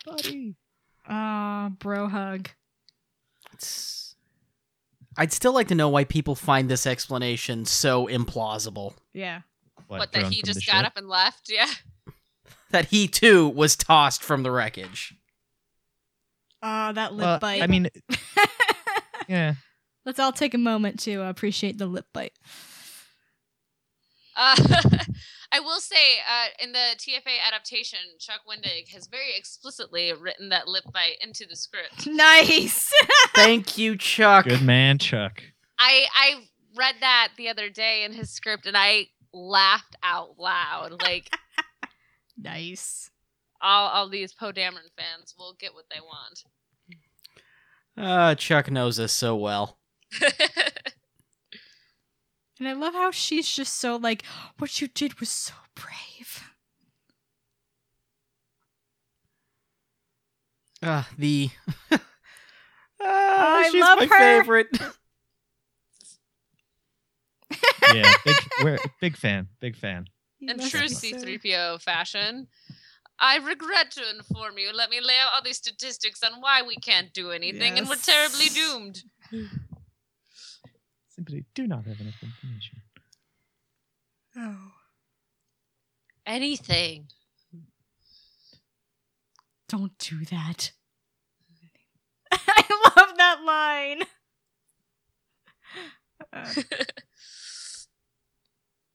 [0.05, 0.55] Buddy.
[1.07, 2.49] Ah, bro hug.
[3.53, 4.00] It's-
[5.17, 8.93] I'd still like to know why people find this explanation so implausible.
[9.13, 9.41] Yeah.
[9.87, 10.85] what thrown that he just got ship?
[10.85, 11.49] up and left.
[11.51, 11.69] Yeah.
[12.71, 15.13] That he too was tossed from the wreckage.
[16.63, 17.61] Ah, that lip Well, bite.
[17.61, 17.89] I mean,
[19.27, 19.55] yeah.
[20.05, 22.31] let's all take a moment to appreciate the lip bite.
[24.41, 24.55] Uh,
[25.53, 30.49] I will will say, uh, in the TFA adaptation, Chuck Wendig has very explicitly written
[30.49, 32.07] that lip bite into the script.
[32.11, 32.91] Nice.
[33.35, 34.45] Thank you, Chuck.
[34.45, 35.41] Good man, Chuck.
[35.79, 41.01] I I read that the other day in his script, and I laughed out loud.
[41.01, 41.33] Like
[42.37, 43.09] nice.
[43.61, 46.43] all all these Poe Dameron fans will get what they want.
[47.97, 49.77] Uh, Chuck knows us so well.
[52.61, 54.23] And I love how she's just so like,
[54.59, 56.43] what you did was so brave.
[60.83, 61.49] Uh, the.
[61.91, 61.97] uh,
[63.01, 64.17] I she's love my her.
[64.43, 64.67] favorite.
[67.93, 70.05] Yeah, big, we're, big fan, big fan.
[70.39, 72.47] in true C3PO fashion.
[73.19, 74.71] I regret to inform you.
[74.73, 77.95] Let me lay out all these statistics on why we can't do anything, and we're
[77.97, 79.03] terribly doomed.
[81.09, 82.40] Simply do not have enough information.
[84.41, 84.71] Oh.
[86.25, 87.07] Anything.
[89.69, 90.71] Don't do that.
[92.31, 94.03] I love that line.
[96.33, 96.53] Uh,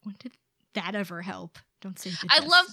[0.03, 0.33] when did
[0.75, 1.59] that ever help?
[1.81, 2.67] Don't say I Death- love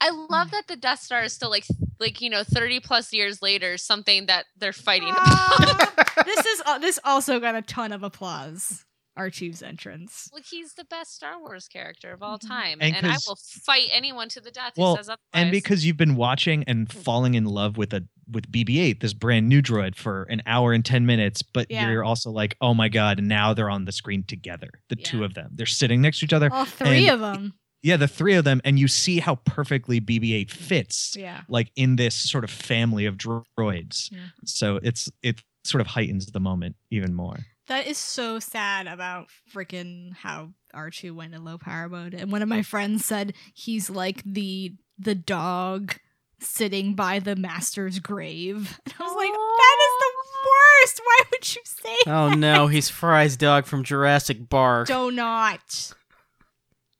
[0.00, 1.66] I love that the Death Star is still like
[1.98, 5.24] like you know 30 plus years later something that they're fighting about.
[5.26, 8.84] Ah, this is uh, this also got a ton of applause.
[9.20, 10.28] Artoo's entrance.
[10.32, 12.48] Well, he's the best Star Wars character of all Mhm.
[12.48, 15.18] time, And and, I 'cause- will fight anyone to the death Well, who says otherwise.
[15.34, 19.48] And because you've been watching and falling in love with a with BB-8, this brand
[19.48, 21.90] new droid for an hour and ten minutes, but Yeah.
[21.90, 23.18] you're also like, oh my god!
[23.18, 25.50] And now they're on the screen together, the two of them.
[25.54, 26.48] They're sitting next to each other.
[26.52, 27.54] All three And- of them.
[27.82, 31.42] Yeah, the three of them, and you see how perfectly BB-8 fits, Yeah.
[31.48, 34.12] like in this sort of family of droids.
[34.12, 34.18] Yeah.
[34.44, 37.46] So it's it sort of heightens the moment even more.
[37.70, 42.14] That is so sad about freaking how Artoo went in low power mode.
[42.14, 45.94] And one of my friends said he's like the the dog
[46.40, 48.80] sitting by the master's grave.
[48.86, 50.12] And I was like, that is the
[50.50, 51.00] worst.
[51.04, 54.88] Why would you say oh no, he's Fry's dog from Jurassic Bark.
[54.88, 55.94] do not?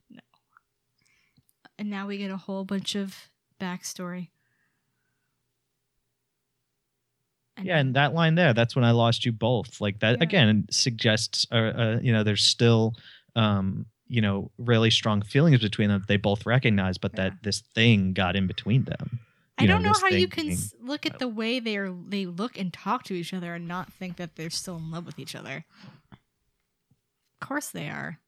[0.09, 0.21] No.
[1.81, 3.29] And now we get a whole bunch of
[3.61, 4.29] backstory.
[7.63, 9.81] Yeah, and that line there, that's when I lost you both.
[9.81, 10.23] Like that Yeah.
[10.25, 12.95] again suggests, uh, uh, you know, there's still,
[13.37, 16.05] um, you know, really strong feelings between them.
[16.09, 17.31] They both recognize, but Yeah.
[17.31, 19.21] that this thing got in between them.
[19.59, 22.25] I don't know this how you can being- look at the way they are they
[22.25, 25.19] look and talk to each other and not think that they're still in love with
[25.19, 25.65] each other.
[26.13, 28.21] Of course they are.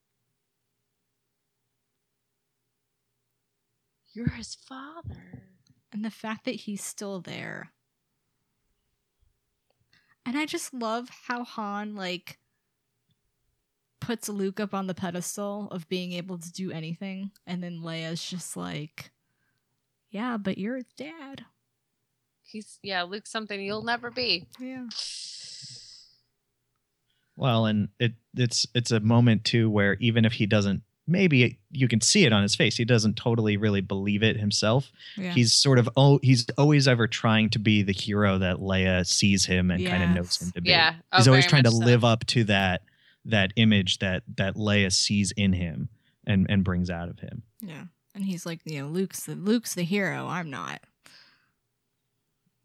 [4.15, 5.45] you're his father.
[5.91, 7.73] And the fact that he's still there.
[10.25, 12.39] And I just love how Han like
[14.01, 18.25] puts Luke up on the pedestal of being able to do anything and then Leia's
[18.25, 19.13] just like
[20.13, 21.47] yeah, but you're his dad.
[22.45, 24.47] He's yeah, Luke's something you'll never be.
[24.61, 24.87] Yeah.
[27.35, 31.89] Well, and it it's it's a moment too where even if he doesn't, maybe you
[31.89, 32.77] can see it on his face.
[32.77, 34.91] He doesn't totally really believe it himself.
[35.17, 35.33] Yeah.
[35.33, 39.47] He's sort of oh, he's always ever trying to be the hero that Leia sees
[39.47, 40.71] him and kind of knows him to be.
[40.71, 41.79] Yeah, oh, he's always trying to so.
[41.79, 42.83] live up to that
[43.25, 45.89] that image that that Leia sees in him
[46.27, 47.43] and and brings out of him.
[47.61, 47.85] yeah.
[48.15, 50.81] And he's like, you know, Luke's the Luke's the hero, I'm not.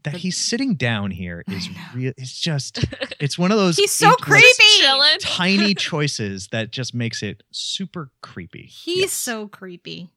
[0.08, 2.14] That But- he's sitting down here is real.
[2.18, 2.80] It's just
[3.20, 3.76] it's one of those.
[3.78, 4.46] He's so creepy.
[4.80, 5.18] Chilling.
[5.20, 8.64] Tiny choices that just makes it super creepy.
[8.68, 9.12] He's Yes.
[9.14, 10.10] so creepy.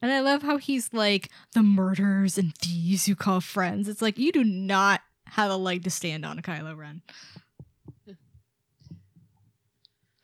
[0.00, 3.88] And I love how he's like the murderers and thieves you call friends.
[3.88, 7.02] It's like you do not have a leg to stand on, a Kylo Ren.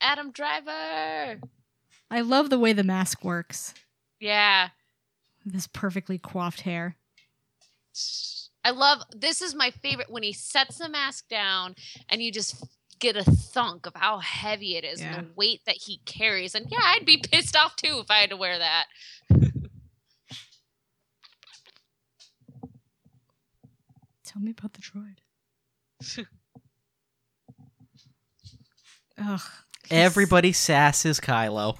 [0.01, 1.39] Adam Driver.
[2.11, 3.73] I love the way the mask works.
[4.19, 4.69] Yeah.
[5.51, 6.95] This perfectly coiffed hair.
[8.63, 11.75] I love this is my favorite when he sets the mask down
[12.07, 12.63] and you just
[12.99, 15.15] get a thunk of how heavy it is Yeah.
[15.15, 16.53] and the weight that he carries.
[16.53, 18.85] And yeah, I'd be pissed off too if I had to wear that.
[24.25, 25.17] Tell me about the droid.
[29.17, 29.41] Ugh.
[29.41, 29.41] he's-
[29.91, 31.77] Everybody sasses Kylo.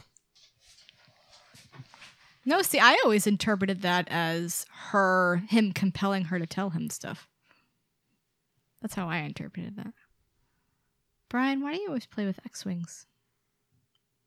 [2.50, 7.28] No, see, I always interpreted that as her, him compelling her to tell him stuff.
[8.82, 9.94] That's how I interpreted that.
[11.30, 13.06] Brian, why do you always play with X Wings?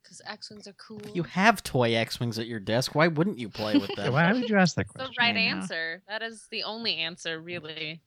[0.05, 1.03] Because X Wings are cool.
[1.13, 2.95] You have toy X-wings at your desk.
[2.95, 4.13] Why wouldn't you play with them?
[4.13, 5.05] Why would you ask that question?
[5.09, 5.57] That's the right I know.
[5.57, 6.03] answer.
[6.07, 8.03] That is the only answer, really.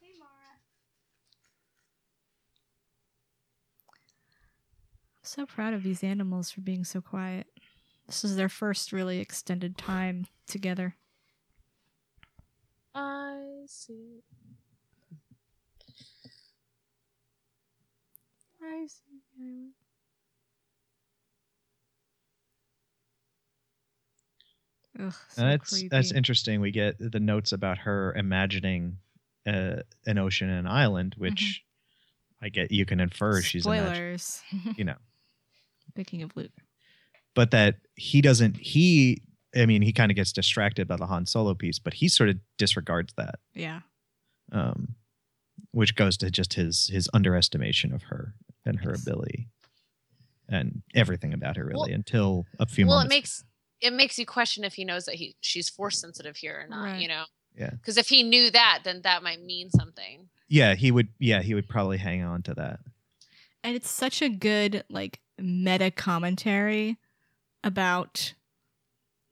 [0.00, 0.30] Hey, Mara.
[5.16, 7.48] I'm so proud of these animals for being so quiet.
[8.10, 10.96] This is their first really extended time together.
[12.92, 14.24] I see.
[18.60, 19.68] I see.
[24.98, 25.88] Ugh, so that's creepy.
[25.88, 26.60] that's interesting.
[26.60, 28.96] We get the notes about her imagining
[29.46, 31.62] uh, an ocean and an island, which
[32.42, 34.42] I get you can infer she's imagining, Spoilers.
[34.76, 34.96] you know,
[35.90, 36.50] Speaking of Luke.
[37.34, 38.56] But that he doesn't.
[38.56, 39.22] He,
[39.54, 42.28] I mean, he kind of gets distracted by the Han Solo piece, but he sort
[42.28, 43.80] of disregards that, Yeah.
[44.52, 44.94] um,
[45.72, 48.34] which goes to just his his underestimation of her
[48.64, 49.02] and her Yes.
[49.02, 49.48] ability
[50.48, 53.44] and everything about her, really, Well- until a few Well, it makes
[53.80, 56.84] it makes you question if he knows that he she's force sensitive here or not.
[56.84, 57.00] Right.
[57.00, 57.24] You know.
[57.56, 57.70] Yeah.
[57.70, 60.28] Because if he knew that, then that might mean something.
[60.48, 61.08] yeah, he would.
[61.18, 62.80] Yeah, he would probably hang on to that.
[63.64, 66.98] And it's such a good like meta commentary
[67.62, 68.34] about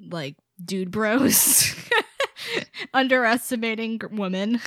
[0.01, 1.75] like dude bros
[2.95, 4.61] underestimating women.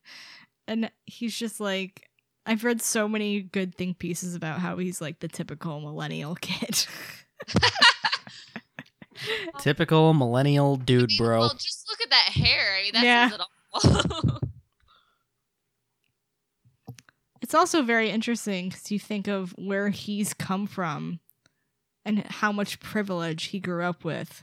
[0.68, 2.08] and he's just like
[2.46, 6.86] I've read so many good think pieces about how he's like the typical millennial kid.
[9.60, 11.38] Typical millennial dude, I mean, bro.
[11.40, 12.76] Well, just look at that hair.
[12.76, 13.28] I mean, that Yeah.
[13.30, 14.40] says it all.
[17.40, 21.20] It's also very interesting because you think of where he's come from
[22.04, 24.42] and how much privilege he grew up with.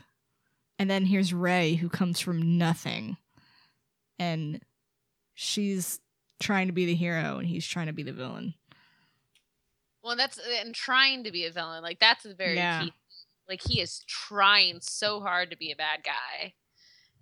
[0.78, 3.16] And then here's Rey, who comes from nothing.
[4.18, 4.60] And
[5.34, 6.00] she's
[6.40, 8.54] trying to be the hero and he's trying to be the villain.
[10.02, 11.82] well, that's and trying to be a villain.
[11.82, 12.84] Like that's a very Yeah.
[12.84, 12.92] key.
[13.48, 16.54] Like he is trying so hard to be a bad guy.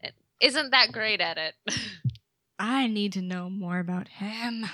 [0.01, 1.55] And isn't that great at it?
[2.61, 4.67] I need to know more about him.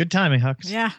[0.00, 0.60] Good timing, Hux.
[0.62, 0.92] Yeah.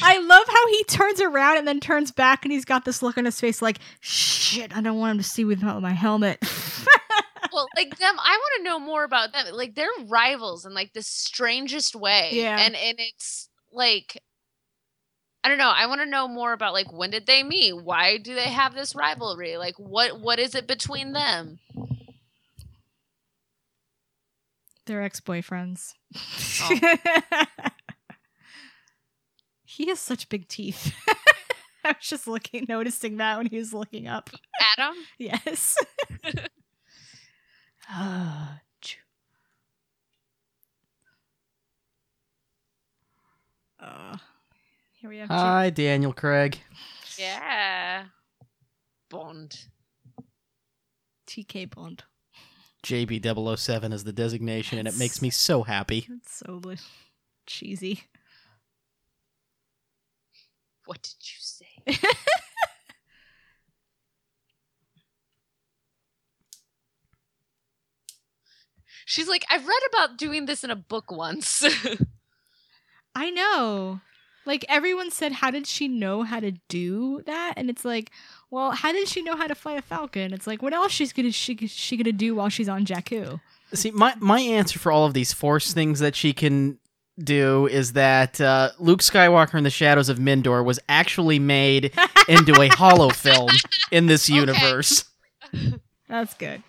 [0.00, 3.18] I love how he turns around and then turns back and he's got this look
[3.18, 6.38] on his face like, shit, I don't want him to see without my helmet.
[7.52, 9.46] well, like them, I want to know more about them.
[9.52, 12.30] Like they're rivals in like the strangest way.
[12.34, 12.56] Yeah.
[12.56, 14.22] And and it's like
[15.42, 15.72] I don't know.
[15.74, 17.72] I want to know more about like when did they meet?
[17.72, 19.56] Why do they have this rivalry?
[19.56, 21.58] Like what what is it between them?
[24.86, 25.94] They're ex boyfriends.
[26.62, 26.96] Oh.
[29.76, 30.94] he has such big teeth.
[31.84, 34.30] I was just looking, noticing that when he was looking up.
[34.76, 34.94] Adam?
[35.18, 35.76] Yes.
[43.78, 44.16] Uh,
[44.94, 46.58] here we have Hi, Daniel Craig.
[47.16, 48.06] Yeah.
[49.08, 49.66] Bond.
[51.28, 52.02] TK Bond.
[52.82, 56.08] JB007 is the designation, and it makes me so happy.
[56.10, 56.60] It's so
[57.46, 58.02] cheesy.
[60.86, 61.98] What did you say?
[69.04, 71.62] She's like, I've read about doing this in a book once.
[73.14, 74.00] I know.
[74.44, 77.54] Like everyone said, how did she know how to do that?
[77.56, 78.10] And it's like,
[78.50, 80.32] well, how did she know how to fly a falcon?
[80.32, 83.40] It's like, what else she's gonna she she gonna do while she's on Jakku?
[83.72, 86.78] See, my my answer for all of these force things that she can
[87.18, 91.92] do is that uh, Luke Skywalker in the Shadows of Mindor was actually made
[92.28, 93.50] into a hollow film
[93.90, 94.38] in this Okay.
[94.38, 95.04] universe.
[96.08, 96.62] That's good.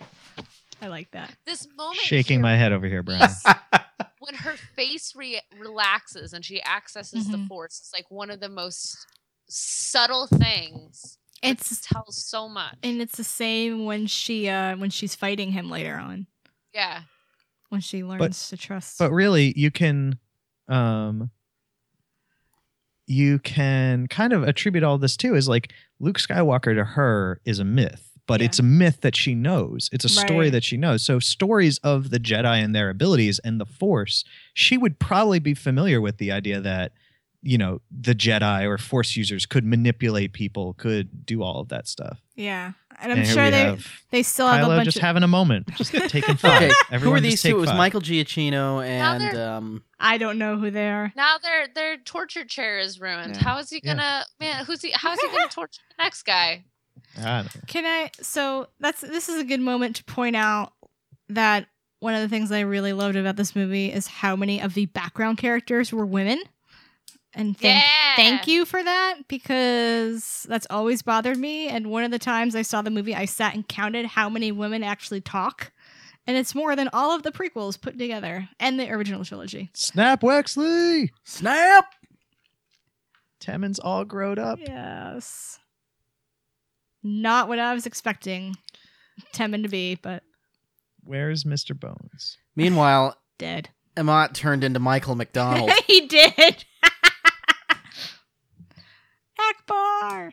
[0.81, 1.35] I like that.
[1.45, 3.29] this moment Shaking here, my head over here, Brian.
[4.19, 7.47] when her face re- relaxes and she accesses the Mhm.
[7.47, 8.95] force, it's like one of the most
[9.49, 11.17] subtle things.
[11.43, 12.75] It tells so much.
[12.83, 16.25] and it's the same when she uh when she's fighting him later on
[16.73, 17.01] yeah.
[17.69, 18.97] when she learns to trust.
[18.97, 20.17] but really you can
[20.67, 21.29] um
[23.05, 27.59] you can kind of attribute all this too is like luke skywalker to her is
[27.59, 28.47] a myth but Yeah.
[28.47, 30.51] it's a myth that she knows it's a story Right.
[30.51, 34.77] that she knows so stories of the jedi and their abilities and the force she
[34.77, 36.91] would probably be familiar with the idea that
[37.43, 41.87] you know the jedi or force users could manipulate people could do all of that
[41.87, 43.77] stuff yeah, and I'm And sure they
[44.11, 45.01] they still have a bunch just of.
[45.03, 47.49] having a moment just taking five Okay, Who Everyone are these two?
[47.49, 47.77] It was five.
[47.77, 51.11] Michael Giacchino and um, I don't know who they are.
[51.15, 53.35] Now their their torture chair is ruined.
[53.37, 53.43] Yeah.
[53.43, 54.65] How is he gonna man?
[54.65, 54.91] Who's he?
[54.93, 56.65] How is he gonna torture the next guy?
[57.19, 57.45] I.
[57.65, 58.11] Can I?
[58.21, 60.73] So that's this is a good moment to point out
[61.29, 61.65] that
[61.99, 64.85] one of the things I really loved about this movie is how many of the
[64.85, 66.39] background characters were women,
[67.37, 68.15] and thank yeah.
[68.15, 71.67] thank you for that because that's always bothered me.
[71.67, 74.51] And one of the times I saw the movie, I sat and counted how many
[74.51, 75.71] women actually talk,
[76.25, 79.69] And it's more than all of the prequels put together and the original trilogy.
[79.73, 81.09] Snap Wexley.
[81.23, 81.93] Snap!
[83.39, 84.59] Temmin's all growed up.
[84.59, 85.59] Yes.
[87.03, 88.55] Not what I was expecting
[89.33, 90.23] Temmin to be, but
[91.03, 91.79] Where's Mr.
[91.79, 92.37] Bones?
[92.55, 93.69] Meanwhile, dead.
[93.95, 95.71] Ematt turned into Michael McDonald.
[95.85, 96.65] he did.
[99.49, 100.31] Ackbar.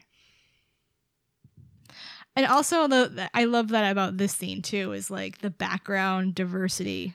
[2.37, 7.15] And also the, I love that about this scene too is like the background diversity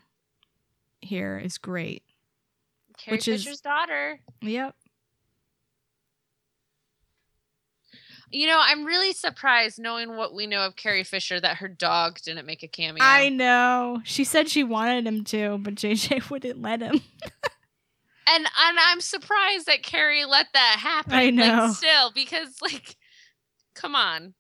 [1.02, 2.04] here is great.
[2.98, 4.20] Carrie Which is- Fisher's daughter.
[4.42, 4.76] Yep.
[8.32, 12.20] You know, I'm really surprised knowing what we know of Carrie Fisher that her dog
[12.24, 13.04] didn't make a cameo.
[13.04, 14.02] I know.
[14.04, 17.02] She said she wanted him to, but JJ wouldn't let him.
[18.30, 21.14] and and I'm surprised that Carrie let that happen.
[21.14, 21.66] I know.
[21.68, 22.96] Like, still, because like,
[23.76, 24.34] come on,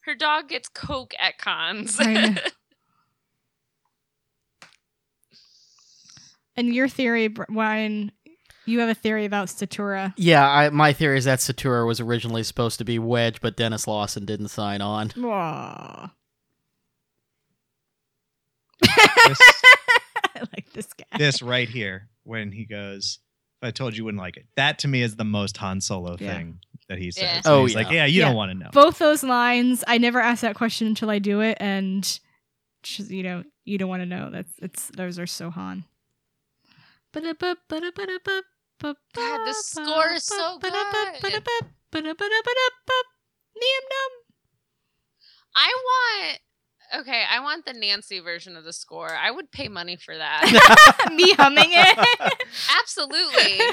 [0.00, 1.96] her dog gets coke at cons.
[2.00, 2.34] I know.
[6.56, 8.12] And your theory, Br- Brian,
[8.66, 10.12] you have a theory about Statura.
[10.16, 13.86] yeah, I, my theory is that Statura was originally supposed to be Wedge, but Denis
[13.86, 15.10] Lawson didn't sign on.
[15.24, 16.12] Aw.
[18.82, 19.38] This,
[20.34, 21.18] I like this guy.
[21.18, 23.18] this right here, when he goes,
[23.60, 26.16] I told you, you wouldn't like it." That to me is the most Han Solo
[26.18, 26.34] Yeah.
[26.34, 27.22] thing that he says.
[27.22, 27.36] Yeah.
[27.36, 27.96] And Oh, he's like, yeah.
[27.96, 28.26] "Yeah, you Yeah.
[28.26, 31.40] don't want to know." Both those lines, I never ask that question until I do
[31.40, 32.02] it, and
[32.82, 34.30] just, you know, you don't want to know.
[34.30, 35.84] That's it's those are so Han.
[37.12, 37.24] God,
[39.46, 40.72] the score is so good.
[45.54, 46.40] I want.
[46.98, 49.10] Okay, I want the Nancy version of the score.
[49.10, 51.08] I would pay money for that.
[51.14, 52.32] Me humming it.
[52.80, 53.60] Absolutely.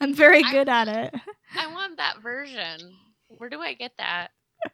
[0.00, 1.14] I'm very I- good at it.
[1.58, 2.94] I want that version.
[3.28, 4.28] Where do I get that?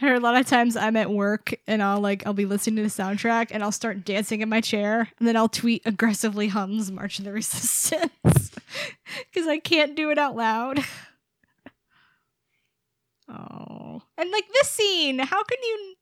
[0.00, 2.82] Or a lot of times I'm at work and I'll like I'll be listening to
[2.82, 6.90] the soundtrack and I'll start dancing in my chair and then I'll tweet aggressively hums
[6.90, 10.80] March of the Resistance because I can't do it out loud.
[13.28, 15.94] Oh, and like this scene, how can you?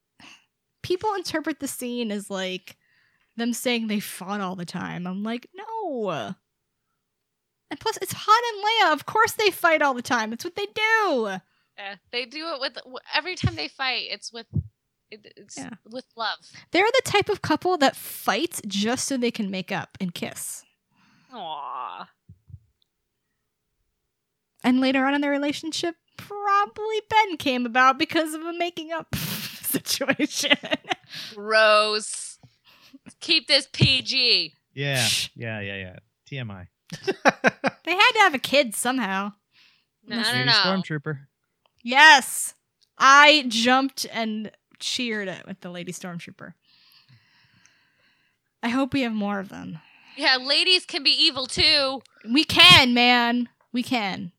[0.83, 2.77] People interpret the scene as like
[3.37, 5.07] them saying they fought all the time.
[5.07, 6.35] I'm like, no.
[7.71, 8.93] And plus, it's Han and Leia.
[8.95, 10.33] Of course, they fight all the time.
[10.33, 11.29] It's what they do.
[11.79, 12.79] Eh, they do it with
[13.15, 14.09] every time they fight.
[14.11, 14.47] It's with
[15.13, 15.71] it's Yeah.
[15.89, 16.39] with love.
[16.71, 20.65] They're the type of couple that fights just so they can make up and kiss.
[21.33, 22.07] Aww.
[24.63, 29.15] And later on in their relationship, probably Ben came about because of a making up
[29.15, 30.57] situation.
[31.37, 32.39] Rose,
[33.21, 34.55] Keep this PG.
[34.75, 35.97] yeah, yeah, yeah, yeah.
[36.31, 36.67] TMI.
[37.85, 39.33] they had to have a kid somehow.
[40.07, 40.53] No, Must no, Lady no.
[40.53, 41.19] Stormtrooper.
[41.83, 42.55] Yes.
[42.99, 46.55] I jumped and cheered it with the Lady Stormtrooper.
[48.63, 49.79] I hope we have more of them.
[50.17, 52.03] Yeah, ladies can be evil too.
[52.31, 53.49] We can, man.
[53.73, 54.33] We can.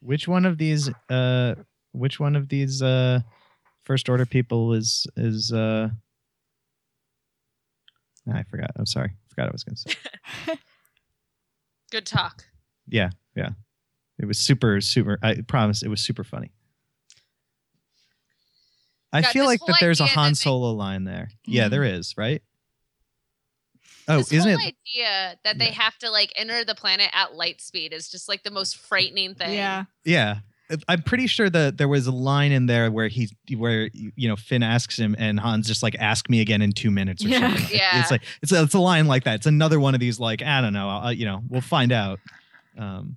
[0.00, 0.90] Which one of these?
[1.08, 1.54] Uh,
[1.92, 2.82] which one of these?
[2.82, 3.20] Uh,
[3.84, 5.52] first order people is is?
[5.52, 5.88] Uh,
[8.32, 8.70] I forgot.
[8.76, 9.10] I'm sorry.
[9.10, 9.92] I Forgot I was gonna say.
[11.92, 12.44] Good talk.
[12.88, 13.50] Yeah, yeah.
[14.18, 15.18] It was super, super.
[15.22, 16.50] I promise, it was super funny.
[19.12, 21.28] I God, feel like that there's a Han that they- Solo line there.
[21.46, 21.70] Yeah, Mhm.
[21.70, 22.42] there is, right?
[24.08, 24.74] Oh, this isn't whole it?
[24.94, 25.72] idea that they Yeah.
[25.82, 29.34] have to like enter the planet at light speed is just like the most frightening
[29.34, 29.54] thing.
[29.54, 29.84] Yeah.
[30.04, 30.38] Yeah.
[30.88, 34.34] I'm pretty sure that there was a line in there where he, where you know,
[34.34, 37.54] Finn asks him, and Han's just like, "Ask me again in two minutes." Or Yeah.
[37.54, 37.68] something.
[37.78, 38.00] Yeah.
[38.00, 39.36] It's like it's a, it's a line like that.
[39.36, 40.88] It's another one of these like I don't know.
[40.88, 42.18] Uh, you know, we'll find out.
[42.76, 43.16] Um,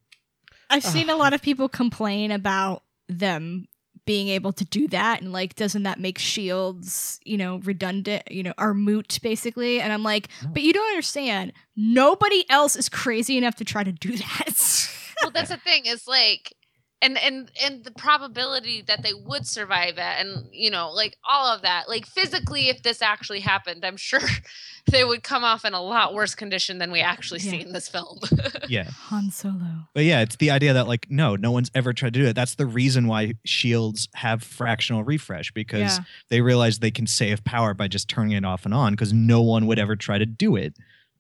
[0.70, 3.68] I've seen a lot of people complain about them
[4.06, 8.44] being able to do that and like doesn't that make shields you know redundant you
[8.44, 9.80] know are moot basically?
[9.82, 10.50] And i'm like No.
[10.54, 11.54] but you don't understand.
[11.76, 14.90] Nobody else is crazy enough to try to do that.
[15.24, 15.86] Well that's the thing.
[15.86, 16.54] Is like
[17.02, 21.48] and and and the probability that they would survive it and you know like all
[21.48, 24.22] of that like physically if this actually happened i'm sure
[24.92, 27.88] they would come off in a lot worse condition than we actually see in this
[27.88, 28.20] film.
[28.68, 29.88] Yeah, han solo.
[29.96, 32.36] But yeah, it's the idea that like no, no one's ever tried to do it.
[32.36, 36.04] That's the reason why shields have fractional refresh because yeah.
[36.30, 39.42] they realize they can save power by just turning it off and on because no
[39.42, 40.76] one would ever try to do it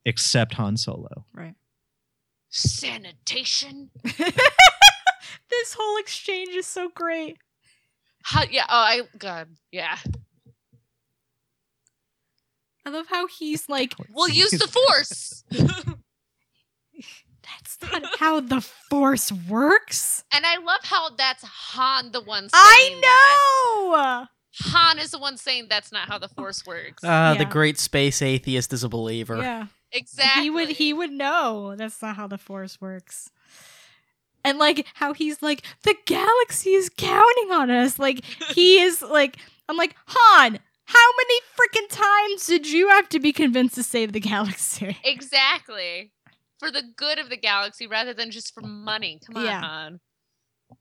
[0.05, 1.25] except Han Solo.
[1.33, 1.55] right.
[2.49, 3.89] Sanitation
[5.49, 7.37] this whole exchange is so great
[8.23, 9.97] How, yeah oh i god yeah
[12.85, 15.85] i love how he's like we'll use the force that's
[17.81, 22.99] not how the force works and i love how that's han the one saying i
[23.01, 23.37] that.
[24.21, 24.27] know
[24.61, 27.03] Han is the one saying that's not how the Force works.
[27.03, 29.37] Uh, The great space atheist is a believer.
[29.37, 29.67] Yeah.
[29.91, 30.43] exactly.
[30.43, 33.29] He would he would know that's not how the force works.
[34.43, 37.99] And like how he's like the galaxy is counting on us.
[37.99, 39.37] Like he is like
[39.67, 40.59] I'm like Han.
[40.85, 44.97] How many freaking times did you have to be convinced to save the galaxy?
[45.03, 46.11] Exactly.
[46.57, 49.19] For the good of the galaxy rather than just for money.
[49.25, 49.61] Come on, Yeah.
[49.61, 49.99] Han.
[50.71, 50.77] Now,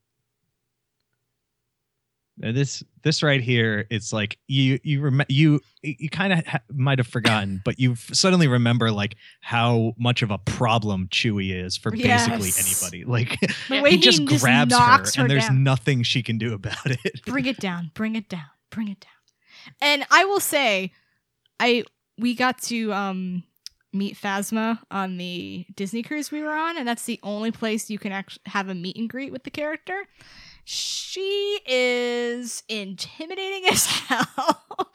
[2.40, 6.98] this this right here, it's like you you rem- you you kind of ha- might
[6.98, 11.90] have forgotten, but you suddenly remember like how much of a problem Chewie is for
[11.90, 13.04] basically anybody.
[13.08, 13.38] Like
[13.68, 15.62] The way he just just grabs her, her and there's down.
[15.62, 17.22] nothing she can do about it.
[17.26, 20.92] bring it down bring it down bring it down and i will say
[21.58, 21.82] i
[22.18, 23.42] we got to um
[23.92, 27.98] meet phasma on the disney cruise we were on and that's the only place you
[27.98, 30.04] can actually have a meet and greet with the character
[30.70, 34.92] she is intimidating as hell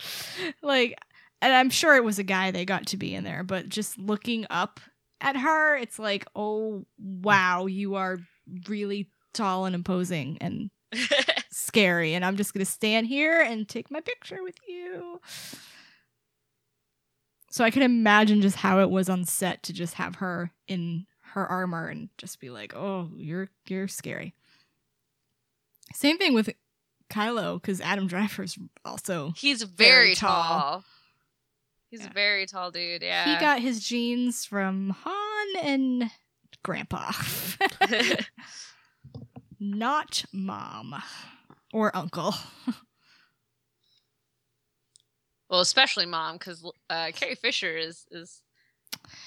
[0.61, 0.97] like
[1.41, 3.97] and i'm sure it was a guy they got to be in there but just
[3.97, 4.79] looking up
[5.19, 8.19] at her it's like oh wow you are
[8.67, 10.69] really tall and imposing and
[11.51, 15.19] scary and I'm just going to stand here and take my picture with you.
[17.51, 21.05] So I can imagine just how it was on set to just have her in
[21.33, 24.33] her armor and just be like, "Oh, you're you're scary."
[25.93, 26.49] Same thing with
[27.11, 29.75] Kylo cuz Adam Driver's also He's Very
[30.05, 30.43] very, tall.
[30.43, 30.85] tall.
[31.89, 32.07] He's Yeah.
[32.09, 33.01] a very tall dude.
[33.03, 33.33] Yeah.
[33.35, 36.11] he got his genes from Han and
[36.63, 37.11] grandpa.
[39.59, 41.01] Not mom
[41.71, 42.33] or uncle.
[45.49, 48.41] well, especially mom, because uh, Carrie Fisher is is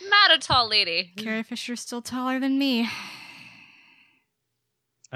[0.03, 1.13] not a tall lady.
[1.17, 2.89] Carrie Fisher's still taller than me.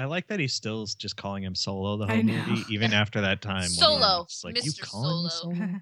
[0.01, 3.39] I like that he's still just calling him Solo the whole movie, even after that
[3.39, 3.69] time.
[3.69, 4.81] Solo, it's like you Mr.
[4.81, 5.53] calling me Solo.
[5.53, 5.81] Solo?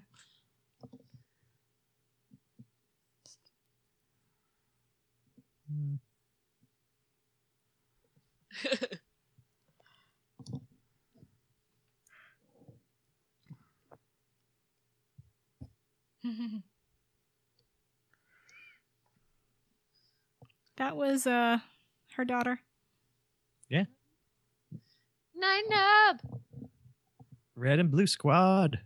[20.76, 21.58] That was uh
[22.16, 22.60] her daughter.
[25.40, 26.20] Nien Nunb.
[27.56, 28.80] Red and Blue Squad.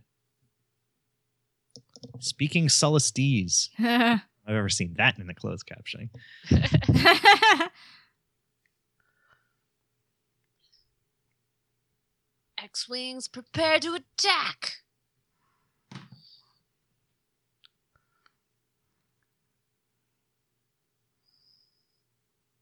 [2.19, 3.69] Speaking Sullustese.
[3.79, 6.09] I've ever seen that in the closed captioning.
[12.63, 14.77] X-wings prepare to attack.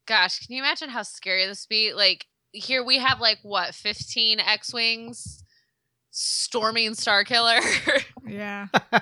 [0.05, 1.93] Gosh, can you imagine how scary this would be?
[1.93, 5.43] Like here we have like what, 15 X-wings
[6.11, 7.61] storming Starkiller.
[8.27, 8.67] yeah.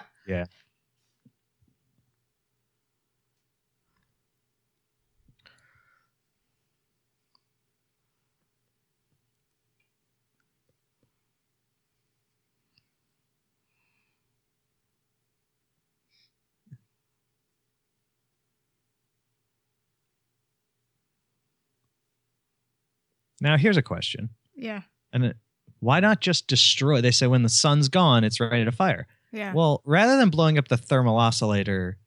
[23.41, 24.29] Now, here's a question.
[24.55, 24.81] Yeah.
[25.11, 25.37] And it,
[25.79, 27.01] why not just destroy?
[27.01, 29.07] They say when the sun's gone, it's ready to fire.
[29.33, 29.53] Yeah.
[29.53, 31.97] Well, rather than blowing up the thermal oscillator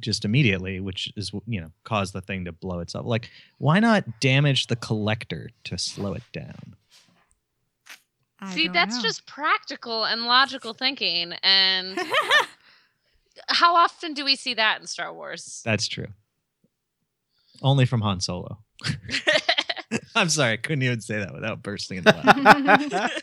[0.00, 4.20] just immediately, which is you know cause the thing to blow itself, like why not
[4.20, 6.74] damage the collector to slow it down?
[8.40, 9.02] I See, that's know.
[9.02, 11.34] just practical and logical thinking.
[11.42, 12.00] And
[13.48, 15.60] how often do we see that in Star Wars?
[15.64, 16.08] That's true.
[17.62, 18.58] Only from Han Solo.
[20.14, 23.12] I'm sorry, I couldn't even say that without bursting into laugh.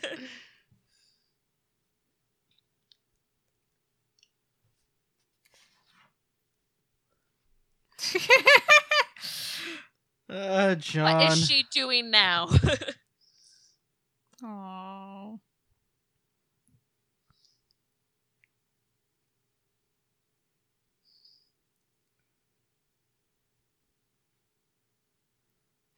[10.30, 11.32] Uh, John.
[11.32, 12.48] is she doing now?
[14.44, 15.40] Aww.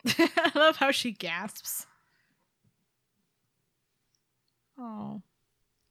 [0.18, 1.86] I love how she gasps.
[4.78, 5.22] Oh.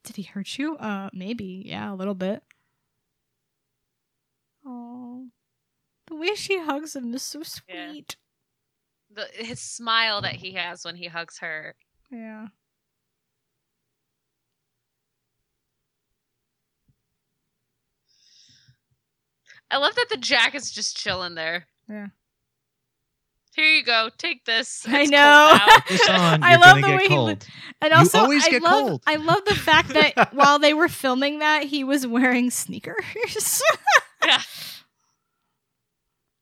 [0.04, 0.78] Did he hurt you?
[0.78, 1.64] Uh, maybe.
[1.66, 2.44] Yeah, a little bit.
[4.66, 5.28] Oh.
[6.08, 7.66] The way she hugs him is so sweet.
[7.68, 8.02] Yeah.
[9.12, 11.76] the, his smile that he has when he hugs her.
[12.12, 12.48] Yeah.
[19.72, 21.68] I love that the Jack is just chilling there.
[21.88, 22.08] Yeah.
[23.56, 24.10] Here you go.
[24.18, 24.86] Take this.
[24.88, 25.58] I It's cold know.
[25.60, 27.46] out." This on, I love the get way he cold.
[27.82, 29.04] And You also, always I get love, cold.
[29.08, 33.62] I love the fact that while they were filming that, he was wearing sneakers.
[34.26, 34.42] Yeah.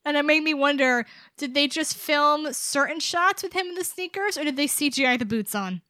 [0.04, 1.06] And it made me wonder:
[1.36, 5.18] Did they just film certain shots with him in the sneakers, or did they CGI
[5.18, 5.82] the boots on?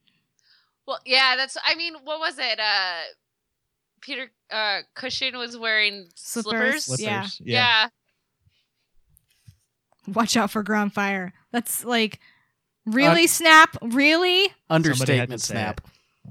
[0.86, 1.56] Well, yeah, that's.
[1.64, 2.58] I mean, what was it?
[2.58, 3.00] Uh,
[4.00, 6.84] Peter uh, Cushing was wearing Slippers.
[6.84, 7.00] slippers.
[7.00, 7.22] Yeah.
[7.22, 7.40] Slippers.
[7.44, 7.88] Yeah.
[10.06, 11.32] Watch out for ground fire.
[11.52, 12.20] That's like,
[12.86, 13.76] really, Snap?
[13.82, 14.52] Really?
[14.70, 15.80] Understatement say snap.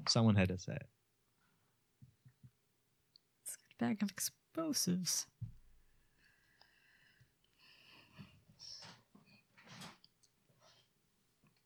[0.07, 0.87] Someone had to say it.
[3.43, 5.27] It's a bag of explosives.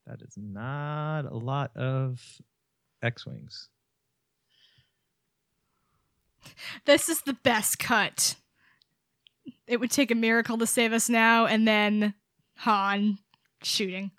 [0.06, 2.20] That is not a lot of
[3.02, 3.68] X-wings.
[6.84, 8.34] This is the best cut.
[9.72, 12.12] It would take a miracle to save us now, and then
[12.58, 13.16] Han
[13.62, 14.10] shooting.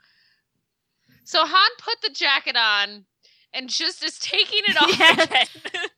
[1.26, 3.06] So Han put the jacket on
[3.54, 5.24] and just is taking it off Yeah.
[5.24, 5.48] again.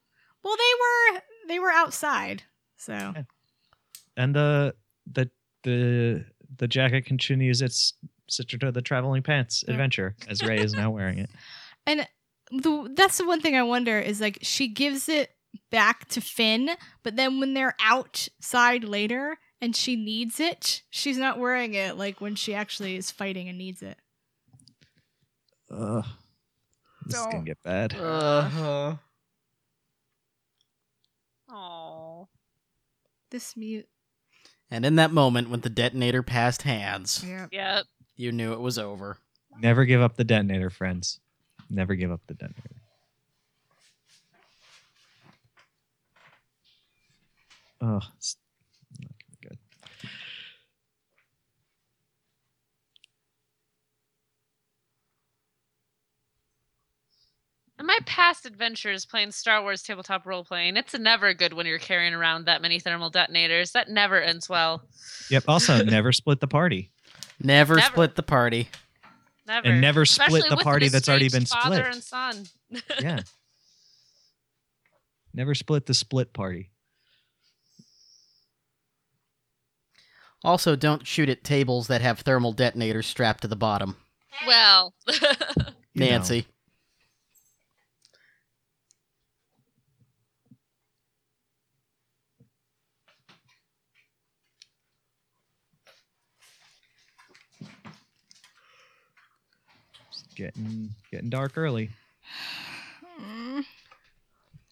[0.43, 2.43] Well, they were they were outside,
[2.77, 3.15] so
[4.15, 4.75] And the
[5.11, 5.31] the
[5.63, 6.25] the
[6.57, 7.93] the jacket continues its
[8.29, 9.73] sister to the traveling pants Yeah.
[9.73, 11.29] adventure as Rey is now wearing it.
[11.87, 12.07] and
[12.51, 15.31] the that's the one thing I wonder is like she gives it
[15.71, 16.69] back to Finn,
[17.01, 22.21] but then when they're outside later and she needs it, she's not wearing it like
[22.21, 23.97] when she actually is fighting and needs it.
[25.71, 26.05] Ugh.
[27.05, 27.93] This is gonna get bad.
[27.95, 28.95] Uh-huh.
[31.49, 32.27] Oh.
[33.29, 33.87] This mute.
[34.71, 37.47] And in that moment, when the detonator passed hands, Yeah.
[37.51, 37.85] Yep.
[38.15, 39.17] you knew it was over.
[39.59, 41.19] Never give up the detonator, friends.
[41.69, 42.81] Never give up the detonator.
[47.81, 48.37] Oh, it's
[48.99, 49.57] not gonna be good.
[57.77, 61.77] In my past adventures playing Star Wars tabletop role playing, it's never good when you're
[61.79, 63.71] carrying around that many thermal detonators.
[63.71, 64.81] That never ends well.
[65.29, 65.43] Yep.
[65.47, 66.91] Also, never split the party,
[67.41, 67.85] Never, Never.
[67.91, 68.69] split the party.
[69.47, 69.67] Never.
[69.67, 71.93] and never Especially split the with party that's already been estranged father split.
[71.93, 72.03] and
[72.81, 72.83] son.
[73.01, 73.19] Yeah.
[75.33, 76.71] never split the split party.
[80.43, 83.97] Also, don't shoot at tables that have thermal detonators strapped to the bottom.
[84.47, 85.19] well, You
[85.95, 86.05] know.
[86.07, 86.47] Nancy.
[100.35, 101.89] Getting getting dark early.
[103.21, 103.65] Mm.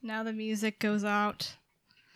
[0.01, 1.55] Now the music goes out.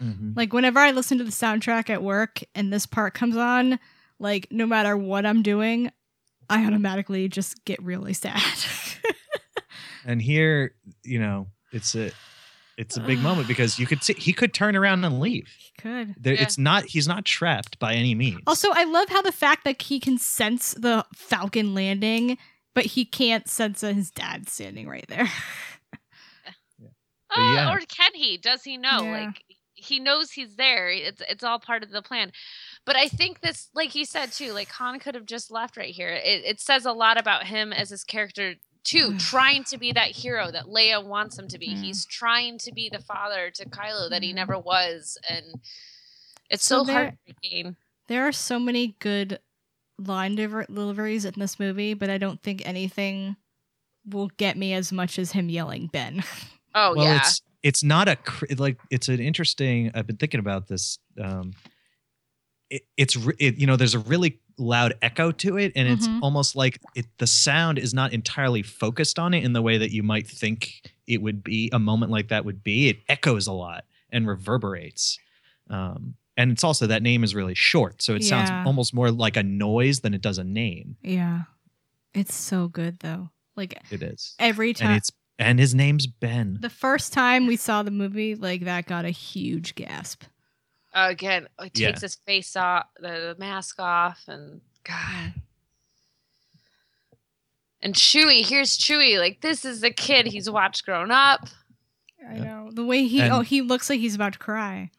[0.02, 0.34] Mm-hmm.
[0.36, 3.80] Like whenever I listen to the soundtrack at work and this part comes on,
[4.20, 5.92] like no matter what I'm doing,
[6.50, 8.42] I automatically just get really sad.
[10.08, 12.12] And here, you know, it's a
[12.78, 15.54] it's a big moment because you could see he could turn around and leave.
[15.60, 16.16] he could.
[16.18, 16.42] There, Yeah.
[16.44, 18.40] It's not he's not trapped by any means.
[18.48, 22.38] Also, I love how the fact that he can sense the Falcon landing,
[22.78, 25.28] but he can't sense his dad standing right there.
[27.30, 27.74] Uh, yeah.
[27.74, 28.38] or can he?
[28.38, 29.02] Does he know?
[29.04, 29.26] Yeah.
[29.26, 29.44] Like
[29.74, 30.90] he knows he's there.
[30.90, 32.32] It's it's all part of the plan.
[32.86, 35.94] But I think this, like you said too, like Han could have just left right
[35.94, 36.08] here.
[36.10, 38.56] It, it says a lot about him as his character
[38.86, 41.68] too, trying to be that hero that Leia wants him to be.
[41.76, 41.84] Mm.
[41.84, 44.36] He's trying to be the father to Kylo that he Mm.
[44.36, 45.44] never was, and
[46.50, 46.96] it's So so, there-
[47.28, 47.76] heartbreaking.
[48.08, 49.40] there are so many good
[50.00, 53.36] line diver- deliveries in this movie, but I don't think anything
[54.06, 56.24] will get me as much as him yelling Ben.
[56.76, 59.90] Oh well, yeah, it's it's not a cr- like it's an interesting.
[59.96, 61.00] I've been thinking about this.
[61.20, 61.54] Um,
[62.70, 66.08] it, it's re- it, you know there's a really loud echo to it, and it's
[66.08, 66.20] Mhm.
[66.22, 69.92] almost like it the sound is not entirely focused on it in the way that
[69.92, 71.70] you might think it would be.
[71.74, 72.90] A moment like that would be.
[72.90, 75.18] It echoes a lot and reverberates.
[75.72, 78.46] Um, and it's also that name is really short, so it Yeah.
[78.46, 80.96] sounds almost more like a noise than it does a name.
[81.02, 81.44] yeah.
[82.14, 83.30] It's so good though.
[83.56, 86.58] Like It is, every and time it's and his name's Ben.
[86.62, 90.24] the first time we saw the movie, like that got a huge gasp.
[90.94, 91.88] again, it Yeah.
[91.90, 95.34] takes his face off, the, the mask off, and God.
[97.82, 99.20] And Chewie, here's Chewie.
[99.20, 101.48] Like this is the kid he's watched grown up.
[102.28, 102.70] I know.
[102.74, 104.90] The way he And- oh he looks like he's about to cry.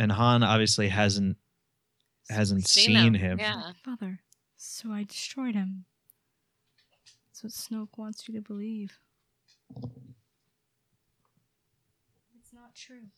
[0.00, 1.36] And Han obviously hasn't
[2.30, 3.38] hasn't seen, him.
[3.38, 3.72] Yeah.
[3.84, 4.20] Father,
[4.56, 5.84] so I destroyed him.
[7.26, 8.98] That's what Snoke wants you to believe.
[12.38, 13.08] It's not true.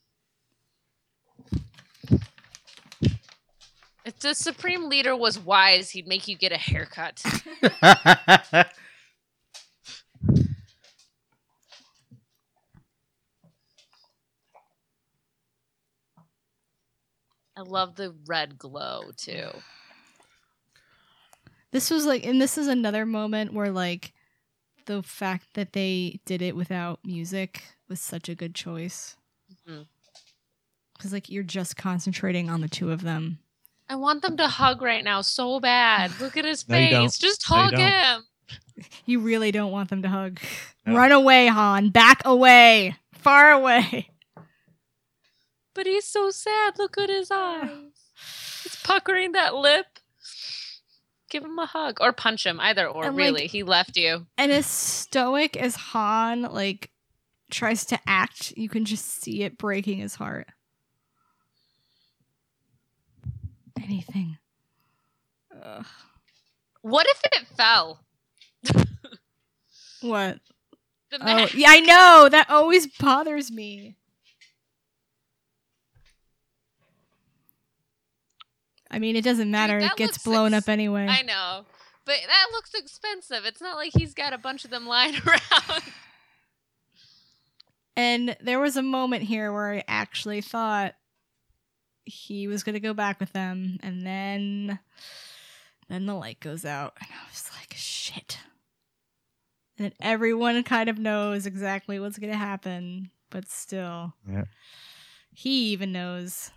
[4.05, 7.23] If the supreme leader was wise, he'd make you get a haircut.
[17.57, 19.51] I love the red glow too.
[21.71, 24.13] This was like, and this is another moment where like
[24.87, 29.17] the fact that they did it without music was such a good choice.
[29.69, 29.83] Mm-hmm.
[30.95, 33.39] Because like you're just concentrating on the two of them.
[33.89, 36.13] I want them to hug right now so bad.
[36.21, 37.19] Look at his face.
[37.19, 38.23] Just hug him.
[39.05, 40.41] You really don't want them to hug.
[40.87, 40.97] No.
[40.97, 41.91] Run away, Han.
[41.91, 42.97] Back away.
[43.13, 44.09] Far away.
[45.75, 46.79] But he's so sad.
[46.79, 47.71] Look at his eyes.
[48.63, 49.87] He's puckering that lip.
[51.31, 53.07] Give him a hug or punch him, either or.
[53.07, 54.27] And, like- really, he left you.
[54.37, 56.91] And as stoic as Han like
[57.51, 60.49] tries to act, you can just see it breaking his heart.
[63.83, 64.39] Anything.
[65.63, 65.87] Ugh.
[66.83, 68.05] What if it fell?
[70.03, 70.41] What?
[71.21, 72.29] Oh, yeah, I know.
[72.29, 73.95] That always bothers me.
[78.93, 79.81] I mean, it doesn't matter.
[79.81, 81.07] that it gets blown ex- up anyway.
[81.09, 81.65] I know,
[82.05, 83.45] but that looks expensive.
[83.45, 85.83] It's not like he's got a bunch of them lying around.
[87.97, 90.95] And there was a moment here where I actually thought
[92.05, 94.79] he was going to go back with them, and then
[95.89, 98.39] then the light goes out, and I was like, shit.
[99.79, 104.45] And then everyone kind of knows exactly what's going to happen, but still, Yeah.
[105.35, 106.51] he even knows.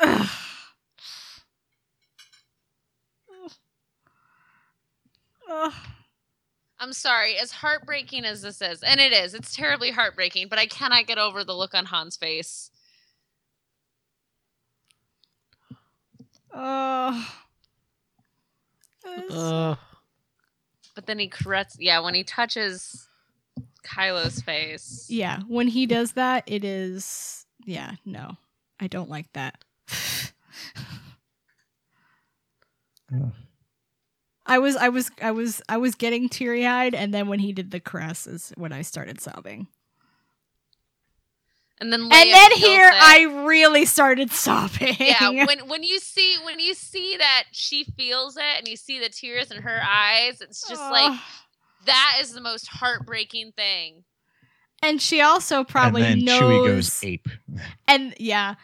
[0.00, 0.28] Ugh.
[5.50, 5.72] Ugh.
[6.82, 10.64] I'm sorry, as heartbreaking as this is, and it is, it's terribly heartbreaking, but I
[10.66, 12.70] cannot get over the look on Han's face.
[16.52, 17.32] Oh.
[19.06, 19.76] It's- Uh,
[20.96, 23.06] But then he caress, yeah, when he touches
[23.84, 25.06] Kylo's face.
[25.08, 27.46] yeah, when he does that, it is.
[27.64, 28.36] Yeah, no,
[28.80, 29.62] I don't like that.
[33.12, 33.32] Ugh.
[34.46, 37.52] I was, I was, I was, I was getting teary eyed, and then when he
[37.52, 39.68] did the caress is when I started sobbing.
[41.80, 42.94] And then and then here, it.
[42.94, 44.96] I really started sobbing.
[44.98, 49.00] yeah when when you see when you see that she feels it and you see
[49.00, 51.18] the tears in her eyes it's just like
[51.86, 54.04] that is the most heartbreaking thing
[54.82, 56.42] and she also probably and then knows.
[56.42, 57.28] Chewie goes ape.
[57.88, 58.56] and yeah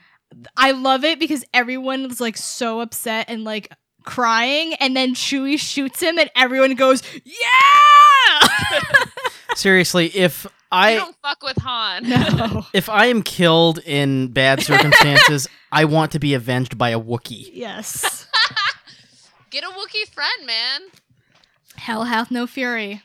[0.56, 3.72] i love it because everyone was like so upset and like
[4.04, 8.48] crying and then chewie shoots him and everyone goes yeah!
[9.54, 12.08] Seriously, if you I don't fuck with han.
[12.08, 12.66] No.
[12.74, 17.48] If I am killed in bad circumstances, I want to be avenged by a Wookiee.
[17.52, 18.26] yes.
[19.50, 20.80] Get a Wookiee friend man.
[21.76, 23.00] Hell hath no fury.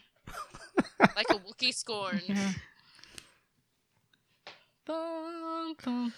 [1.15, 2.51] Like a Wookiee scorn yeah.
[4.85, 6.13] Bum, bum.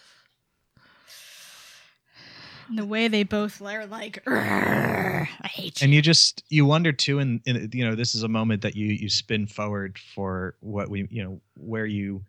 [2.68, 6.02] And the way they both are like i hate you and you.
[6.02, 9.10] just you wonder too and, and you know this is a moment that you you
[9.10, 12.24] spin forward for what we you know where you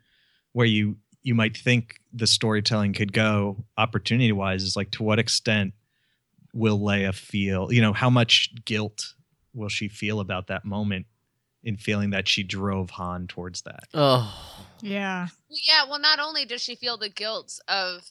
[0.52, 5.18] where you you might think the storytelling could go opportunity wise is like to what
[5.18, 5.72] extent
[6.52, 9.14] will Leia feel you know how much guilt
[9.54, 11.06] will she feel about that moment
[11.62, 13.84] in feeling that she drove Han towards that?
[13.94, 15.28] Oh, yeah.
[15.48, 18.02] Yeah well not only does she feel the guilt of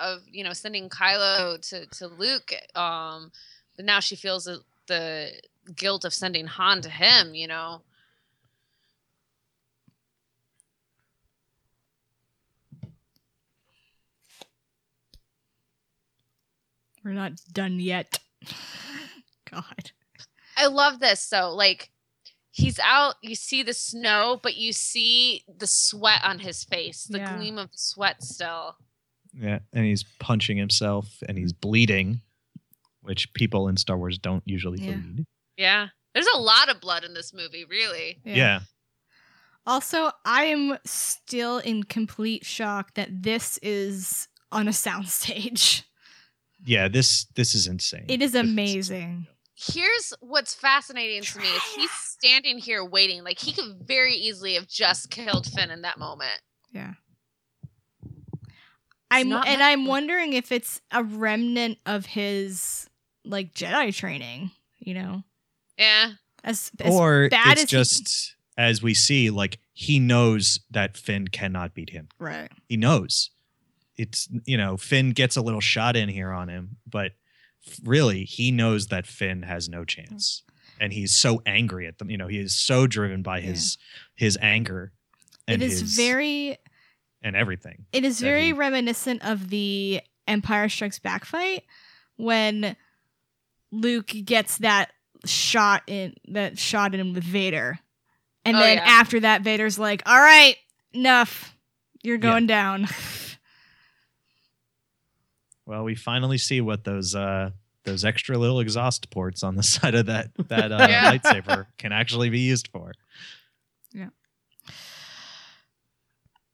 [0.00, 3.32] of you know sending Kylo to to Luke um
[3.76, 5.32] but now she feels the, the
[5.74, 7.82] guilt of sending Han to him you know
[17.04, 18.18] we're not done yet
[19.50, 19.92] god
[20.56, 21.20] I love this.
[21.20, 21.90] So like
[22.50, 27.18] he's out, you see the snow, but you see the sweat on his face, the
[27.18, 27.36] Yeah.
[27.36, 28.76] gleam of the sweat still.
[29.38, 32.20] Yeah and he's punching himself and he's bleeding
[33.00, 34.92] which people in Star Wars don't usually Yeah.
[34.96, 35.26] bleed
[35.56, 35.88] Yeah.
[36.14, 38.18] There's a lot of blood in this movie, really.
[38.24, 38.60] yeah.
[39.64, 45.82] Also, I am still in complete shock that this is on a soundstage.
[46.64, 49.26] yeah this this is insane It is amazing.
[49.54, 53.22] Here's what's fascinating to me is he's standing here waiting.
[53.24, 56.40] Like he could very easily have just killed Finn in that moment.
[56.72, 56.94] Yeah.
[59.12, 59.62] I'm not and.
[59.62, 62.88] I'm wondering if it's a remnant of his
[63.24, 65.22] like Jedi training, you know.
[65.78, 66.12] Yeah.
[66.44, 70.96] As, as or bad it's as he- just as we see like he knows that
[70.96, 72.50] Finn cannot beat him right.
[72.68, 73.30] he knows
[73.96, 77.12] it's you know Finn gets a little shot in here on him, but
[77.84, 80.42] really he knows that Finn has no chance,
[80.80, 82.10] and he's so angry at them.
[82.10, 83.78] You know, he is so driven by his
[84.16, 84.92] his anger.
[85.46, 86.56] It And is his, very
[87.22, 87.84] and everything.
[87.92, 91.64] It is very he- reminiscent of the Empire Strikes Back fight
[92.16, 92.76] when
[93.70, 94.92] Luke gets that
[95.24, 97.78] shot in that shot in him with Vader.
[98.44, 98.84] And Oh, then yeah.
[98.84, 100.56] after that Vader's like, "All right,
[100.92, 101.56] enough.
[102.02, 102.20] You're Yeah.
[102.22, 102.88] going down."
[105.64, 107.50] Well, we finally see what those uh
[107.84, 111.12] those extra little exhaust ports on the side of that that uh, Yeah.
[111.16, 112.92] lightsaber can actually be used for.
[113.94, 114.10] And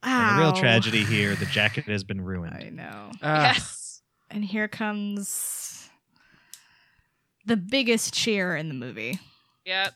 [0.02, 2.54] the real tragedy here, the jacket has been ruined.
[2.54, 3.10] I know.
[3.22, 4.02] Ah, yes.
[4.30, 5.88] And here comes
[7.44, 9.18] the biggest cheer in the movie.
[9.64, 9.94] Yep.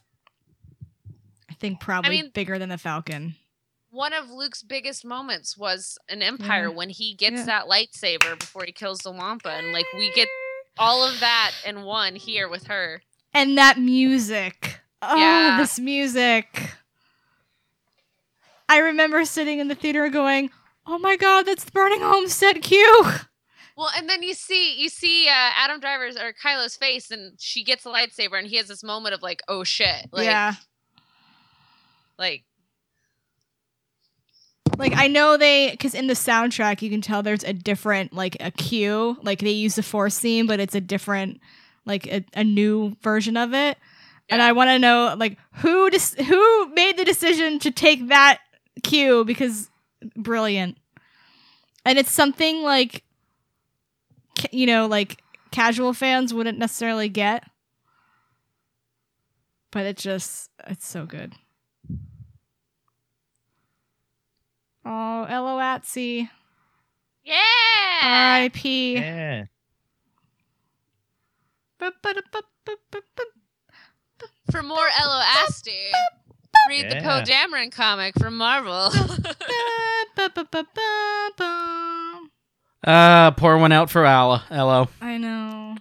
[1.51, 3.37] I think probably mean- bigger than the Falcon.
[3.91, 6.75] One of Luke's biggest moments was an Empire Yeah.
[6.75, 7.45] when he gets Yeah.
[7.45, 10.29] that lightsaber before he kills the Wampa, and like we get
[10.79, 13.03] all of that in one here with her.
[13.35, 14.81] and that music.
[15.03, 15.57] Oh, Yeah.
[15.59, 16.75] this music.
[18.69, 20.51] I remember sitting in the theater going,
[20.87, 23.05] "Oh my god, that's the Burning Homestead cue."
[23.77, 27.65] Well, and then you see you see uh, Adam Driver's or Kylo's face, and she
[27.65, 30.55] gets a lightsaber, and he has this moment of like, oh shit, like, yeah.
[32.19, 32.45] like
[34.79, 38.37] Like I know they cuz in the soundtrack you can tell there's a different like
[38.41, 41.41] a cue, like they use the force theme but it's a different
[41.85, 43.79] like a, a new version of it.
[44.29, 48.39] And I want to know like who dis- who made the decision to take that
[48.83, 49.71] cue because
[50.17, 50.79] brilliant.
[51.85, 53.03] And it's something like
[54.39, 55.21] ca- you know like
[55.51, 57.45] casual fans wouldn't necessarily get.
[59.71, 61.33] But it just it's so good.
[64.85, 66.29] Oh, Ello Asty.
[67.25, 67.37] yeah.
[68.03, 68.95] R.I.P.
[68.95, 69.45] Yeah.
[74.51, 75.23] For more Ello
[76.57, 77.03] Asty, read the Yeah.
[77.03, 78.91] Poe Dameron comic from Marvel.
[82.85, 84.45] Uh, pour one out for Ala.
[84.49, 84.89] Hello.
[85.01, 85.77] I know.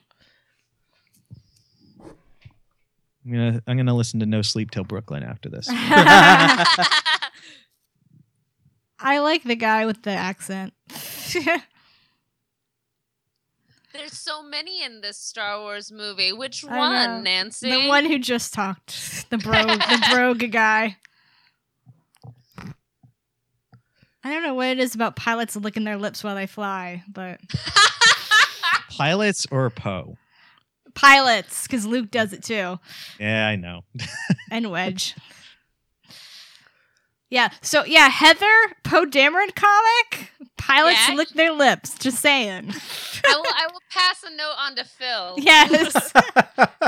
[3.23, 5.68] I'm gonna I'm gonna listen to No Sleep Till Brooklyn after this.
[8.99, 10.73] I like the guy with the accent.
[13.93, 16.31] There's so many in this Star Wars movie.
[16.34, 16.77] Which I know.
[17.13, 17.69] one, Nancy?
[17.69, 19.26] the one who just talked.
[19.31, 20.97] The bro the brogue guy.
[24.23, 27.39] I don't know what it is about pilots licking their lips while they fly, but
[28.89, 30.18] Pilots or Poe?
[30.93, 32.77] pilots, because Luke does it too.
[33.19, 33.85] Yeah, I know.
[34.51, 35.15] and Wedge.
[37.31, 38.45] Yeah, so yeah, Heather
[38.83, 40.31] Poe Dameron comic.
[40.57, 41.15] Pilots Yeah.
[41.15, 41.97] lick their lips.
[41.97, 42.69] Just saying.
[43.25, 43.43] I will.
[43.57, 45.35] I will pass a note on to Phil.
[45.37, 46.13] yes.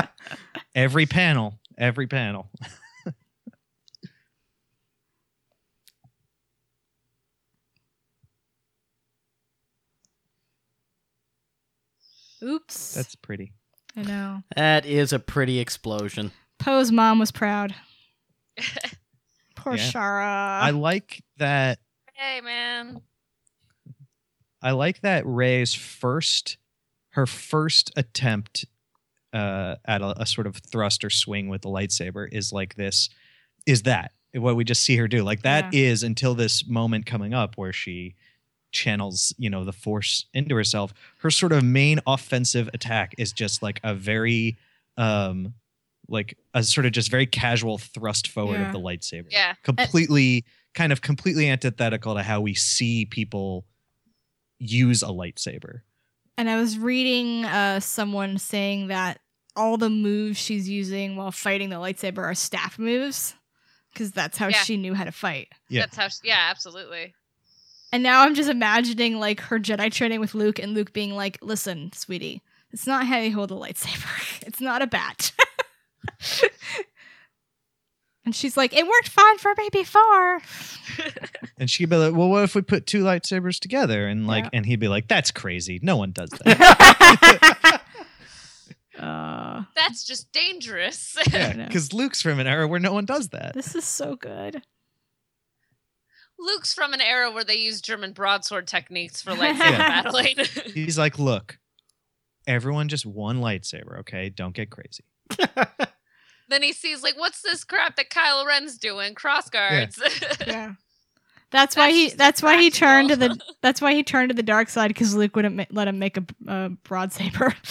[0.75, 2.49] Every panel, every panel.
[12.43, 12.93] Oops.
[12.93, 13.53] That's pretty.
[13.95, 14.43] I know.
[14.55, 16.31] that is a pretty explosion.
[16.59, 17.75] Poe's mom was proud.
[19.63, 19.89] Poor Yeah.
[19.91, 20.61] Shara.
[20.61, 21.79] I like that.
[22.13, 23.01] hey, man.
[24.61, 26.57] I like that Rey's first,
[27.11, 28.65] her first attempt
[29.33, 33.09] uh, at a, a sort of thrust or swing with the lightsaber is like this.
[33.65, 35.23] Is that what we just see her do?
[35.23, 38.15] Like that is until this moment coming up where she
[38.71, 40.93] channels, you know, the force into herself.
[41.19, 44.57] Her sort of main offensive attack is just like a very,
[44.97, 45.53] um,
[46.07, 48.67] like a sort of just very casual thrust forward Yeah.
[48.67, 49.53] of the lightsaber Yeah.
[49.63, 53.65] completely kind of completely antithetical to how we see people
[54.59, 55.81] use a lightsaber.
[56.37, 59.19] and I was reading uh, someone saying that
[59.55, 63.35] all the moves she's using while fighting the lightsaber are staff moves
[63.93, 64.63] because that's how Yeah.
[64.63, 65.49] she knew how to fight.
[65.69, 65.81] Yeah.
[65.81, 66.07] That's how.
[66.07, 67.13] She, yeah, absolutely.
[67.91, 71.37] And now I'm just imagining like her Jedi training with Luke and Luke being like,
[71.43, 74.41] "Listen, sweetie, it's not how you hold a lightsaber.
[74.47, 75.31] It's not a bat."
[78.25, 80.39] and she's like, "It worked fine for me before."
[81.57, 84.49] And she'd be like, "Well, what if we put two lightsabers together?" And like, Yeah.
[84.53, 85.79] and he'd be like, "That's crazy.
[85.81, 87.81] No one does that."
[88.99, 91.15] uh, That's just dangerous.
[91.31, 93.53] yeah, because Luke's from an era where no one does that.
[93.53, 94.63] this is so good.
[96.39, 100.01] Luke's from an era where they use German broadsword techniques for lightsaber Yeah.
[100.01, 100.35] battling.
[100.73, 101.59] He's like, "Look,
[102.47, 104.29] everyone just one lightsaber, okay?
[104.29, 105.05] Don't get crazy."
[106.53, 109.15] Then he sees like, what's this crap that Kylo Ren's doing?
[109.15, 109.99] Cross guards.
[110.45, 110.73] Yeah.
[111.49, 112.05] That's why he.
[112.05, 113.35] just That's why he turned to the.
[113.61, 116.15] That's why he turned to the dark side because Luke wouldn't ma- let him make
[116.15, 117.55] a, a broad saber.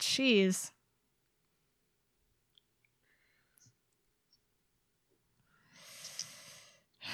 [0.00, 0.70] Jeez.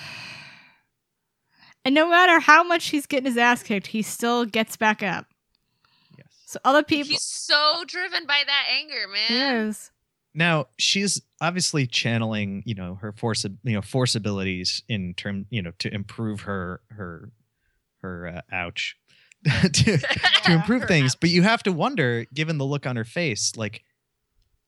[1.85, 5.32] And no matter how much he's getting his ass kicked, he still gets back up.
[6.53, 6.65] Yes.
[6.65, 7.11] So other people.
[7.11, 9.67] He's so driven by that anger, man.
[9.67, 9.91] Yes.
[10.35, 15.61] Now she's obviously channeling, you know, her force, you know, force abilities in term, you
[15.63, 17.31] know, to improve her her
[18.01, 18.97] her uh, ouch
[19.45, 19.69] to
[19.99, 20.01] to
[20.53, 21.13] improve things.
[21.15, 21.21] ouch.
[21.21, 23.83] But you have to wonder, given the look on her face, like,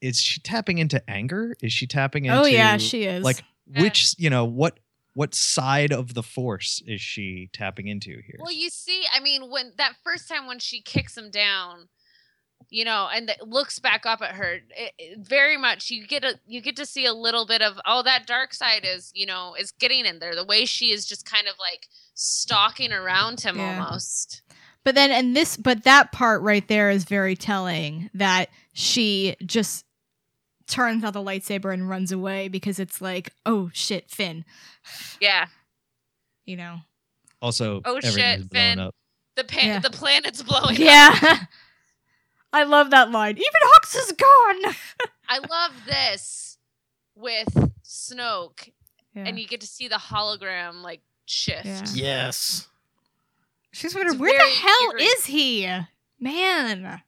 [0.02, 1.56] is she tapping into anger?
[1.62, 2.38] Is she tapping into?
[2.40, 3.24] Oh yeah, she is.
[3.24, 3.82] like Yeah.
[3.82, 4.78] which you know what
[5.14, 8.36] what side of the force is she tapping into here?
[8.40, 11.88] Well, you see, I mean, when that first time when she kicks him down,
[12.70, 16.24] you know, and th- looks back up at her, it, it- very much you get
[16.24, 19.26] a you get to see a little bit of oh that dark side is you
[19.26, 20.34] know is getting in there.
[20.34, 23.84] The way she is just kind of like stalking around him Yeah.
[23.84, 24.42] almost.
[24.82, 29.84] But then, and this, but that part right there is very telling that she just
[30.66, 34.44] turns out the lightsaber and runs away because it's like, oh shit, Finn,
[35.20, 35.46] Yeah,
[36.44, 36.78] you know?
[37.42, 38.78] also, Oh, shit, is Finn.
[38.78, 38.94] up.
[39.36, 39.78] the pan- Yeah.
[39.80, 40.74] the planet's blowing.
[40.74, 40.78] up.
[40.78, 41.38] Yeah.
[42.52, 43.36] I love that line.
[43.36, 44.74] Even Hux is gone.
[45.28, 46.56] I love this
[47.16, 47.48] with
[47.84, 48.70] Snoke,
[49.14, 49.24] Yeah.
[49.26, 51.64] and you get to see the hologram like shift.
[51.66, 51.82] Yeah.
[51.94, 52.68] Yes.
[53.72, 55.02] She's wondering, It's where the hell eerie.
[55.02, 55.68] is he?
[56.20, 57.02] Man.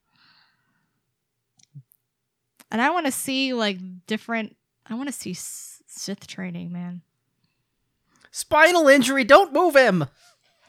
[2.77, 4.55] And I want to see like different,
[4.87, 7.01] I want to see S- Sith training, man.
[8.31, 9.25] Spinal injury.
[9.25, 10.05] Don't move him.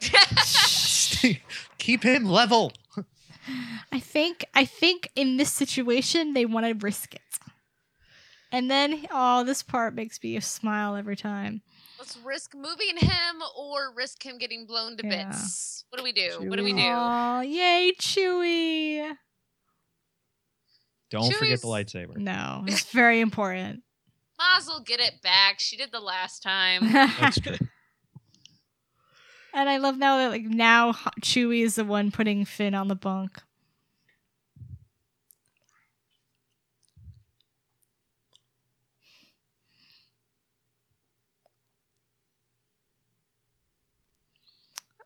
[1.76, 2.72] Keep him level.
[3.92, 7.20] I think I think in this situation they want to risk it.
[8.50, 11.60] And then oh, this part makes me smile every time.
[11.98, 15.26] Let's risk moving him or risk him getting blown to Yeah.
[15.26, 15.84] bits.
[15.90, 16.38] What do we do?
[16.48, 16.80] What do we do?
[16.82, 19.14] Oh, yay, Chewie.
[21.10, 22.16] Don't forget the lightsaber.
[22.16, 23.82] No, it's very important.
[24.40, 25.58] Maz will get it back.
[25.58, 26.92] She did the last time.
[26.92, 27.56] That's true.
[29.54, 32.94] and I love now that like now Chewie is the one putting Finn on the
[32.94, 33.42] bunk.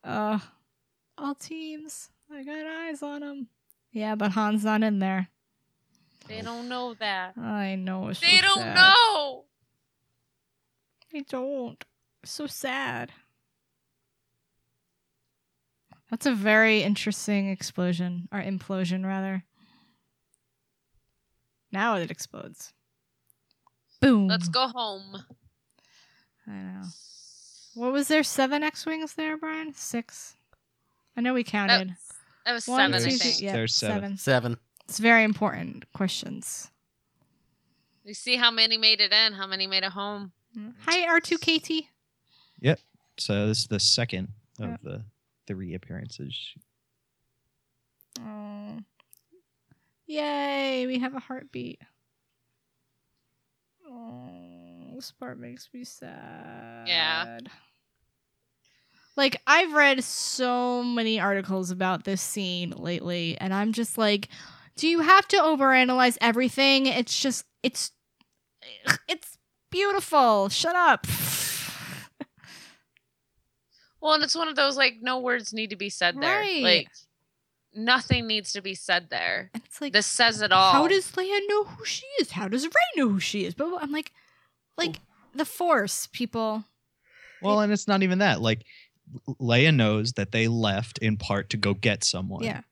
[0.05, 0.39] Uh,
[1.17, 2.11] all teams.
[2.31, 3.49] I got eyes on them.
[3.93, 5.29] Yeah, but Han's not in there.
[6.29, 7.37] They don't know that.
[7.37, 8.09] I know.
[8.09, 8.75] It's so They don't sad.
[8.77, 9.45] know.
[11.13, 11.83] They don't.
[12.25, 13.13] So sad.
[16.11, 19.45] That's a very interesting explosion or implosion rather.
[21.71, 22.73] Now it explodes.
[24.01, 24.29] Boom.
[24.29, 25.25] Let's go home.
[26.47, 26.83] I know.
[27.75, 28.23] What was there?
[28.23, 29.73] Seven X-wings there, Brian?
[29.75, 30.37] Six.
[31.17, 31.97] I know we counted.
[32.45, 33.43] That was One, seven, I two, There's- three- think.
[33.43, 34.17] yeah, there's seven.
[34.19, 34.59] seven.
[34.93, 34.93] Seven.
[34.93, 36.71] It's very important questions.
[38.05, 40.33] We see how many made it in, how many made it home.
[40.87, 41.87] Hi, R two KT.
[42.61, 42.79] Yep.
[43.19, 44.29] So this is the second
[44.59, 44.77] of Yeah.
[44.83, 45.05] the
[45.47, 46.35] three appearances.
[48.21, 48.79] Oh.
[50.07, 51.81] Yay, we have a heartbeat.
[53.89, 56.87] Oh, this part makes me sad.
[56.87, 57.39] Yeah.
[59.17, 64.29] Like, I've read so many articles about this scene lately, and I'm just like,
[64.77, 66.87] do you have to overanalyze everything?
[66.87, 67.93] It's just, it's,
[69.09, 69.39] it's
[69.71, 70.49] beautiful.
[70.49, 71.07] Shut up.
[74.03, 76.41] Well, and it's one of those like no words need to be said there.
[76.41, 76.63] Right.
[76.63, 76.89] Like
[77.73, 79.51] nothing needs to be said there.
[79.55, 80.73] And it's like, This says it all.
[80.73, 82.33] How does Leia know who she is?
[82.33, 83.55] How does Rey know who she is?
[83.55, 84.11] But I'm like,
[84.77, 84.97] like
[85.35, 86.65] the Force people.
[87.41, 88.41] Well, and it's not even that.
[88.41, 88.65] Like
[89.41, 92.43] Leia knows that they left in part to go get someone.
[92.43, 92.63] Yeah,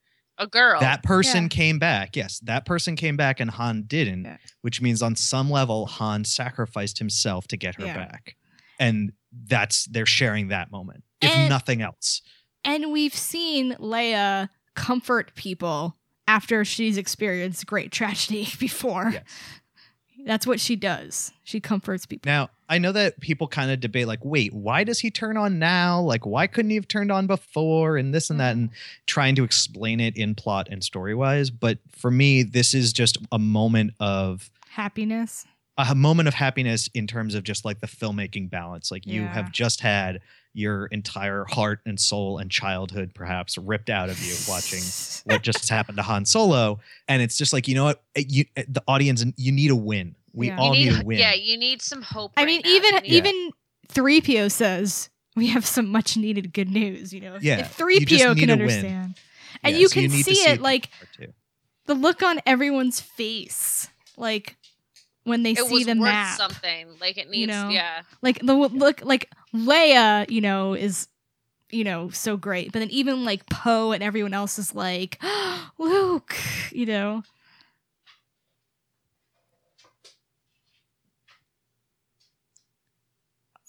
[0.41, 0.81] a girl?
[0.81, 1.49] That person Yeah.
[1.49, 2.17] came back.
[2.17, 4.39] Yes, that person came back and Han didn't, Yeah.
[4.63, 7.95] which means on some level Han sacrificed himself to get her Yeah.
[7.95, 8.37] back.
[8.79, 9.13] And
[9.47, 11.05] that's they're sharing that moment.
[11.21, 12.23] If And- nothing else.
[12.65, 15.97] and we've seen Leia comfort people
[16.27, 19.11] after she's experienced great tragedy before.
[19.13, 19.23] Yes.
[20.27, 21.33] That's what she does.
[21.45, 22.31] She comforts people.
[22.31, 25.59] Now, I know that people kind of debate, like, wait, why does he turn on
[25.59, 26.01] now?
[26.01, 27.97] Like, why couldn't he have turned on before?
[27.97, 28.77] And this and that, and mm-hmm.
[29.07, 31.51] trying to explain it in plot and story wise.
[31.51, 35.47] But for me, this is just a moment of Happiness.
[35.77, 38.91] a moment of happiness in terms of just like the filmmaking balance.
[38.91, 39.33] Like, you Yeah.
[39.35, 40.21] have just had
[40.53, 44.83] your entire heart and soul and childhood perhaps ripped out of you watching
[45.25, 46.81] what just happened to Han Solo.
[47.07, 48.03] And it's just like, you know what?
[48.17, 50.17] Eh, you, eh, the audience, you need a win.
[50.33, 50.59] We Yeah.
[50.59, 51.19] All need, need, a win.
[51.19, 52.33] Yeah, you need some hope.
[52.37, 52.71] I right mean, now.
[52.71, 53.51] even You need- even
[53.89, 57.37] 3PO says, we have some much needed good news, you know.
[57.37, 58.61] If, Yeah, if 3PO can to win.
[58.61, 59.15] understand.
[59.63, 60.91] And Yeah, you so can need to see it like
[61.87, 64.57] the look on everyone's face like
[65.25, 66.37] when they it see was the worth map.
[66.37, 66.89] something.
[67.01, 67.69] Like it needs, know?
[67.69, 68.03] yeah.
[68.23, 71.09] Like the look like Leia, you know, is
[71.71, 72.73] you know, so great.
[72.73, 75.21] But then even like Poe and everyone else is like,
[75.79, 76.37] Luke,
[76.73, 77.23] you know.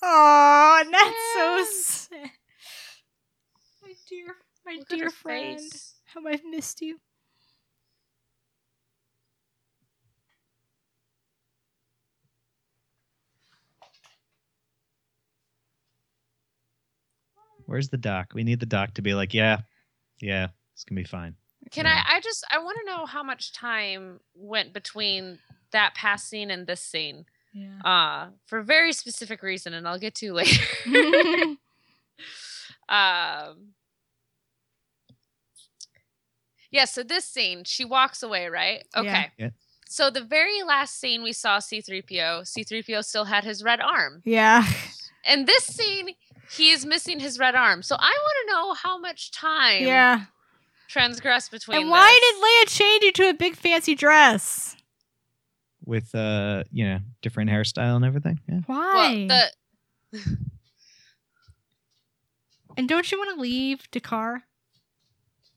[0.03, 2.31] Oh, and that's so sad.
[3.81, 4.35] My dear,
[4.65, 5.59] my Look dear friend.
[5.59, 5.95] face.
[6.05, 6.99] How I've missed you.
[17.71, 18.33] Where's the doc?
[18.33, 19.59] We need the doc to be like, yeah,
[20.19, 21.35] yeah, it's gonna be fine.
[21.71, 22.03] Can Yeah.
[22.05, 22.17] I?
[22.17, 25.39] I just I want to know how much time went between
[25.71, 27.23] that past scene and this scene.
[27.53, 27.79] Yeah.
[27.85, 30.65] Uh, for a very specific reason, and I'll get to later.
[32.89, 33.69] um.
[36.71, 38.85] Yeah, so this scene, she walks away, right?
[38.95, 39.07] Okay.
[39.07, 39.27] Yeah.
[39.37, 39.49] Yeah.
[39.87, 44.21] So the very last scene we saw C3PO, C3PO still had his red arm.
[44.25, 44.65] yeah.
[45.25, 46.09] And this scene,
[46.57, 47.81] he is missing his red arm.
[47.83, 50.25] So I want to know how much time Yeah.
[50.87, 52.31] transgressed between And why this.
[52.31, 54.75] did Leia change into a big fancy dress?
[55.85, 58.39] With uh, you know, different hairstyle and everything.
[58.47, 58.59] Yeah.
[58.67, 59.25] Why?
[59.27, 59.49] Well,
[60.13, 60.19] the
[62.77, 64.43] and don't you want to leave Dakar?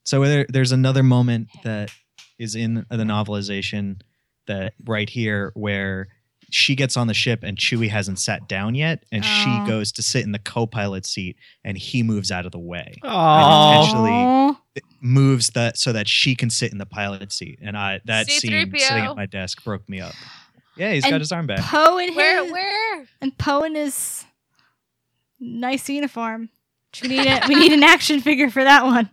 [0.03, 1.91] So there, there's another moment that
[2.37, 4.01] is in the novelization
[4.47, 6.07] that right here where
[6.55, 9.27] she gets on the ship and Chewie hasn't sat down yet, and Oh.
[9.27, 12.95] she goes to sit in the co-pilot seat, and he moves out of the way,
[13.03, 14.57] Oh, Actually-
[15.01, 18.51] moves that so that she can sit in the pilot seat, and I that scene
[18.51, 18.79] C-3PO.
[18.79, 20.13] sitting at my desk broke me up.
[20.77, 21.59] Yeah, he's And got his arm back.
[21.59, 24.25] Poe and where his where and Poe in his
[25.39, 26.49] nice uniform.
[27.01, 29.09] We need a, we need an action figure for that one.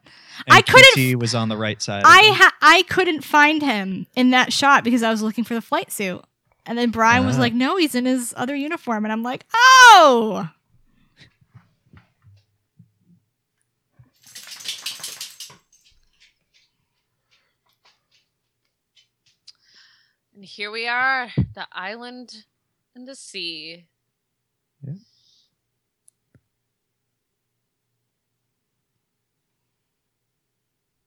[0.47, 2.02] And I couldn't QT was on the right side.
[2.06, 5.60] I ha- I couldn't find him in that shot because I was looking for the
[5.60, 6.24] flight suit.
[6.64, 7.40] And then Brian was Ah.
[7.40, 10.48] like, "No, he's in his other uniform." And I'm like, "Oh!"
[20.34, 22.44] And here we are, the island
[22.94, 23.86] and the sea.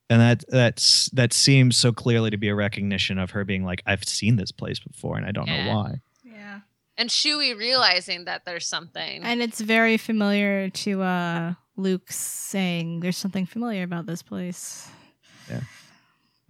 [0.10, 3.82] And that that's that seems so clearly to be a recognition of her being like,
[3.86, 5.66] I've seen this place before, and I don't Yeah.
[5.66, 6.02] know why.
[6.24, 6.60] Yeah.
[6.98, 9.24] And Chewie realizing that there's something.
[9.24, 14.88] And it's very familiar to uh Luke saying there's something familiar about this place.
[15.50, 15.62] Yeah.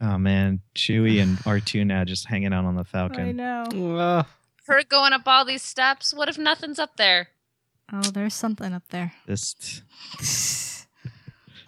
[0.02, 3.40] Oh man, Chewie and R two now just hanging out on the Falcon.
[3.40, 3.80] I Falcon.
[3.80, 3.98] know.
[3.98, 4.24] Uh,
[4.68, 6.14] Her going up all these steps.
[6.14, 7.30] What if nothing's up there?
[7.94, 9.14] Oh, there's something up there.
[9.28, 9.84] Just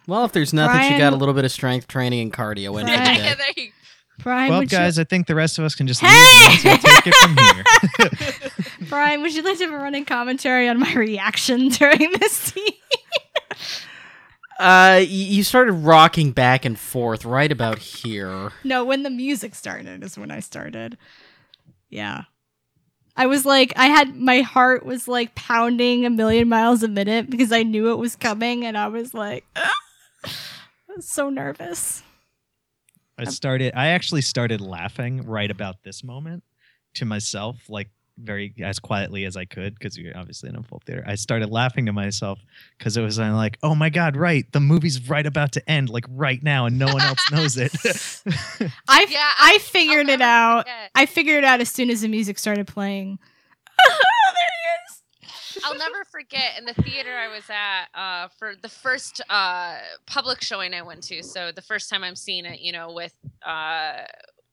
[0.07, 2.85] well, if there's nothing, she got a little bit of strength training and cardio in
[2.87, 3.71] Brian- yeah, there you
[4.23, 6.49] Brian, well, would guys, I think the rest of us can just Hey!
[6.49, 6.63] leave.
[6.65, 8.51] We'll take it from here.
[8.89, 12.63] Brian, would you like to have a running commentary on my reaction during this scene?
[14.59, 18.51] Uh, you started rocking back and forth right about here.
[18.63, 20.97] No, when the music started is when I started.
[21.91, 22.23] Yeah.
[23.15, 27.29] I was like, I had my heart was like pounding a million miles a minute
[27.29, 29.69] because I knew it was coming, and I was like, I was
[30.99, 32.03] so nervous.
[33.17, 33.73] I um, started.
[33.75, 36.43] I actually started laughing right about this moment
[36.95, 37.89] to myself, like
[38.19, 41.03] very as quietly as I could, because you're obviously in a full theater.
[41.07, 42.39] I started laughing to myself
[42.77, 46.05] because it was like, oh my god, right, the movie's right about to end, like
[46.09, 47.71] right now, and no one else knows it.
[48.87, 50.65] I f- Yeah, I I'll figured it out.
[50.65, 50.91] forget.
[50.95, 53.19] I figured it out as soon as the music started playing.
[55.61, 55.81] there he is.
[55.81, 60.41] I'll never forget in the theater I was at uh, for the first uh, public
[60.41, 61.23] showing I went to.
[61.23, 63.13] So the first time I'm seeing it, you know, with
[63.45, 64.03] uh,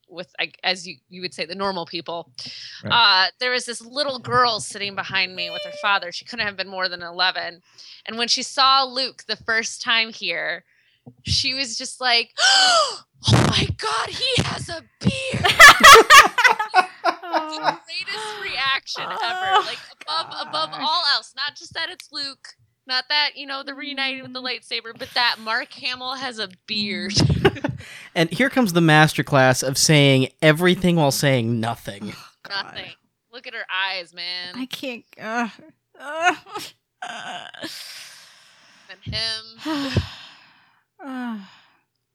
[0.09, 2.31] with as you you would say the normal people.
[2.89, 6.13] Uh, there was this little girl sitting behind me with her father.
[6.13, 7.61] She couldn't have been more than eleven,
[8.07, 10.65] and when she saw Luke the first time here,
[11.23, 12.35] she was just like,
[13.29, 15.45] "Oh my god, he has a beard!"
[17.05, 19.19] the greatest reaction ever.
[19.23, 21.33] Oh, Like above above all else.
[21.37, 22.49] Not just that it's Luke,
[22.87, 24.47] not that, you know, the reuniting with the Mm.
[24.61, 27.15] lightsaber, but that Mark Hamill has a beard.
[28.15, 32.15] And here comes the masterclass of saying everything while saying nothing.
[32.49, 32.65] God.
[32.67, 32.93] Nothing.
[33.33, 34.55] Look at her eyes, man.
[34.55, 35.05] I can't.
[35.21, 35.49] Uh,
[36.01, 36.35] uh,
[37.03, 37.47] uh.
[38.89, 40.03] and him.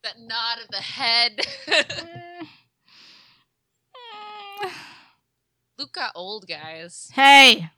[0.04, 0.08] Uh.
[0.08, 1.42] That nod of the head.
[5.78, 7.10] Luke got old, guys.
[7.14, 7.70] Hey,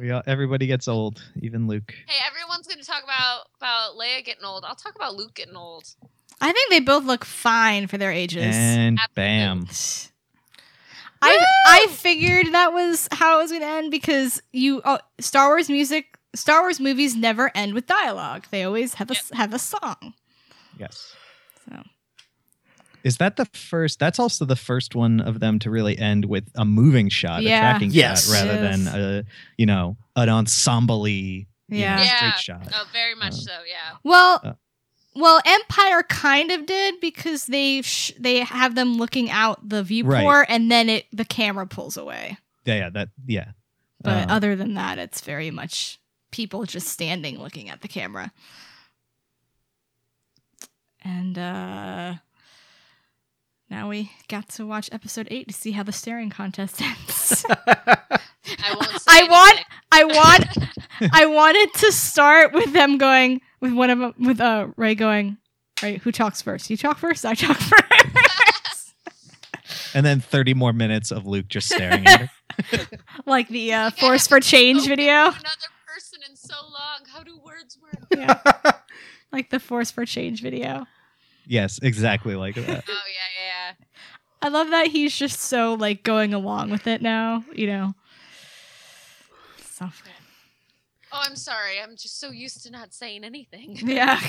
[0.00, 1.94] We all, everybody gets old, even Luke.
[2.06, 4.64] Hey, everyone's going to talk about about Leia getting old.
[4.66, 5.94] I'll talk about Luke getting old.
[6.40, 8.56] I think they both look fine for their ages.
[8.56, 9.14] And Absolutely.
[9.14, 9.68] bam.
[11.20, 15.48] I I figured that was how it was going to end because you oh, Star
[15.48, 18.46] Wars music, Star Wars movies never end with dialogue.
[18.50, 20.14] They always have a s- have a song.
[20.78, 21.14] Yes.
[21.68, 21.82] So
[23.02, 23.98] Is that the first?
[23.98, 27.56] That's also the first one of them to really end with a moving shot, Yeah.
[27.58, 28.26] a tracking Yes.
[28.26, 28.84] shot, rather Yes.
[28.84, 29.24] than a
[29.56, 31.44] you know an ensemble Yeah.
[31.68, 32.16] Yeah.
[32.16, 32.68] straight shot.
[32.74, 33.52] Oh, very much Uh, so.
[33.68, 33.96] Yeah.
[34.04, 34.40] well.
[34.44, 34.52] Uh.
[35.16, 40.46] well, Empire kind of did because they sh- they have them looking out the viewport,
[40.48, 42.36] and then it the camera pulls away.
[42.64, 43.48] Yeah, yeah, that yeah.
[44.02, 45.98] But Uh, other than that, it's very much
[46.30, 48.32] people just standing looking at the camera.
[51.02, 52.14] And uh
[53.70, 57.44] now we got to watch episode 8 to see how the staring contest ends.
[57.48, 59.60] I won't say I want.
[59.92, 60.46] I want
[61.12, 65.38] I wanted to start with them going with one of them with uh Rey going,
[65.82, 66.68] right, who talks first?
[66.68, 68.94] You talk first, I talk first.
[69.94, 72.30] and then thirty more minutes of Luke just staring at her.
[73.24, 75.14] like the uh Force for Change video.
[75.28, 75.79] Another person in
[76.50, 77.00] so long.
[77.12, 78.06] How do words work?
[78.16, 78.72] Yeah.
[79.32, 80.86] like the Force for Change video.
[81.46, 82.84] Yes, exactly like that.
[82.88, 83.86] Oh yeah, yeah, yeah.
[84.42, 87.94] I love that he's just so like going along with it now, you know.
[89.58, 89.88] So
[91.12, 91.80] Oh, I'm sorry.
[91.82, 93.76] I'm just so used to not saying anything.
[93.82, 94.20] yeah.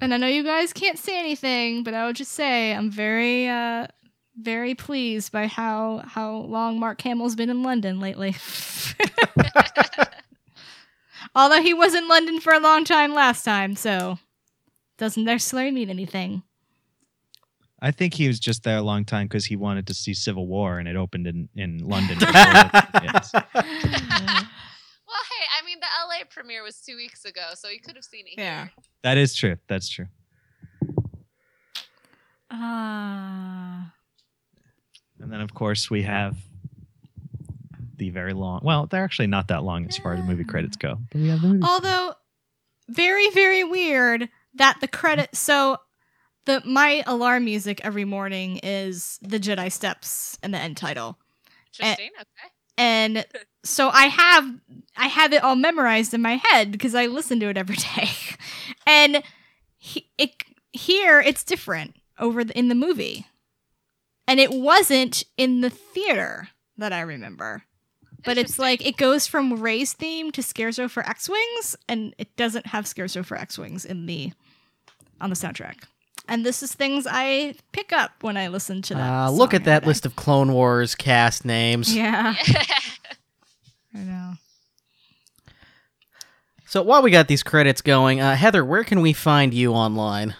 [0.00, 3.48] and I know you guys can't say anything, but I would just say I'm very
[3.48, 3.88] uh
[4.36, 8.36] very pleased by how how long Mark Hamill's been in London lately.
[11.34, 14.18] Although he was in London for a long time last time, so
[14.98, 16.42] doesn't necessarily mean anything.
[17.80, 20.46] I think he was just there a long time because he wanted to see Civil
[20.46, 22.18] War, and it opened in in London.
[22.20, 23.30] yes.
[23.34, 23.64] well, hey,
[25.52, 28.34] I mean the LA premiere was two weeks ago, so he could have seen it.
[28.38, 28.64] Yeah.
[28.64, 28.72] Here.
[29.02, 29.56] That is true.
[29.68, 30.06] That's true.
[32.50, 33.93] Ah.
[35.24, 36.36] And then, of course, we have
[37.96, 38.60] the very long.
[38.62, 40.98] Well, they're actually not that long as far as movie credits go.
[41.10, 41.64] But we have the movie.
[41.66, 42.14] Although
[42.88, 45.78] very very weird that the credit so
[46.44, 51.18] the my alarm music every morning is the Jedi steps and the end title.
[51.78, 52.10] Interesting.
[52.20, 52.50] okay.
[52.76, 53.24] And
[53.64, 54.54] so I have
[54.94, 58.10] I have it all memorized in my head because I listen to it every day.
[58.86, 59.22] And
[59.78, 63.26] he, it here it's different over the, in the movie.
[64.26, 66.48] And it wasn't in the theater
[66.78, 67.64] that I remember.
[68.24, 72.68] But it's like it goes from Rey's theme to Scherzo for X-wings, and it doesn't
[72.68, 74.32] have Scherzo for X-wings in the
[75.20, 75.84] on the soundtrack.
[76.26, 79.12] And this is things I pick up when I listen to that.
[79.26, 81.94] Uh, look at that every list of Clone Wars cast names.
[81.94, 82.64] Yeah, Yeah.
[83.94, 84.32] I know.
[86.66, 90.34] So while we got these credits going, uh, Heather, where can we find you online?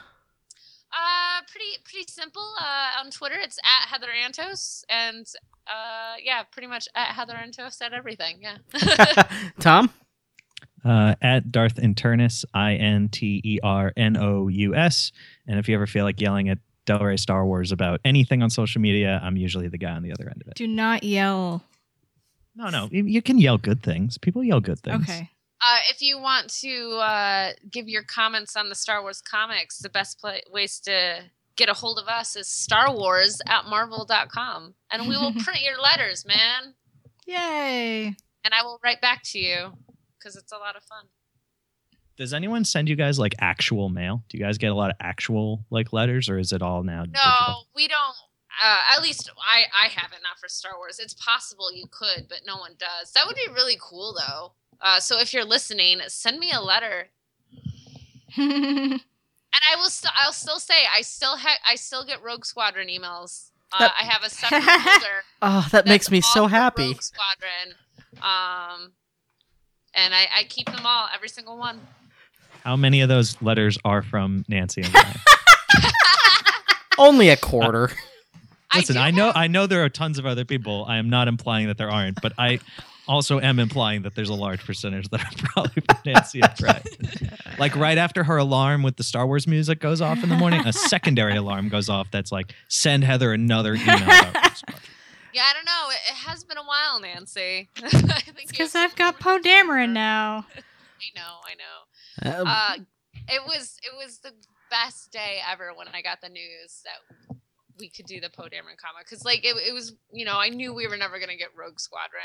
[2.24, 2.42] Uh, pretty pretty simple.
[2.60, 5.26] Uh, on Twitter, it's at Heather Antos, and
[5.66, 8.40] uh, yeah, pretty much at Heather Antos at everything.
[8.42, 9.22] Yeah.
[9.60, 9.90] Tom?
[10.84, 15.12] Uh, at Darth Internous, I N T E R N O U S.
[15.46, 18.50] And if you ever feel like yelling at Del Rey Star Wars about anything on
[18.50, 20.54] social media, I'm usually the guy on the other end of it.
[20.56, 21.64] Do not yell.
[22.56, 24.18] No, no, you, you can yell good things.
[24.18, 25.02] People yell good things.
[25.02, 25.30] Okay.
[25.66, 29.88] Uh, if you want to uh, give your comments on the Star Wars comics, the
[29.88, 31.22] best pla ways to
[31.56, 34.74] get a hold of us is Star Wars at marvel.com.
[34.90, 36.74] And we will print your letters, man.
[37.26, 38.06] Yay.
[38.44, 39.72] And I will write back to you
[40.18, 41.04] because it's a lot of fun.
[42.16, 44.22] Does anyone send you guys like actual mail?
[44.28, 47.00] Do you guys get a lot of actual like letters, or is it all now
[47.02, 47.66] No, digital?
[47.74, 48.14] we don't.
[48.64, 51.00] Uh, at least I, I haven't, not for Star Wars.
[51.00, 53.10] It's possible you could, but no one does.
[53.12, 54.52] That would be really cool, though.
[54.80, 57.08] Uh, so if you're listening, send me a letter,
[59.54, 59.90] and I will.
[59.90, 61.58] St- I'll still say I still have.
[61.68, 63.50] I still get Rogue Squadron emails.
[63.72, 65.22] Uh, That- I have a separate folder.
[65.42, 66.88] Oh, that makes me so happy.
[66.88, 67.74] Rogue Squadron.
[68.16, 68.92] Um,
[69.94, 71.80] and I, I keep them all, every single one.
[72.64, 75.16] How many of those letters are from Nancy and Brian?
[76.98, 77.90] Only a quarter.
[78.74, 80.84] Listen, do I, know have- I know there are tons of other people.
[80.88, 82.60] I am not implying that there aren't, but I
[83.06, 86.82] also am implying that there's a large percentage that are probably from Nancy and Brian.
[87.58, 90.60] like right after her alarm with the Star Wars music goes off in the morning,
[90.66, 93.96] a secondary alarm goes off that's like send Heather another email.
[94.02, 94.62] About
[95.34, 95.90] Yeah, I don't know.
[95.90, 97.68] It, it has been a while, Nancy.
[97.82, 100.46] I think you Because I've got some Poe Dameron now.
[100.56, 102.44] I know, I know.
[102.44, 102.74] Uh, Uh,
[103.28, 104.30] it was it was the
[104.70, 107.36] best day ever when I got the news that
[107.78, 110.50] we could do the Poe Dameron comic because like it, it was you know I
[110.50, 112.22] knew we were never gonna get Rogue Squadron,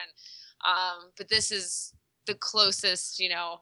[0.67, 1.93] um, but this is
[2.25, 3.61] the closest you know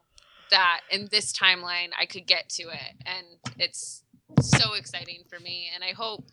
[0.51, 3.25] that in this timeline I could get to it, and
[3.57, 4.03] it's
[4.41, 6.25] so exciting for me, and I hope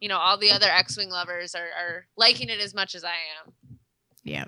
[0.00, 3.14] you know all the other X-wing lovers are, are liking it as much as I
[3.44, 3.52] am.
[4.22, 4.44] Yeah.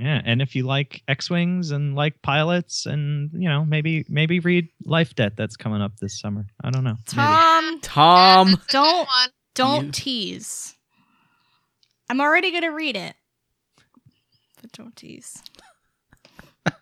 [0.00, 4.68] Yeah, and if you like X-wings and like pilots, and you know, maybe maybe read
[4.84, 6.46] Life Debt that's coming up this summer.
[6.62, 6.94] I don't know.
[7.14, 7.16] Maybe.
[7.16, 8.48] Tom, Tom.
[8.48, 9.08] Yeah, that's a good don't-
[9.54, 10.74] don't You- tease.
[12.08, 13.14] I'm already gonna read it,
[14.62, 15.42] but don't tease.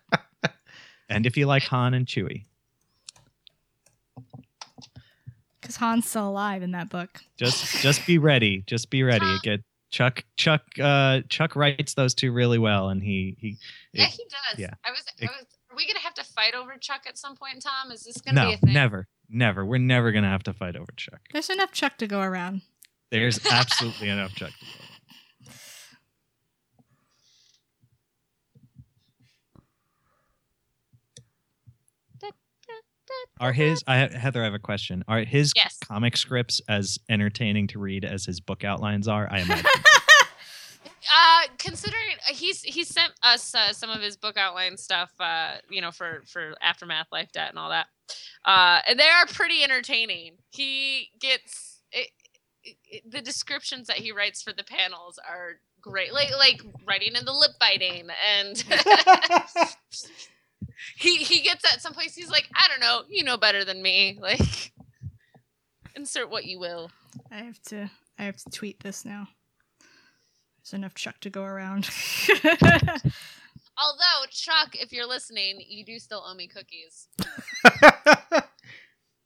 [1.09, 2.43] And if you like Han and Chewie,
[5.61, 7.21] Because Han's still alive in that book.
[7.37, 8.63] just just be ready.
[8.67, 9.19] Just be ready.
[9.25, 9.39] Tom.
[9.43, 13.57] Get Chuck Chuck uh Chuck writes those two really well, and he he.
[13.93, 14.59] Yeah, it- he does.
[14.59, 14.73] yeah.
[14.85, 15.45] I was, I was.
[15.71, 17.91] Are we gonna have to fight over Chuck at some point, Tom?
[17.91, 18.73] Is this gonna be a thing?
[18.73, 19.65] never, never.
[19.65, 21.19] We're never gonna have to fight over Chuck.
[21.31, 22.61] There's enough Chuck to go around.
[23.11, 24.51] There's absolutely enough Chuck.
[24.51, 24.83] To go.
[33.39, 34.41] Are his I Heather?
[34.41, 35.03] I have a question.
[35.07, 35.77] Are his Yes.
[35.83, 39.27] comic scripts as entertaining to read as his book outlines are?
[39.31, 39.65] I imagine.
[41.09, 45.53] Uh, considering uh, he's he sent us uh, some of his book outline stuff, uh,
[45.69, 47.87] you know, for for aftermath, life debt, and all that,
[48.43, 50.33] uh, and they are pretty entertaining.
[50.49, 52.09] He gets it,
[52.63, 57.15] it, it- the descriptions that he writes for the panels are great, like like writing
[57.15, 58.57] in the lip biting, and
[60.97, 62.15] he he gets at some place.
[62.15, 64.71] He's like, I don't know, you know better than me, like.
[65.95, 66.91] Insert what you will.
[67.31, 67.89] I have to.
[68.19, 69.29] I have to tweet this now.
[70.59, 71.89] There's enough Chuck to go around.
[72.45, 77.07] Although Chuck, if you're listening, you do still owe me cookies.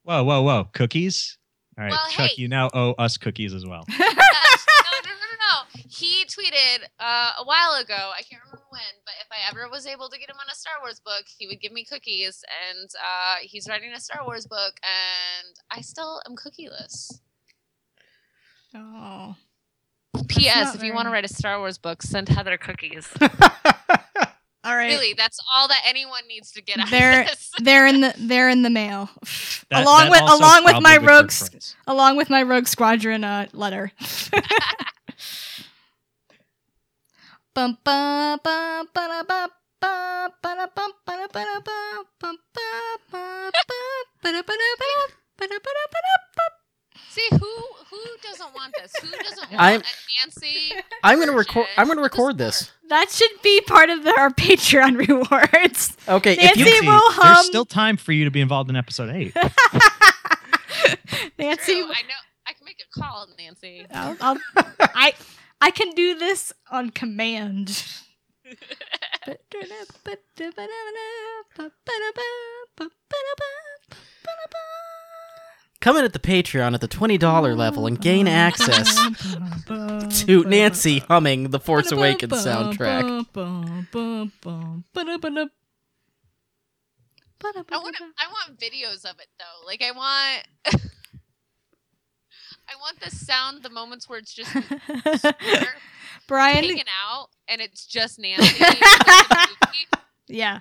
[0.03, 0.69] whoa, whoa, whoa!
[0.73, 1.38] Cookies.
[1.78, 2.41] All right, Well, Chuck, hey.
[2.41, 3.86] you now owe us cookies as well.
[3.90, 5.38] no, no, no, no,
[5.73, 5.82] no.
[5.90, 8.11] He tweeted uh, a while ago.
[8.18, 9.01] I can't remember when, but if
[9.32, 11.72] I ever was able to get him on a Star Wars book, he would give
[11.72, 12.44] me cookies.
[12.70, 17.20] And uh, he's writing a Star Wars book, and I still am cookieless.
[18.76, 19.36] oh.
[20.28, 20.65] P.S.
[20.65, 23.07] not If you want to write a Star Wars book, send Heather cookies.
[24.64, 24.89] All right.
[24.89, 27.52] Really, that's all that anyone needs to get out They're of this.
[27.62, 29.10] they're in the they're in the mail.
[29.70, 33.47] That- along that with along with my probably rogues along with my rogue squadron uh,
[33.54, 33.91] letter.
[47.10, 47.38] See who
[47.89, 48.94] who doesn't want this?
[49.02, 50.71] Who doesn't want I'm- a Nancy?
[51.04, 51.68] I'm gonna record.
[51.78, 52.71] I'm gonna record this.
[52.88, 55.97] That should be part of the, our Patreon rewards.
[56.07, 57.34] Okay, Nancy you Nancy, will hum.
[57.36, 59.36] there's still time for you to be involved in episode eight.
[61.38, 62.21] Nancy, True, I know.
[62.47, 63.86] I can make a call, Nancy.
[63.94, 64.38] I'll, I'll,
[64.96, 65.13] I
[65.62, 67.86] I can do this on command.
[75.80, 78.96] come in at the Patreon at the twenty dollar level and gain access
[80.26, 83.26] to Nancy humming the Force Awakens soundtrack.
[87.44, 89.65] I want I want videos of it though.
[89.65, 90.48] Like I want
[92.72, 95.34] I want the sound the moments where it's just her
[96.28, 98.64] Brian, taken out and it's just Nancy.
[98.64, 99.88] like the movie,
[100.28, 100.60] yeah.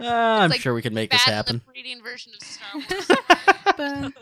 [0.00, 1.56] Uh, I'm like sure we can make this happen.
[1.56, 4.14] lip reading version of Star Wars.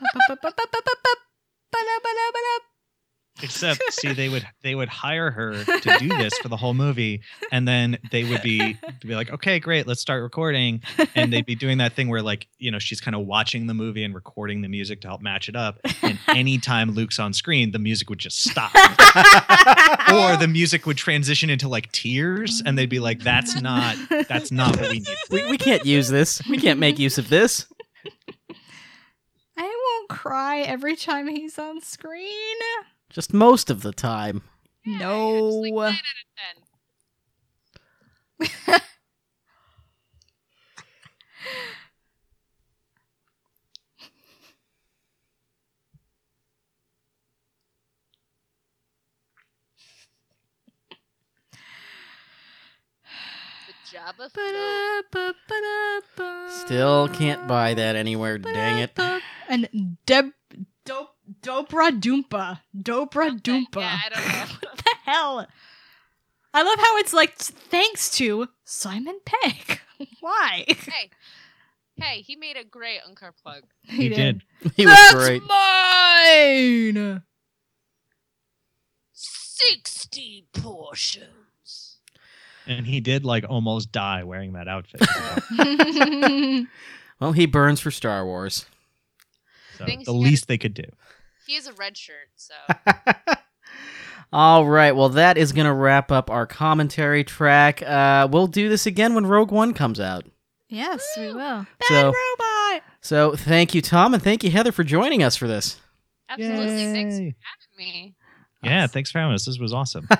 [3.43, 7.23] Except, see, they would they would hire her to do this for the whole movie,
[7.51, 10.83] and then they would be be like, "Okay, great, let's start recording."
[11.15, 13.73] And they'd be doing that thing where, like, you know, she's kind of watching the
[13.73, 15.79] movie and recording the music to help match it up.
[16.03, 21.49] And anytime Luke's on screen, the music would just stop, or the music would transition
[21.49, 23.97] into like tears, and they'd be like, "That's not
[24.29, 26.43] that's not what we need." We, we can't use this.
[26.47, 27.65] We can't make use of this.
[30.11, 32.57] I won't cry every time he's on screen.
[33.11, 34.43] Just most of the time.
[34.85, 35.51] Yeah, No.
[35.51, 35.95] just like nine out
[38.41, 38.81] of ten.
[54.01, 54.31] Jabba
[56.15, 56.51] float.
[56.51, 58.39] Still can't buy that anywhere.
[58.39, 58.99] Dang it.
[59.49, 60.33] And Deb
[60.85, 62.61] Dope Dopra Doompa.
[62.77, 63.77] Dopra Doompa.
[63.81, 64.55] Yeah, I don't know.
[64.69, 65.47] what the hell?
[66.53, 69.81] I love how it's like thanks to Simon Pegg.
[70.21, 70.65] Why?
[70.67, 71.11] hey,
[71.97, 73.63] hey, he made a great Unkar Plutt.
[73.83, 74.43] He did.
[74.75, 75.43] He was That's great.
[75.45, 77.23] mine.
[79.13, 81.40] Sixty portions.
[82.71, 85.03] And he did like almost die wearing that outfit.
[87.21, 88.65] Well, he burns for Star Wars.
[89.77, 90.85] So Things the he had- least they could do.
[91.47, 92.55] He has a red shirt, so
[94.33, 94.93] All right.
[94.93, 97.83] Well, that is going to wrap up our commentary track.
[97.83, 100.25] Uh, we'll do this again when Rogue One comes out.
[100.69, 101.67] yes, we will.
[101.83, 102.83] So- robot.
[103.03, 105.79] So thank you, Tom, and thank you, Heather, for joining us for this.
[106.29, 106.93] absolutely.
[106.93, 107.35] Thanks for having
[107.79, 108.15] me.
[108.63, 109.47] Yeah, thanks for having us.
[109.47, 110.09] This was awesome.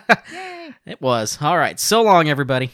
[0.87, 1.39] It was.
[1.43, 1.79] All right.
[1.81, 2.71] So long, everybody.